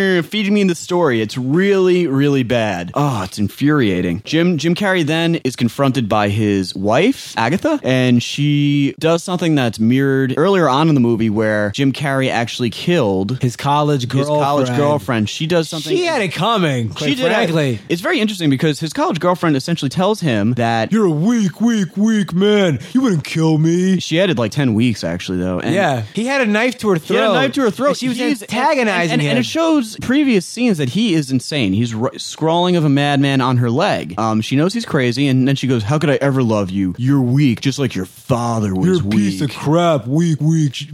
"Eh, 0.08 0.22
feeding 0.22 0.54
me 0.54 0.63
the 0.63 0.76
story. 0.76 1.22
It's 1.22 1.38
really, 1.38 2.08
really 2.08 2.43
bad. 2.43 2.91
Oh, 2.93 3.24
it's 3.24 3.38
infuriating. 3.38 4.22
Jim 4.26 4.58
Jim 4.58 4.76
Carrey 4.76 5.06
then 5.06 5.36
is 5.43 5.56
confronted 5.56 6.08
by 6.10 6.30
his 6.30 6.74
wife, 6.76 7.34
Agatha, 7.38 7.80
and 7.84 8.22
she 8.24 8.96
does 9.00 9.24
something 9.24 9.56
that's 9.56 9.80
mirrored 9.80 10.34
earlier 10.38 10.70
on 10.70 10.89
in 10.89 10.96
the 10.96 11.02
movie 11.02 11.30
where 11.30 11.72
Jim 11.72 11.91
Carrey 11.91 12.30
actually 12.30 12.70
killed 12.70 13.39
His 13.41 13.56
college 13.56 14.02
his 14.04 14.12
girlfriend. 14.12 14.43
college 14.43 14.67
girlfriend. 14.78 15.30
She 15.30 15.48
does 15.48 15.70
something 15.70 15.96
She 15.96 16.06
had 16.06 16.22
it 16.22 16.30
coming. 16.34 16.93
She 16.96 17.15
did 17.15 17.26
frankly. 17.32 17.80
It's 17.89 18.02
very 18.02 18.20
interesting 18.20 18.50
because 18.50 18.80
his 18.80 18.93
college 18.93 19.20
girlfriend 19.20 19.56
essentially 19.56 19.89
tells 19.89 20.20
him 20.22 20.54
that 20.54 20.91
You're 20.91 21.06
a 21.06 21.10
weak, 21.12 21.60
weak, 21.62 21.98
weak 21.98 22.34
man. 22.34 22.80
You 22.93 23.02
wouldn't 23.02 23.24
kill 23.24 23.58
me. 23.58 24.00
she 24.00 24.20
added 24.20 24.38
like 24.38 24.52
ten 24.52 24.74
weeks 24.74 25.04
actually 25.04 25.39
though. 25.39 25.60
And 25.60 25.74
yeah, 25.74 26.02
he 26.13 26.26
had 26.26 26.41
a 26.41 26.46
knife 26.46 26.78
to 26.80 26.89
her 26.89 26.98
throat. 26.98 27.15
He 27.17 27.22
had 27.22 27.32
a 27.32 27.34
knife 27.34 27.52
to 27.54 27.62
her 27.62 27.72
throat. 27.72 27.88
And 27.89 27.98
she 27.98 28.08
was 28.10 28.17
He's- 28.17 28.41
antagonizing 28.43 29.12
and, 29.12 29.12
and, 29.13 29.22
him. 29.22 29.30
and 29.32 29.39
it 29.39 29.46
shows 29.46 29.97
previous 30.02 30.46
scenes 30.46 30.78
that 30.78 30.90
he 30.90 31.14
is 31.14 31.32
insane. 31.32 31.74
He's 31.74 31.94
r- 31.94 32.12
scrawling 32.18 32.76
of 32.76 32.86
a 32.86 32.90
madman 32.90 33.42
on 33.42 33.58
her 33.58 33.70
leg. 33.70 34.16
Um, 34.18 34.42
she 34.42 34.56
knows 34.56 34.74
he's 34.74 34.86
crazy, 34.86 35.28
and 35.28 35.48
then 35.48 35.56
she 35.56 35.68
goes, 35.68 35.84
"How 35.84 35.98
could 36.00 36.10
I 36.10 36.16
ever 36.16 36.44
love 36.44 36.70
you? 36.70 36.96
You're 36.98 37.22
weak, 37.22 37.62
just 37.62 37.80
like 37.80 37.96
your 37.96 38.06
father 38.06 38.74
was 38.76 38.88
You're 38.88 39.04
weak." 39.04 39.50
crap. 39.52 40.08
Weak, 40.08 40.40
weak. 40.42 40.88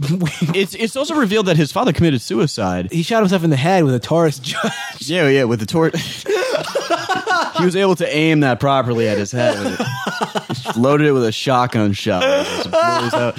it's 0.54 0.74
it's 0.74 0.96
also 0.96 1.14
revealed 1.14 1.46
that 1.46 1.56
his 1.56 1.72
father 1.72 1.92
committed 1.92 2.20
suicide. 2.20 2.90
he 2.92 3.02
shot 3.02 3.20
himself 3.20 3.44
in 3.44 3.50
the 3.50 3.56
head 3.56 3.84
with 3.84 3.94
a 3.94 4.00
Taurus 4.00 4.38
judge. 4.40 4.72
Yeah, 5.00 5.28
yeah, 5.28 5.44
with 5.44 5.60
the 5.60 5.66
torch. 5.66 6.24
He 7.58 7.64
was 7.64 7.76
able 7.76 7.96
to 7.96 8.08
aim 8.16 8.40
that 8.40 8.60
properly 8.60 9.08
at 9.08 9.18
his 9.18 9.32
head. 9.32 9.58
With 9.58 9.80
it. 9.80 10.76
Loaded 10.76 11.06
it 11.06 11.12
with 11.12 11.24
a 11.24 11.32
shotgun 11.32 11.92
shell. 11.92 12.20
Just 12.20 12.70
blows 12.70 13.14
out. 13.14 13.38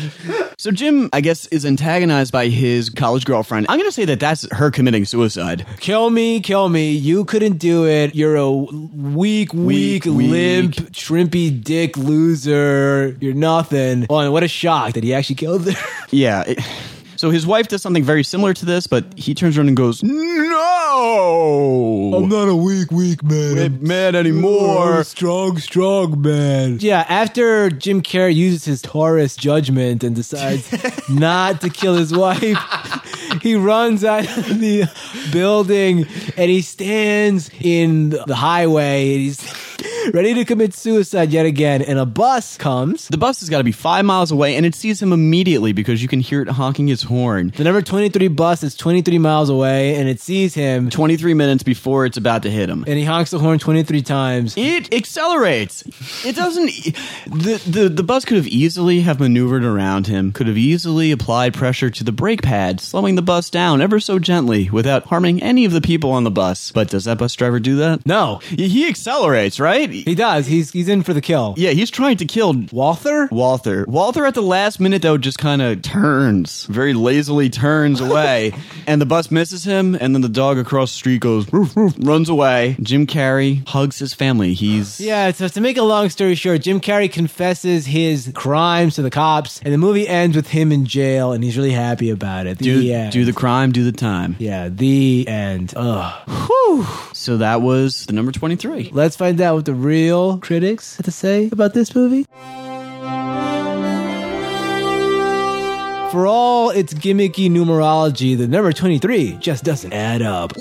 So 0.57 0.71
Jim, 0.71 1.09
I 1.13 1.21
guess, 1.21 1.47
is 1.47 1.65
antagonized 1.65 2.31
by 2.31 2.47
his 2.47 2.89
college 2.89 3.25
girlfriend. 3.25 3.65
I'm 3.69 3.77
going 3.77 3.87
to 3.89 3.93
say 3.93 4.05
that 4.05 4.19
that's 4.19 4.47
her 4.53 4.71
committing 4.71 5.05
suicide. 5.05 5.65
kill 5.79 6.09
me, 6.09 6.39
kill 6.39 6.69
me. 6.69 6.91
You 6.91 7.25
couldn't 7.25 7.57
do 7.57 7.85
it. 7.87 8.15
You're 8.15 8.35
a 8.35 8.51
weak, 8.51 9.53
weak, 9.53 9.53
Weak, 9.53 10.05
weak. 10.05 10.29
limp, 10.31 10.73
shrimpy 10.91 11.61
dick 11.63 11.97
loser. 11.97 13.17
You're 13.19 13.33
nothing. 13.33 14.05
Oh, 14.09 14.19
and 14.19 14.31
what 14.31 14.43
a 14.43 14.47
shock 14.47 14.93
that 14.93 15.03
he 15.03 15.13
actually 15.13 15.35
killed 15.35 15.69
her. 15.71 15.87
Yeah. 16.11 16.43
it- 16.47 16.59
so 17.17 17.29
his 17.29 17.45
wife 17.45 17.67
does 17.67 17.81
something 17.81 18.03
very 18.03 18.23
similar 18.23 18.53
to 18.53 18.65
this, 18.65 18.87
but 18.87 19.05
he 19.17 19.33
turns 19.33 19.57
around 19.57 19.67
and 19.67 19.77
goes, 19.77 20.03
"No, 20.03 22.13
I'm 22.15 22.29
not 22.29 22.47
a 22.47 22.55
weak, 22.55 22.91
weak 22.91 23.23
man. 23.23 23.57
ain't 23.57 23.81
mad 23.81 24.15
anymore." 24.15 25.03
strong, 25.03 25.57
strong 25.59 26.21
man. 26.21 26.77
Yeah, 26.81 27.05
after 27.07 27.69
Jim 27.69 28.01
Carrey 28.01 28.35
uses 28.35 28.65
his 28.65 28.81
Taurus 28.81 29.35
judgment 29.35 30.03
and 30.03 30.15
decides 30.15 30.73
not 31.09 31.61
to 31.61 31.69
kill 31.69 31.95
his 31.95 32.15
wife, 32.15 32.57
he 33.41 33.55
runs 33.55 34.03
out 34.03 34.25
of 34.37 34.59
the 34.59 34.85
building 35.31 36.05
and 36.37 36.49
he 36.49 36.61
stands 36.61 37.49
in 37.59 38.09
the 38.09 38.35
highway 38.35 39.13
and 39.13 39.21
he's 39.21 39.44
ready 40.13 40.33
to 40.35 40.45
commit 40.45 40.73
suicide 40.73 41.31
yet 41.31 41.45
again. 41.45 41.81
And 41.81 41.99
a 41.99 42.05
bus 42.05 42.57
comes. 42.57 43.07
The 43.07 43.17
bus 43.17 43.39
has 43.39 43.49
got 43.49 43.59
to 43.59 43.63
be 43.63 43.71
five 43.71 44.05
miles 44.05 44.31
away, 44.31 44.55
and 44.55 44.65
it 44.65 44.75
sees 44.75 45.01
him 45.01 45.13
immediately 45.13 45.73
because 45.73 46.01
you 46.01 46.07
can 46.07 46.19
hear 46.19 46.41
it 46.41 46.47
honking 46.49 46.89
its 46.89 47.03
horn. 47.03 47.53
The 47.55 47.63
number 47.63 47.81
23 47.81 48.27
bus 48.29 48.63
is 48.63 48.75
23 48.75 49.17
miles 49.19 49.49
away 49.49 49.95
and 49.95 50.07
it 50.09 50.19
sees 50.19 50.53
him 50.53 50.89
23 50.89 51.33
minutes 51.33 51.63
before 51.63 52.05
it's 52.05 52.17
about 52.17 52.43
to 52.43 52.51
hit 52.51 52.69
him. 52.69 52.83
and 52.87 52.97
he 52.97 53.03
honks 53.05 53.31
the 53.31 53.39
horn 53.39 53.59
23 53.59 54.01
times. 54.01 54.55
It 54.57 54.93
accelerates. 54.93 55.83
It 56.25 56.35
doesn't. 56.35 56.65
The, 57.27 57.61
the 57.67 57.89
the 57.89 58.03
bus 58.03 58.25
could 58.25 58.37
have 58.37 58.47
easily 58.47 59.01
have 59.01 59.19
maneuvered 59.19 59.63
around 59.63 60.07
him. 60.07 60.31
Could 60.31 60.47
have 60.47 60.57
easily 60.57 61.11
applied 61.11 61.53
pressure 61.53 61.89
to 61.89 62.03
the 62.03 62.11
brake 62.11 62.41
pad, 62.41 62.79
slowing 62.79 63.15
the 63.15 63.21
bus 63.21 63.49
down 63.49 63.81
ever 63.81 63.99
so 63.99 64.19
gently 64.19 64.69
without 64.69 65.05
harming 65.05 65.41
any 65.41 65.65
of 65.65 65.71
the 65.71 65.81
people 65.81 66.11
on 66.11 66.23
the 66.23 66.31
bus. 66.31 66.71
But 66.71 66.89
does 66.89 67.05
that 67.05 67.17
bus 67.17 67.33
driver 67.33 67.59
do 67.59 67.75
that? 67.77 68.05
No, 68.05 68.39
he 68.49 68.87
accelerates, 68.87 69.59
right? 69.59 69.89
He 70.03 70.15
does. 70.15 70.45
He's 70.47 70.71
he's 70.71 70.89
in 70.89 71.03
for 71.03 71.13
the 71.13 71.21
kill. 71.21 71.53
Yeah, 71.57 71.71
he's 71.71 71.89
trying 71.89 72.17
to 72.17 72.25
kill 72.25 72.53
Walther? 72.71 73.27
Walther. 73.31 73.85
Walther 73.87 74.25
at 74.25 74.33
the 74.33 74.41
last 74.41 74.79
minute 74.79 75.01
though 75.01 75.17
just 75.17 75.37
kind 75.37 75.61
of 75.61 75.81
turns, 75.81 76.65
very 76.65 76.93
lazily 76.93 77.49
turns 77.49 78.01
away, 78.07 78.53
and 78.87 79.01
the 79.01 79.05
bus 79.05 79.31
misses 79.31 79.63
him, 79.63 79.95
and 79.95 80.13
then 80.15 80.21
the 80.21 80.29
dog 80.29 80.57
across 80.57 80.91
the 80.91 80.97
street 80.97 81.21
goes 81.21 81.51
roof, 81.53 81.75
roof, 81.75 81.93
runs 81.99 82.29
away. 82.29 82.75
Jim 82.81 83.07
Carrey 83.07 83.67
hugs 83.67 83.99
his 83.99 84.13
family. 84.13 84.53
He's 84.53 84.99
Yeah, 84.99 85.31
so 85.31 85.47
to 85.47 85.61
make 85.61 85.77
a 85.77 85.83
long 85.83 86.09
story 86.09 86.35
short, 86.35 86.61
Jim 86.61 86.79
Carrey 86.81 87.11
confesses 87.11 87.85
his 87.85 88.31
crimes 88.35 88.95
to 88.95 89.01
the 89.01 89.09
cops, 89.11 89.61
and 89.63 89.73
the 89.73 89.77
movie 89.77 90.07
ends 90.07 90.35
with 90.35 90.47
him 90.49 90.71
in 90.71 90.85
jail, 90.85 91.31
and 91.31 91.43
he's 91.43 91.57
really 91.57 91.71
happy 91.71 92.09
about 92.09 92.47
it. 92.47 92.57
do 92.57 92.79
the 92.79 92.93
end. 92.93 93.11
do 93.13 93.25
the 93.25 93.33
crime, 93.33 93.71
do 93.71 93.83
the 93.83 93.91
time. 93.91 94.35
yeah, 94.39 94.69
the 94.69 95.25
end. 95.27 95.73
Ugh. 95.75 96.29
So 97.13 97.37
that 97.37 97.61
was 97.61 98.05
the 98.05 98.13
number 98.13 98.31
twenty 98.31 98.55
three. 98.55 98.89
Let's 98.91 99.15
find 99.15 99.39
out 99.39 99.55
what 99.55 99.65
the 99.65 99.73
real 99.85 100.39
critics 100.39 100.97
have 100.97 101.05
to 101.05 101.11
say 101.11 101.47
about 101.51 101.73
this 101.75 101.93
movie. 101.93 102.25
For 106.11 106.25
all 106.27 106.71
its 106.71 106.93
gimmicky 106.93 107.49
numerology, 107.49 108.37
the 108.37 108.47
number 108.47 108.73
23 108.73 109.33
just 109.33 109.63
doesn't 109.63 109.93
add 109.93 110.21
up. 110.21 110.53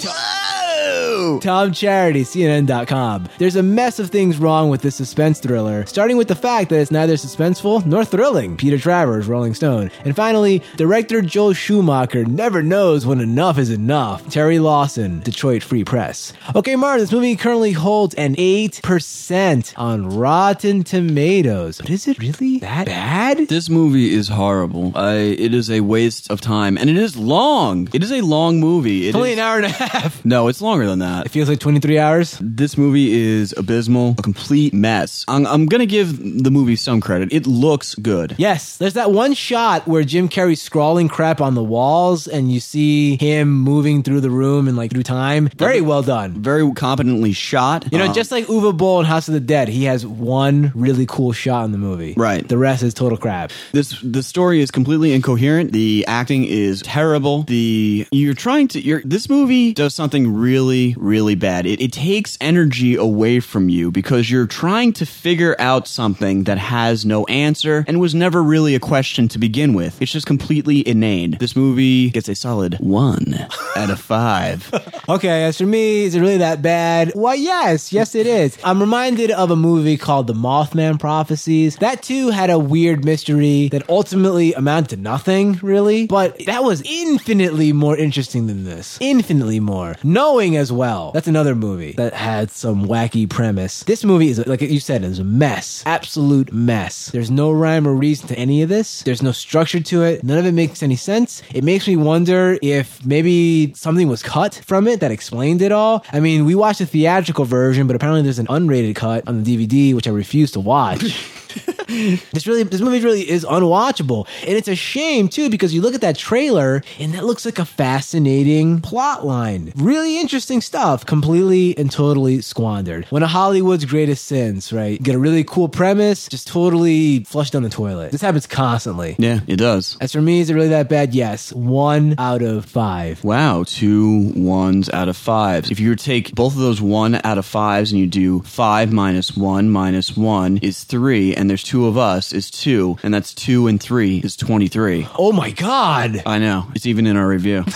Tom 1.40 1.72
Charity, 1.72 2.22
CNN.com. 2.22 3.28
There's 3.38 3.56
a 3.56 3.62
mess 3.62 3.98
of 3.98 4.10
things 4.10 4.38
wrong 4.38 4.68
with 4.68 4.82
this 4.82 4.94
suspense 4.96 5.40
thriller, 5.40 5.86
starting 5.86 6.16
with 6.16 6.28
the 6.28 6.34
fact 6.34 6.70
that 6.70 6.80
it's 6.80 6.90
neither 6.90 7.14
suspenseful 7.14 7.84
nor 7.86 8.04
thrilling. 8.04 8.56
Peter 8.56 8.78
Travers, 8.78 9.26
Rolling 9.26 9.54
Stone. 9.54 9.90
And 10.04 10.14
finally, 10.14 10.62
director 10.76 11.22
Joel 11.22 11.52
Schumacher 11.54 12.24
never 12.24 12.62
knows 12.62 13.06
when 13.06 13.20
enough 13.20 13.58
is 13.58 13.70
enough. 13.70 14.28
Terry 14.30 14.58
Lawson, 14.58 15.20
Detroit 15.20 15.62
Free 15.62 15.84
Press. 15.84 16.32
Okay, 16.54 16.76
Martin, 16.76 17.00
this 17.02 17.12
movie 17.12 17.36
currently 17.36 17.72
holds 17.72 18.14
an 18.14 18.34
8% 18.36 19.74
on 19.76 20.16
Rotten 20.16 20.82
Tomatoes. 20.84 21.78
But 21.78 21.90
is 21.90 22.06
it 22.08 22.18
really 22.18 22.58
that 22.58 22.86
bad? 22.86 23.48
This 23.48 23.68
movie 23.68 24.12
is 24.14 24.28
horrible. 24.28 24.92
I, 24.94 25.14
it 25.16 25.54
is 25.54 25.70
a 25.70 25.80
waste 25.80 26.30
of 26.30 26.40
time, 26.40 26.76
and 26.78 26.88
it 26.90 26.96
is 26.96 27.16
long. 27.16 27.88
It 27.92 28.02
is 28.02 28.12
a 28.12 28.20
long 28.20 28.60
movie. 28.60 29.06
It 29.06 29.08
It's 29.08 29.16
only 29.16 29.32
is- 29.32 29.38
an 29.38 29.44
hour 29.44 29.56
and 29.56 29.66
a 29.66 29.68
half. 29.70 30.24
No, 30.24 30.48
it's 30.48 30.60
longer 30.74 30.86
than 30.88 30.98
that. 30.98 31.26
It 31.26 31.28
feels 31.28 31.48
like 31.48 31.60
23 31.60 32.00
hours. 32.00 32.36
This 32.40 32.76
movie 32.76 33.12
is 33.12 33.54
abysmal, 33.56 34.16
a 34.18 34.22
complete 34.22 34.74
mess. 34.74 35.24
I'm, 35.28 35.46
I'm 35.46 35.66
gonna 35.66 35.86
give 35.86 36.42
the 36.42 36.50
movie 36.50 36.74
some 36.74 37.00
credit. 37.00 37.32
It 37.32 37.46
looks 37.46 37.94
good. 37.94 38.34
Yes, 38.38 38.76
there's 38.76 38.94
that 38.94 39.12
one 39.12 39.34
shot 39.34 39.86
where 39.86 40.02
Jim 40.02 40.28
Carrey's 40.28 40.60
scrawling 40.60 41.06
crap 41.08 41.40
on 41.40 41.54
the 41.54 41.62
walls, 41.62 42.26
and 42.26 42.50
you 42.50 42.58
see 42.58 43.16
him 43.18 43.52
moving 43.54 44.02
through 44.02 44.20
the 44.20 44.30
room 44.30 44.66
and 44.66 44.76
like 44.76 44.90
through 44.90 45.04
time. 45.04 45.48
Very 45.56 45.80
well 45.80 46.02
done. 46.02 46.42
Very 46.42 46.68
competently 46.72 47.32
shot. 47.32 47.86
You 47.92 47.98
know, 47.98 48.06
Um, 48.06 48.14
just 48.14 48.32
like 48.32 48.46
Uwe 48.46 48.76
Boll 48.76 48.98
in 48.98 49.06
House 49.06 49.28
of 49.28 49.34
the 49.34 49.40
Dead, 49.40 49.68
he 49.68 49.84
has 49.84 50.04
one 50.04 50.72
really 50.74 51.06
cool 51.06 51.30
shot 51.32 51.64
in 51.66 51.70
the 51.70 51.78
movie. 51.78 52.14
Right. 52.16 52.46
The 52.48 52.58
rest 52.58 52.82
is 52.82 52.94
total 52.94 53.16
crap. 53.16 53.52
this 53.70 54.00
the 54.00 54.24
story 54.24 54.60
is 54.60 54.72
completely 54.72 55.12
incoherent. 55.12 55.70
The 55.70 56.04
acting 56.08 56.44
is 56.46 56.82
terrible. 56.82 57.44
The 57.44 58.08
you're 58.10 58.34
trying 58.34 58.66
to 58.68 58.80
you're 58.80 59.02
this 59.04 59.28
movie 59.30 59.72
does 59.72 59.94
something 59.94 60.34
really 60.34 60.63
really 60.64 60.94
really 60.96 61.34
bad. 61.34 61.66
It, 61.66 61.80
it 61.80 61.92
takes 61.92 62.38
energy 62.40 62.94
away 62.94 63.40
from 63.40 63.68
you 63.68 63.90
because 63.90 64.30
you're 64.30 64.46
trying 64.46 64.92
to 64.94 65.06
figure 65.06 65.54
out 65.58 65.86
something 65.86 66.44
that 66.44 66.58
has 66.58 67.04
no 67.04 67.24
answer 67.26 67.84
and 67.86 68.00
was 68.00 68.14
never 68.14 68.42
really 68.42 68.74
a 68.74 68.80
question 68.80 69.28
to 69.28 69.38
begin 69.38 69.74
with. 69.74 70.00
It's 70.00 70.12
just 70.12 70.26
completely 70.26 70.86
inane. 70.86 71.36
This 71.38 71.54
movie 71.54 72.10
gets 72.10 72.28
a 72.28 72.34
solid 72.34 72.74
1 72.80 73.34
out 73.76 73.90
of 73.90 74.00
5. 74.00 75.02
Okay, 75.08 75.44
as 75.44 75.58
for 75.58 75.66
me, 75.66 76.04
is 76.04 76.14
it 76.14 76.20
really 76.20 76.38
that 76.38 76.62
bad? 76.62 77.12
Why, 77.14 77.34
yes, 77.34 77.92
yes, 77.92 78.14
it 78.14 78.26
is. 78.26 78.56
I'm 78.64 78.80
reminded 78.80 79.30
of 79.30 79.50
a 79.50 79.56
movie 79.56 79.96
called 79.98 80.26
The 80.26 80.34
Mothman 80.34 80.98
Prophecies. 80.98 81.76
That 81.76 82.02
too 82.02 82.30
had 82.30 82.50
a 82.50 82.58
weird 82.58 83.04
mystery 83.04 83.68
that 83.68 83.88
ultimately 83.88 84.54
amounted 84.54 84.90
to 84.90 84.96
nothing, 84.96 85.58
really. 85.62 86.06
But 86.06 86.46
that 86.46 86.64
was 86.64 86.82
infinitely 86.84 87.72
more 87.72 87.96
interesting 87.96 88.46
than 88.46 88.64
this. 88.64 88.98
Infinitely 89.00 89.60
more. 89.60 89.96
Knowing 90.02 90.53
as 90.56 90.72
well. 90.72 91.12
That's 91.12 91.28
another 91.28 91.54
movie 91.54 91.92
that 91.92 92.14
had 92.14 92.50
some 92.50 92.86
wacky 92.86 93.28
premise. 93.28 93.82
This 93.84 94.04
movie 94.04 94.28
is, 94.28 94.44
like 94.46 94.60
you 94.60 94.80
said, 94.80 95.04
is 95.04 95.18
a 95.18 95.24
mess. 95.24 95.82
Absolute 95.86 96.52
mess. 96.52 97.08
There's 97.08 97.30
no 97.30 97.50
rhyme 97.50 97.86
or 97.86 97.94
reason 97.94 98.28
to 98.28 98.38
any 98.38 98.62
of 98.62 98.68
this. 98.68 99.02
There's 99.02 99.22
no 99.22 99.32
structure 99.32 99.80
to 99.80 100.02
it. 100.02 100.24
None 100.24 100.38
of 100.38 100.46
it 100.46 100.52
makes 100.52 100.82
any 100.82 100.96
sense. 100.96 101.42
It 101.52 101.64
makes 101.64 101.86
me 101.86 101.96
wonder 101.96 102.58
if 102.62 103.04
maybe 103.04 103.72
something 103.74 104.08
was 104.08 104.22
cut 104.22 104.60
from 104.64 104.88
it 104.88 105.00
that 105.00 105.10
explained 105.10 105.62
it 105.62 105.72
all. 105.72 106.04
I 106.12 106.20
mean, 106.20 106.44
we 106.44 106.54
watched 106.54 106.78
the 106.78 106.86
theatrical 106.86 107.44
version, 107.44 107.86
but 107.86 107.96
apparently 107.96 108.22
there's 108.22 108.38
an 108.38 108.46
unrated 108.46 108.96
cut 108.96 109.26
on 109.28 109.42
the 109.42 109.56
DVD, 109.66 109.94
which 109.94 110.06
I 110.06 110.10
refuse 110.10 110.52
to 110.52 110.60
watch. 110.60 111.02
this 112.32 112.46
really, 112.46 112.62
this 112.62 112.80
movie 112.80 113.00
really 113.00 113.28
is 113.28 113.44
unwatchable, 113.44 114.26
and 114.40 114.56
it's 114.56 114.68
a 114.68 114.74
shame 114.74 115.28
too 115.28 115.50
because 115.50 115.74
you 115.74 115.80
look 115.80 115.94
at 115.94 116.00
that 116.00 116.16
trailer 116.16 116.82
and 116.98 117.12
that 117.14 117.24
looks 117.24 117.44
like 117.44 117.58
a 117.58 117.64
fascinating 117.64 118.80
plot 118.80 119.26
line, 119.26 119.72
really 119.76 120.18
interesting 120.18 120.60
stuff, 120.60 121.04
completely 121.04 121.76
and 121.76 121.90
totally 121.90 122.40
squandered. 122.40 123.04
One 123.06 123.22
of 123.22 123.30
Hollywood's 123.30 123.84
greatest 123.84 124.24
sins, 124.24 124.72
right? 124.72 125.02
Get 125.02 125.14
a 125.14 125.18
really 125.18 125.44
cool 125.44 125.68
premise, 125.68 126.28
just 126.28 126.46
totally 126.46 127.24
flushed 127.24 127.52
down 127.52 127.62
the 127.62 127.68
toilet. 127.68 128.12
This 128.12 128.22
happens 128.22 128.46
constantly. 128.46 129.16
Yeah, 129.18 129.40
it 129.46 129.56
does. 129.56 129.96
As 130.00 130.12
for 130.12 130.22
me, 130.22 130.40
is 130.40 130.50
it 130.50 130.54
really 130.54 130.68
that 130.68 130.88
bad? 130.88 131.14
Yes, 131.14 131.52
one 131.52 132.14
out 132.18 132.42
of 132.42 132.64
five. 132.64 133.22
Wow, 133.22 133.64
two 133.66 134.32
ones 134.34 134.88
out 134.90 135.08
of 135.08 135.16
fives. 135.16 135.70
If 135.70 135.80
you 135.80 135.90
were 135.90 135.96
to 135.96 136.04
take 136.04 136.34
both 136.34 136.54
of 136.54 136.60
those 136.60 136.80
one 136.80 137.20
out 137.24 137.38
of 137.38 137.44
fives 137.44 137.92
and 137.92 138.00
you 138.00 138.06
do 138.06 138.40
five 138.42 138.92
minus 138.92 139.36
one 139.36 139.70
minus 139.70 140.16
one 140.16 140.58
is 140.58 140.84
three, 140.84 141.34
and 141.34 141.50
there's 141.50 141.62
two 141.62 141.73
of 141.82 141.98
us 141.98 142.32
is 142.32 142.50
two, 142.50 142.96
and 143.02 143.12
that's 143.12 143.34
two 143.34 143.66
and 143.66 143.80
three 143.82 144.18
is 144.18 144.36
23. 144.36 145.08
Oh 145.18 145.32
my 145.32 145.50
god! 145.50 146.22
I 146.24 146.38
know. 146.38 146.66
It's 146.74 146.86
even 146.86 147.06
in 147.06 147.16
our 147.16 147.26
review. 147.28 147.64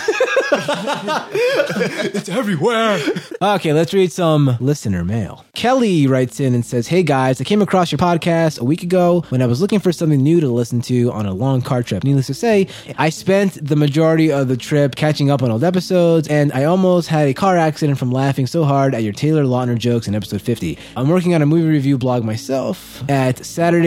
It's 0.50 2.28
everywhere. 2.28 2.98
okay, 3.40 3.72
let's 3.72 3.92
read 3.92 4.10
some 4.12 4.56
listener 4.60 5.04
mail. 5.04 5.44
Kelly 5.54 6.06
writes 6.06 6.40
in 6.40 6.54
and 6.54 6.64
says, 6.64 6.86
Hey 6.88 7.02
guys, 7.02 7.40
I 7.40 7.44
came 7.44 7.62
across 7.62 7.92
your 7.92 7.98
podcast 7.98 8.58
a 8.60 8.64
week 8.64 8.82
ago 8.82 9.24
when 9.28 9.42
I 9.42 9.46
was 9.46 9.60
looking 9.60 9.78
for 9.78 9.92
something 9.92 10.20
new 10.22 10.40
to 10.40 10.48
listen 10.48 10.80
to 10.82 11.12
on 11.12 11.26
a 11.26 11.32
long 11.34 11.60
car 11.62 11.82
trip. 11.82 12.02
Needless 12.04 12.26
to 12.28 12.34
say, 12.34 12.66
I 12.96 13.10
spent 13.10 13.66
the 13.66 13.76
majority 13.76 14.32
of 14.32 14.48
the 14.48 14.56
trip 14.56 14.96
catching 14.96 15.30
up 15.30 15.42
on 15.42 15.50
old 15.50 15.64
episodes, 15.64 16.28
and 16.28 16.52
I 16.52 16.64
almost 16.64 17.08
had 17.08 17.28
a 17.28 17.34
car 17.34 17.56
accident 17.56 17.98
from 17.98 18.10
laughing 18.10 18.46
so 18.46 18.64
hard 18.64 18.94
at 18.94 19.02
your 19.02 19.12
Taylor 19.12 19.44
Lautner 19.44 19.76
jokes 19.78 20.08
in 20.08 20.14
episode 20.14 20.42
50. 20.42 20.78
I'm 20.96 21.08
working 21.08 21.34
on 21.34 21.42
a 21.42 21.46
movie 21.46 21.68
review 21.68 21.98
blog 21.98 22.24
myself 22.24 23.08
at 23.10 23.36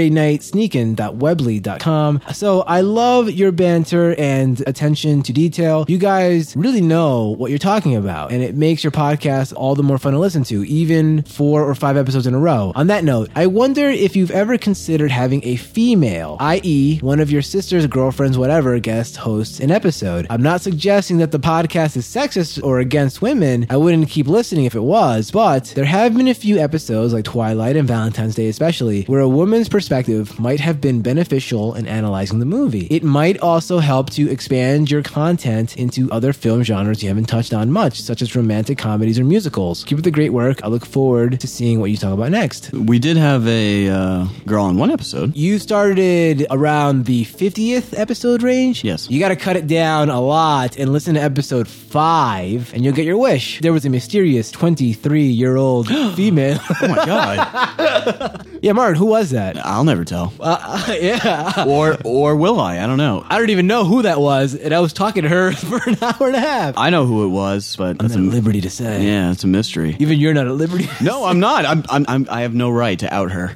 SaturdayNightSneakin.weebly.com. 0.10 2.22
So 2.34 2.62
I 2.62 2.82
love 2.82 3.30
your 3.32 3.52
banter 3.52 4.16
and 4.18 4.62
attention 4.68 5.22
to 5.24 5.34
detail. 5.34 5.86
You 5.88 5.98
guys 5.98 6.56
really 6.56 6.82
know 6.82 7.30
what 7.30 7.50
you're 7.52 7.60
talking 7.60 7.96
about, 7.96 8.32
and 8.32 8.44
it 8.44 8.56
makes 8.56 8.84
your 8.84 8.92
podcast 8.92 9.54
all 9.56 9.76
the 9.76 9.84
more 9.84 9.98
fun 9.98 10.14
to 10.14 10.20
listen 10.20 10.44
to, 10.46 10.64
even 10.66 11.24
four 11.24 11.64
or 11.64 11.76
five 11.76 11.98
episodes 11.98 12.28
in 12.28 12.34
a 12.34 12.40
row. 12.40 12.72
On 12.76 12.88
that 12.88 13.04
note, 13.04 13.30
I 13.36 13.48
wonder 13.48 13.90
if 13.90 14.16
you've 14.16 14.32
ever 14.32 14.58
considered 14.58 15.12
having 15.12 15.46
a 15.46 15.56
female, 15.56 16.38
i.e., 16.40 17.00
one 17.00 17.20
of 17.20 17.32
your 17.32 17.42
sister's 17.42 17.88
girlfriends, 17.88 18.38
whatever, 18.38 18.80
guest 18.80 19.18
host 19.18 19.60
an 19.60 19.72
episode. 19.72 20.28
I'm 20.30 20.42
not 20.42 20.62
suggesting 20.62 21.18
that 21.18 21.32
the 21.32 21.40
podcast 21.40 21.98
is 21.98 22.06
sexist 22.06 22.64
or 22.64 22.80
against 22.80 23.22
women. 23.22 23.66
I 23.70 23.78
wouldn't 23.78 24.10
keep 24.10 24.28
listening 24.28 24.66
if 24.66 24.76
it 24.76 24.82
was, 24.82 25.32
but 25.32 25.66
there 25.76 25.86
have 25.86 26.16
been 26.16 26.28
a 26.28 26.34
few 26.34 26.58
episodes, 26.58 27.14
like 27.14 27.26
Twilight 27.26 27.76
and 27.76 27.88
Valentine's 27.88 28.36
Day 28.36 28.48
especially, 28.48 29.04
where 29.04 29.20
a 29.20 29.30
woman's 29.30 29.70
perspective 29.70 29.91
might 29.92 30.62
have 30.62 30.80
been 30.80 31.02
beneficial 31.02 31.76
in 31.76 31.86
analyzing 31.86 32.40
the 32.40 32.46
movie. 32.46 32.88
It 32.90 33.04
might 33.04 33.38
also 33.42 33.80
help 33.80 34.10
to 34.12 34.30
expand 34.32 34.90
your 34.90 35.04
content 35.04 35.76
into 35.76 36.10
other 36.12 36.32
film 36.32 36.64
genres 36.64 37.04
you 37.04 37.10
haven't 37.10 37.26
touched 37.26 37.54
on 37.54 37.72
much, 37.72 38.02
such 38.02 38.22
as 38.22 38.34
romantic 38.34 38.78
comedies 38.78 39.20
or 39.20 39.26
musicals. 39.26 39.84
Keep 39.84 39.98
up 39.98 40.04
the 40.06 40.12
great 40.12 40.32
work. 40.32 40.64
I 40.64 40.68
look 40.68 40.86
forward 40.86 41.42
to 41.42 41.48
seeing 41.48 41.82
what 41.82 41.92
you 41.92 41.98
talk 41.98 42.14
about 42.14 42.32
next. 42.32 42.72
We 42.72 43.00
did 43.00 43.18
have 43.18 43.46
a 43.48 43.90
uh, 43.90 44.28
girl 44.46 44.64
on 44.64 44.78
one 44.78 44.92
episode. 44.92 45.36
You 45.36 45.60
started 45.60 46.48
around 46.50 47.04
the 47.06 47.26
50th 47.26 47.98
episode 48.00 48.44
range? 48.44 48.86
Yes. 48.86 49.10
You 49.10 49.20
got 49.20 49.30
to 49.30 49.36
cut 49.36 49.58
it 49.58 49.68
down 49.68 50.10
a 50.10 50.22
lot 50.22 50.78
and 50.78 50.94
listen 50.94 51.16
to 51.16 51.22
episode 51.22 51.68
5 51.68 52.74
and 52.74 52.86
you'll 52.86 52.94
get 52.96 53.06
your 53.06 53.18
wish. 53.18 53.60
There 53.60 53.74
was 53.74 53.86
a 53.86 53.90
mysterious 53.90 54.52
23 54.52 55.24
year 55.24 55.58
old 55.58 55.88
female. 56.16 56.60
Oh 56.82 56.88
my 56.88 57.06
god. 57.06 58.48
yeah, 58.62 58.72
Martin, 58.72 58.96
who 58.96 59.06
was 59.06 59.32
that? 59.32 59.58
I'll 59.66 59.81
never 59.84 60.06
tell. 60.06 60.34
Uh, 60.42 60.96
yeah. 61.02 61.66
Or 61.68 61.98
or 62.04 62.36
will 62.36 62.60
I? 62.60 62.80
I 62.80 62.88
don't 62.88 62.98
know. 62.98 63.26
I 63.28 63.38
don't 63.38 63.50
even 63.52 63.68
know 63.68 63.86
who 63.86 64.02
that 64.02 64.20
was, 64.20 64.54
and 64.56 64.74
I 64.74 64.80
was 64.80 64.92
talking 64.92 65.24
to 65.24 65.30
her 65.30 65.52
for 65.56 65.78
an 65.88 65.98
hour 66.02 66.28
and 66.28 66.36
a 66.36 66.40
half. 66.40 66.78
I 66.78 66.90
know 66.90 67.06
who 67.06 67.26
it 67.26 67.30
was, 67.30 67.76
but 67.78 67.92
I'm 67.92 67.98
that's 67.98 68.16
a 68.16 68.20
at 68.20 68.24
liberty 68.26 68.62
to 68.62 68.70
say. 68.70 69.06
yeah, 69.06 69.32
it's 69.32 69.44
a 69.44 69.48
mystery. 69.48 69.96
Even 70.00 70.20
you're 70.20 70.34
not 70.34 70.48
at 70.48 70.54
liberty. 70.54 70.90
No, 71.02 71.26
I'm 71.26 71.40
not. 71.40 71.66
I'm, 71.66 71.84
I'm, 71.90 72.06
I'm 72.08 72.28
I 72.30 72.42
have 72.42 72.54
no 72.54 72.70
right 72.70 72.98
to 73.00 73.14
out 73.14 73.32
her. 73.32 73.54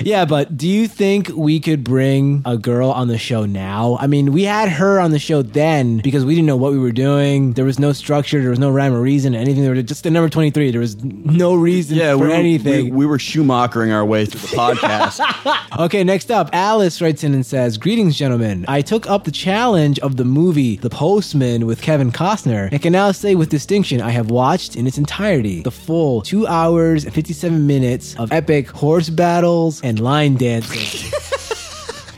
Yeah, 0.02 0.24
but 0.24 0.56
do 0.56 0.66
you 0.66 0.88
think 0.88 1.28
we 1.34 1.60
could 1.60 1.84
bring 1.84 2.42
a 2.46 2.56
girl 2.56 2.90
on 2.90 3.08
the 3.08 3.18
show 3.18 3.44
now? 3.44 3.98
I 4.00 4.06
mean, 4.06 4.32
we 4.32 4.44
had 4.44 4.68
her 4.70 4.98
on 4.98 5.10
the 5.10 5.18
show 5.18 5.42
then 5.42 5.98
because 5.98 6.24
we 6.24 6.34
didn't 6.34 6.46
know 6.46 6.56
what 6.56 6.72
we 6.72 6.78
were 6.78 6.92
doing. 6.92 7.52
There 7.52 7.64
was 7.64 7.78
no 7.78 7.92
structure, 7.92 8.40
there 8.40 8.50
was 8.50 8.58
no 8.58 8.70
rhyme 8.70 8.94
or 8.94 9.00
reason, 9.00 9.34
anything. 9.34 9.62
There 9.62 9.74
was 9.74 9.84
just 9.84 10.02
the 10.04 10.10
number 10.10 10.28
23. 10.28 10.70
There 10.70 10.80
was 10.80 11.02
no 11.04 11.54
reason 11.54 11.96
Yeah, 11.98 12.16
for 12.16 12.26
we, 12.28 12.32
anything. 12.32 12.86
We, 12.86 12.90
we 12.90 13.06
were 13.06 13.18
Schumachering 13.18 13.92
our 13.92 14.04
way 14.04 14.24
through 14.26 14.40
the 14.40 14.56
podcast. 14.56 15.20
Okay, 15.78 16.02
next 16.02 16.30
up, 16.30 16.50
Alice 16.52 17.00
writes 17.00 17.22
in 17.22 17.32
and 17.32 17.46
says, 17.46 17.78
Greetings, 17.78 18.16
gentlemen. 18.18 18.64
I 18.68 18.82
took 18.82 19.08
up 19.08 19.24
the 19.24 19.30
challenge 19.30 19.98
of 20.00 20.16
the 20.16 20.24
movie 20.24 20.76
The 20.76 20.90
Postman 20.90 21.64
with 21.64 21.80
Kevin 21.80 22.10
Costner 22.10 22.68
and 22.72 22.82
can 22.82 22.92
now 22.92 23.12
say 23.12 23.34
with 23.34 23.48
distinction 23.50 24.00
I 24.00 24.10
have 24.10 24.30
watched 24.30 24.74
in 24.76 24.86
its 24.86 24.98
entirety 24.98 25.62
the 25.62 25.70
full 25.70 26.22
two 26.22 26.46
hours 26.46 27.04
and 27.04 27.14
57 27.14 27.66
minutes 27.66 28.16
of 28.16 28.32
epic 28.32 28.68
horse 28.90 29.08
battles 29.08 29.80
and 29.84 30.00
line 30.00 30.34
dancing. 30.34 31.12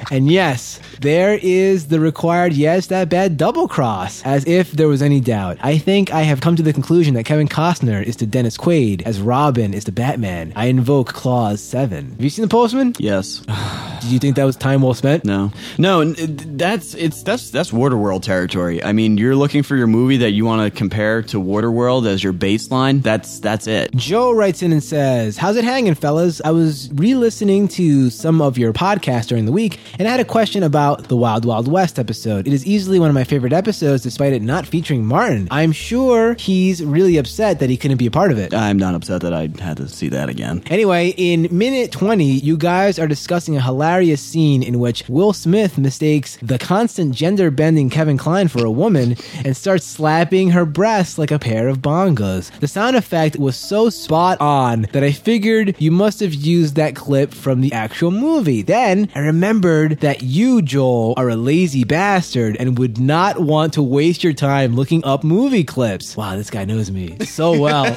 and 0.10 0.30
yes, 0.32 0.80
there 1.02 1.38
is 1.42 1.88
the 1.88 2.00
required 2.00 2.52
yes, 2.52 2.86
that 2.86 3.08
bad 3.08 3.36
double 3.36 3.68
cross, 3.68 4.22
as 4.24 4.46
if 4.46 4.72
there 4.72 4.88
was 4.88 5.02
any 5.02 5.20
doubt. 5.20 5.58
I 5.60 5.78
think 5.78 6.12
I 6.12 6.22
have 6.22 6.40
come 6.40 6.56
to 6.56 6.62
the 6.62 6.72
conclusion 6.72 7.14
that 7.14 7.24
Kevin 7.24 7.48
Costner 7.48 8.02
is 8.02 8.16
to 8.16 8.26
Dennis 8.26 8.56
Quaid, 8.56 9.02
as 9.02 9.20
Robin 9.20 9.74
is 9.74 9.84
to 9.84 9.92
Batman. 9.92 10.52
I 10.56 10.66
invoke 10.66 11.08
Clause 11.08 11.60
7. 11.62 12.10
Have 12.12 12.20
you 12.20 12.30
seen 12.30 12.44
The 12.44 12.48
Postman? 12.48 12.94
yes. 12.98 13.42
Did 14.02 14.10
you 14.10 14.18
think 14.18 14.34
that 14.34 14.44
was 14.44 14.56
time 14.56 14.82
well 14.82 14.94
spent? 14.94 15.24
No. 15.24 15.52
No. 15.78 16.04
That's 16.04 16.94
it's 16.94 17.22
that's 17.22 17.50
that's 17.50 17.70
Waterworld 17.70 18.22
territory. 18.22 18.82
I 18.82 18.90
mean, 18.92 19.16
you're 19.16 19.36
looking 19.36 19.62
for 19.62 19.76
your 19.76 19.86
movie 19.86 20.16
that 20.16 20.30
you 20.32 20.44
want 20.44 20.60
to 20.72 20.76
compare 20.76 21.22
to 21.22 21.36
Waterworld 21.40 22.06
as 22.06 22.22
your 22.24 22.32
baseline. 22.32 23.00
That's 23.00 23.38
that's 23.38 23.68
it. 23.68 23.94
Joe 23.94 24.32
writes 24.32 24.60
in 24.60 24.72
and 24.72 24.82
says, 24.82 25.36
How's 25.36 25.54
it 25.56 25.62
hanging, 25.62 25.94
fellas? 25.94 26.40
I 26.44 26.50
was 26.50 26.90
re 26.94 27.14
listening 27.14 27.68
to 27.68 28.10
some 28.10 28.42
of 28.42 28.58
your 28.58 28.72
podcasts 28.72 29.28
during 29.28 29.46
the 29.46 29.52
week, 29.52 29.78
and 30.00 30.08
I 30.08 30.10
had 30.10 30.18
a 30.18 30.24
question 30.24 30.64
about 30.64 30.91
the 30.96 31.16
Wild 31.16 31.44
Wild 31.44 31.68
West 31.68 31.98
episode. 31.98 32.46
It 32.46 32.52
is 32.52 32.66
easily 32.66 32.98
one 32.98 33.08
of 33.08 33.14
my 33.14 33.24
favorite 33.24 33.52
episodes, 33.52 34.02
despite 34.02 34.32
it 34.32 34.42
not 34.42 34.66
featuring 34.66 35.04
Martin. 35.04 35.48
I'm 35.50 35.72
sure 35.72 36.34
he's 36.34 36.84
really 36.84 37.16
upset 37.16 37.58
that 37.60 37.70
he 37.70 37.76
couldn't 37.76 37.98
be 37.98 38.06
a 38.06 38.10
part 38.10 38.32
of 38.32 38.38
it. 38.38 38.54
I'm 38.54 38.78
not 38.78 38.94
upset 38.94 39.22
that 39.22 39.32
I 39.32 39.48
had 39.58 39.76
to 39.78 39.88
see 39.88 40.08
that 40.08 40.28
again. 40.28 40.62
Anyway, 40.66 41.14
in 41.16 41.48
minute 41.50 41.92
20, 41.92 42.24
you 42.24 42.56
guys 42.56 42.98
are 42.98 43.08
discussing 43.08 43.56
a 43.56 43.62
hilarious 43.62 44.22
scene 44.22 44.62
in 44.62 44.78
which 44.78 45.04
Will 45.08 45.32
Smith 45.32 45.78
mistakes 45.78 46.38
the 46.42 46.58
constant 46.58 47.14
gender 47.14 47.50
bending 47.50 47.90
Kevin 47.90 48.18
Kline 48.18 48.48
for 48.48 48.64
a 48.64 48.70
woman 48.70 49.16
and 49.44 49.56
starts 49.56 49.86
slapping 49.86 50.50
her 50.50 50.64
breasts 50.64 51.18
like 51.18 51.30
a 51.30 51.38
pair 51.38 51.68
of 51.68 51.78
bongos. 51.78 52.50
The 52.60 52.68
sound 52.68 52.96
effect 52.96 53.36
was 53.36 53.56
so 53.56 53.90
spot 53.90 54.40
on 54.40 54.86
that 54.92 55.04
I 55.04 55.12
figured 55.12 55.76
you 55.78 55.90
must 55.90 56.20
have 56.20 56.34
used 56.34 56.76
that 56.76 56.96
clip 56.96 57.32
from 57.34 57.60
the 57.60 57.72
actual 57.72 58.10
movie. 58.10 58.62
Then 58.62 59.08
I 59.14 59.20
remembered 59.20 60.00
that 60.00 60.22
you, 60.22 60.62
Are 60.82 61.28
a 61.28 61.36
lazy 61.36 61.84
bastard 61.84 62.56
and 62.58 62.76
would 62.76 62.98
not 62.98 63.38
want 63.38 63.74
to 63.74 63.82
waste 63.82 64.24
your 64.24 64.32
time 64.32 64.74
looking 64.74 65.04
up 65.04 65.22
movie 65.22 65.62
clips. 65.62 66.16
Wow, 66.16 66.36
this 66.36 66.50
guy 66.50 66.64
knows 66.64 66.90
me 66.90 67.16
so 67.24 67.56
well. 67.64 67.96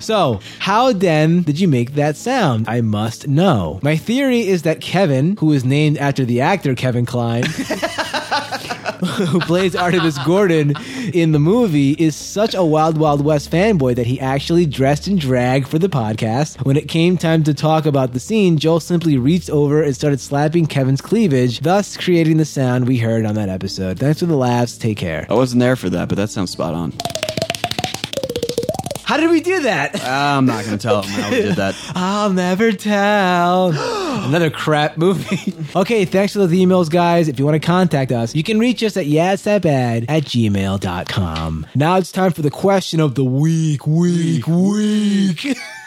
So, 0.00 0.40
how 0.60 0.92
then 0.94 1.42
did 1.42 1.60
you 1.60 1.68
make 1.68 1.94
that 1.94 2.16
sound? 2.16 2.68
I 2.68 2.80
must 2.80 3.28
know. 3.28 3.80
My 3.82 3.96
theory 3.96 4.48
is 4.48 4.62
that 4.62 4.80
Kevin, 4.80 5.36
who 5.38 5.52
is 5.52 5.62
named 5.64 5.98
after 5.98 6.24
the 6.24 6.40
actor 6.40 6.74
Kevin 6.74 7.04
Kline, 7.04 7.44
who 9.28 9.40
plays 9.40 9.74
Artemus 9.74 10.24
Gordon 10.26 10.74
in 11.14 11.32
the 11.32 11.38
movie, 11.38 11.92
is 11.92 12.14
such 12.14 12.54
a 12.54 12.64
Wild 12.64 12.98
Wild 12.98 13.24
West 13.24 13.50
fanboy 13.50 13.96
that 13.96 14.06
he 14.06 14.20
actually 14.20 14.66
dressed 14.66 15.08
in 15.08 15.16
drag 15.16 15.66
for 15.66 15.78
the 15.78 15.88
podcast. 15.88 16.64
When 16.64 16.76
it 16.76 16.88
came 16.88 17.16
time 17.16 17.42
to 17.44 17.54
talk 17.54 17.86
about 17.86 18.12
the 18.12 18.20
scene, 18.20 18.58
Joel 18.58 18.80
simply 18.80 19.16
reached 19.16 19.50
over 19.50 19.82
and 19.82 19.94
started 19.94 20.20
slapping 20.20 20.66
Kevin's 20.66 21.00
cleavage, 21.00 21.60
thus 21.60 21.96
creating 21.96 22.36
the 22.36 22.44
sound 22.44 22.86
we 22.86 22.98
heard 22.98 23.24
on 23.24 23.34
that 23.36 23.48
episode. 23.48 23.98
Thanks 23.98 24.20
for 24.20 24.26
the 24.26 24.36
laughs. 24.36 24.76
Take 24.76 24.98
care. 24.98 25.26
I 25.30 25.34
wasn't 25.34 25.60
there 25.60 25.76
for 25.76 25.90
that, 25.90 26.08
but 26.08 26.16
that 26.16 26.30
sounds 26.30 26.50
spot 26.50 26.74
on. 26.74 26.92
How 29.10 29.16
did 29.16 29.28
we 29.28 29.40
do 29.40 29.62
that? 29.62 29.96
Uh, 29.96 30.08
I'm 30.08 30.46
not 30.46 30.64
going 30.64 30.78
to 30.78 30.80
tell 30.80 31.02
him 31.02 31.10
how 31.10 31.30
we 31.32 31.42
did 31.42 31.56
that. 31.56 31.74
I'll 31.96 32.32
never 32.32 32.70
tell. 32.70 33.72
Another 34.24 34.50
crap 34.50 34.96
movie. 34.96 35.52
okay, 35.76 36.04
thanks 36.04 36.32
for 36.32 36.38
those 36.38 36.52
emails, 36.52 36.88
guys. 36.88 37.26
If 37.26 37.36
you 37.36 37.44
want 37.44 37.60
to 37.60 37.66
contact 37.66 38.12
us, 38.12 38.36
you 38.36 38.44
can 38.44 38.60
reach 38.60 38.84
us 38.84 38.96
at 38.96 39.06
yatsthatbad 39.06 40.04
at 40.08 40.22
gmail.com. 40.22 41.66
Now 41.74 41.96
it's 41.96 42.12
time 42.12 42.30
for 42.30 42.42
the 42.42 42.52
question 42.52 43.00
of 43.00 43.16
the 43.16 43.24
week, 43.24 43.84
week, 43.84 44.46
week. 44.46 45.58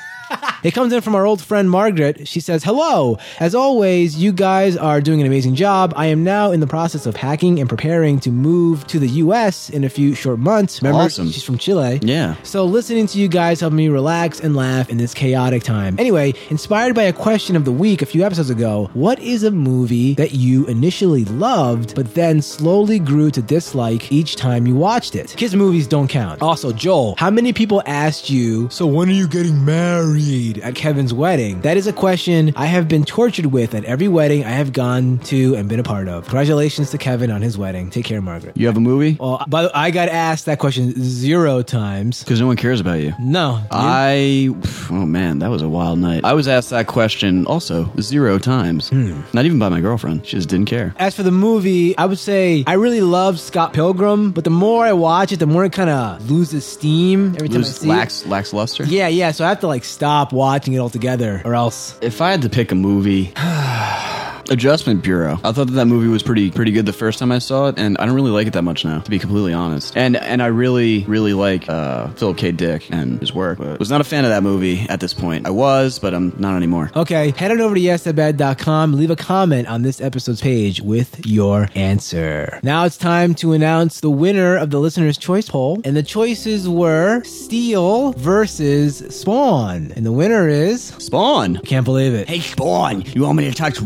It 0.63 0.73
comes 0.73 0.93
in 0.93 1.01
from 1.01 1.13
our 1.15 1.25
old 1.25 1.41
friend 1.41 1.69
Margaret. 1.69 2.25
She 2.27 2.39
says, 2.39 2.63
Hello. 2.63 3.17
As 3.39 3.53
always, 3.53 4.15
you 4.15 4.31
guys 4.31 4.77
are 4.77 5.01
doing 5.01 5.19
an 5.19 5.27
amazing 5.27 5.55
job. 5.55 5.93
I 5.97 6.05
am 6.07 6.23
now 6.23 6.51
in 6.51 6.61
the 6.61 6.67
process 6.67 7.05
of 7.05 7.15
packing 7.15 7.59
and 7.59 7.67
preparing 7.67 8.19
to 8.21 8.31
move 8.31 8.87
to 8.87 8.97
the 8.99 9.09
US 9.23 9.69
in 9.69 9.83
a 9.83 9.89
few 9.89 10.15
short 10.15 10.39
months. 10.39 10.81
Remember, 10.81 11.03
Awesome. 11.03 11.29
she's 11.31 11.43
from 11.43 11.57
Chile. 11.57 11.99
Yeah. 12.01 12.35
So 12.43 12.63
listening 12.65 13.07
to 13.07 13.19
you 13.19 13.27
guys 13.27 13.59
helped 13.59 13.75
me 13.75 13.89
relax 13.89 14.39
and 14.39 14.55
laugh 14.55 14.89
in 14.89 14.97
this 14.97 15.13
chaotic 15.13 15.63
time. 15.63 15.97
Anyway, 15.99 16.33
inspired 16.49 16.95
by 16.95 17.03
a 17.03 17.13
question 17.13 17.57
of 17.57 17.65
the 17.65 17.71
week 17.73 18.01
a 18.01 18.05
few 18.05 18.23
episodes 18.23 18.49
ago, 18.49 18.89
what 18.93 19.19
is 19.19 19.43
a 19.43 19.51
movie 19.51 20.13
that 20.13 20.31
you 20.33 20.65
initially 20.67 21.25
loved 21.25 21.93
but 21.93 22.13
then 22.15 22.41
slowly 22.41 22.99
grew 22.99 23.29
to 23.31 23.41
dislike 23.41 24.11
each 24.13 24.37
time 24.37 24.65
you 24.65 24.75
watched 24.75 25.15
it? 25.15 25.33
Kids 25.35 25.55
movies 25.55 25.87
don't 25.87 26.07
count. 26.07 26.41
Also, 26.41 26.71
Joel, 26.71 27.15
how 27.17 27.29
many 27.29 27.51
people 27.51 27.83
asked 27.85 28.29
you, 28.29 28.69
so 28.69 28.85
when 28.87 29.09
are 29.09 29.13
you 29.13 29.27
getting 29.27 29.65
married 29.65 30.22
at 30.61 30.75
Kevin's 30.75 31.13
wedding? 31.13 31.61
That 31.61 31.77
is 31.77 31.87
a 31.87 31.93
question 31.93 32.53
I 32.55 32.65
have 32.65 32.87
been 32.87 33.03
tortured 33.03 33.47
with 33.47 33.73
at 33.75 33.83
every 33.85 34.07
wedding 34.07 34.43
I 34.45 34.49
have 34.51 34.73
gone 34.73 35.19
to 35.25 35.55
and 35.55 35.67
been 35.67 35.79
a 35.79 35.83
part 35.83 36.07
of. 36.07 36.25
Congratulations 36.25 36.91
to 36.91 36.97
Kevin 36.97 37.31
on 37.31 37.41
his 37.41 37.57
wedding. 37.57 37.89
Take 37.89 38.05
care, 38.05 38.21
Margaret. 38.21 38.55
You 38.55 38.67
have 38.67 38.77
a 38.77 38.81
movie? 38.81 39.17
Well, 39.19 39.43
by 39.47 39.63
the 39.63 39.77
I 39.77 39.91
got 39.91 40.09
asked 40.09 40.45
that 40.45 40.59
question 40.59 40.93
zero 41.01 41.61
times. 41.61 42.23
Because 42.23 42.39
no 42.39 42.47
one 42.47 42.57
cares 42.57 42.79
about 42.79 42.99
you. 42.99 43.13
No. 43.19 43.61
I 43.71 44.49
oh 44.89 45.05
man, 45.05 45.39
that 45.39 45.49
was 45.49 45.61
a 45.61 45.69
wild 45.69 45.99
night. 45.99 46.23
I 46.23 46.33
was 46.33 46.47
asked 46.47 46.69
that 46.69 46.87
question 46.87 47.45
also 47.45 47.91
zero 47.99 48.39
times. 48.39 48.89
Hmm. 48.89 49.21
Not 49.33 49.45
even 49.45 49.59
by 49.59 49.69
my 49.69 49.81
girlfriend. 49.81 50.25
She 50.25 50.37
just 50.37 50.49
didn't 50.49 50.67
care. 50.67 50.93
As 50.97 51.15
for 51.15 51.23
the 51.23 51.31
movie, 51.31 51.97
I 51.97 52.05
would 52.05 52.19
say 52.19 52.63
I 52.67 52.73
really 52.73 53.01
love 53.01 53.39
Scott 53.39 53.73
Pilgrim, 53.73 54.31
but 54.31 54.43
the 54.43 54.49
more 54.49 54.85
I 54.85 54.93
watch 54.93 55.31
it, 55.31 55.39
the 55.39 55.47
more 55.47 55.65
it 55.65 55.73
kind 55.73 55.89
of 55.89 56.29
loses 56.29 56.65
steam 56.65 57.35
every 57.35 57.49
time 57.49 57.59
I 57.59 57.63
see 57.63 57.87
lax 57.87 58.25
lax 58.25 58.53
luster. 58.53 58.83
Yeah, 58.85 59.07
yeah. 59.07 59.31
So 59.31 59.43
I 59.45 59.49
have 59.49 59.59
to 59.61 59.67
like 59.67 59.83
stop 59.83 60.12
watching 60.31 60.73
it 60.73 60.79
altogether, 60.79 61.41
or 61.43 61.55
else. 61.55 61.97
If 62.01 62.21
I 62.21 62.31
had 62.31 62.41
to 62.43 62.49
pick 62.49 62.71
a 62.71 62.75
movie. 62.75 63.33
Adjustment 64.49 65.03
Bureau. 65.03 65.39
I 65.43 65.51
thought 65.51 65.67
that 65.67 65.73
that 65.73 65.85
movie 65.85 66.07
was 66.07 66.23
pretty 66.23 66.51
pretty 66.51 66.71
good 66.71 66.85
the 66.85 66.93
first 66.93 67.19
time 67.19 67.31
I 67.31 67.39
saw 67.39 67.67
it, 67.67 67.77
and 67.77 67.97
I 67.97 68.05
don't 68.05 68.15
really 68.15 68.31
like 68.31 68.47
it 68.47 68.53
that 68.53 68.61
much 68.63 68.83
now, 68.85 68.99
to 68.99 69.09
be 69.09 69.19
completely 69.19 69.53
honest. 69.53 69.95
And 69.97 70.15
and 70.17 70.41
I 70.41 70.47
really 70.47 71.03
really 71.05 71.33
like 71.33 71.69
uh, 71.69 72.07
Philip 72.09 72.37
K. 72.37 72.51
Dick 72.51 72.89
and 72.91 73.19
his 73.19 73.33
work, 73.33 73.57
but 73.57 73.79
was 73.79 73.89
not 73.89 74.01
a 74.01 74.03
fan 74.03 74.25
of 74.25 74.29
that 74.31 74.43
movie 74.43 74.81
at 74.89 74.99
this 74.99 75.13
point. 75.13 75.47
I 75.47 75.51
was, 75.51 75.99
but 75.99 76.13
I'm 76.13 76.33
not 76.37 76.55
anymore. 76.55 76.91
Okay, 76.95 77.31
head 77.31 77.51
on 77.51 77.61
over 77.61 77.75
to 77.75 77.81
yesthatbad.com, 77.81 78.93
leave 78.93 79.09
a 79.11 79.15
comment 79.15 79.67
on 79.67 79.81
this 79.81 80.01
episode's 80.01 80.41
page 80.41 80.81
with 80.81 81.25
your 81.25 81.69
answer. 81.75 82.59
Now 82.63 82.85
it's 82.85 82.97
time 82.97 83.35
to 83.35 83.53
announce 83.53 84.01
the 84.01 84.09
winner 84.09 84.57
of 84.57 84.69
the 84.69 84.79
listener's 84.79 85.17
choice 85.17 85.49
poll, 85.49 85.81
and 85.85 85.95
the 85.95 86.03
choices 86.03 86.67
were 86.67 87.23
Steel 87.23 88.13
versus 88.13 89.03
Spawn, 89.09 89.93
and 89.95 90.05
the 90.05 90.11
winner 90.11 90.47
is. 90.47 90.83
Spawn. 90.99 91.57
Can't 91.57 91.85
believe 91.85 92.13
it. 92.13 92.27
Hey 92.27 92.39
Spawn, 92.39 93.01
you 93.13 93.23
want 93.23 93.37
me 93.37 93.49
to 93.49 93.55
touch 93.55 93.81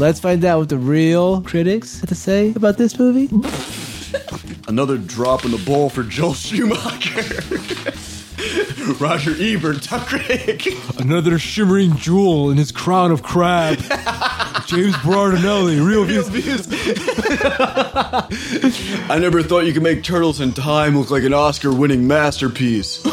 Let's 0.00 0.18
find 0.18 0.42
out 0.46 0.60
what 0.60 0.70
the 0.70 0.78
real 0.78 1.42
critics 1.42 2.00
have 2.00 2.08
to 2.08 2.14
say 2.14 2.54
about 2.56 2.78
this 2.78 2.98
movie. 2.98 3.28
Another 4.66 4.96
drop 4.96 5.44
in 5.44 5.50
the 5.50 5.58
bowl 5.58 5.90
for 5.90 6.02
Joel 6.02 6.32
Schumacher. 6.32 7.20
Roger 8.98 9.34
Ebert, 9.38 9.82
tough 9.82 10.08
critic. 10.08 10.68
Another 10.98 11.38
shimmering 11.38 11.96
jewel 11.96 12.50
in 12.50 12.56
his 12.56 12.72
crown 12.72 13.12
of 13.12 13.22
crab. 13.22 13.76
James 14.64 14.96
Berardinelli, 14.96 15.86
real 15.86 16.06
views. 16.06 16.30
I 19.10 19.18
never 19.18 19.42
thought 19.42 19.66
you 19.66 19.74
could 19.74 19.82
make 19.82 20.02
Turtles 20.02 20.40
in 20.40 20.54
Time 20.54 20.96
look 20.96 21.10
like 21.10 21.24
an 21.24 21.34
Oscar 21.34 21.74
winning 21.74 22.08
masterpiece. 22.08 23.06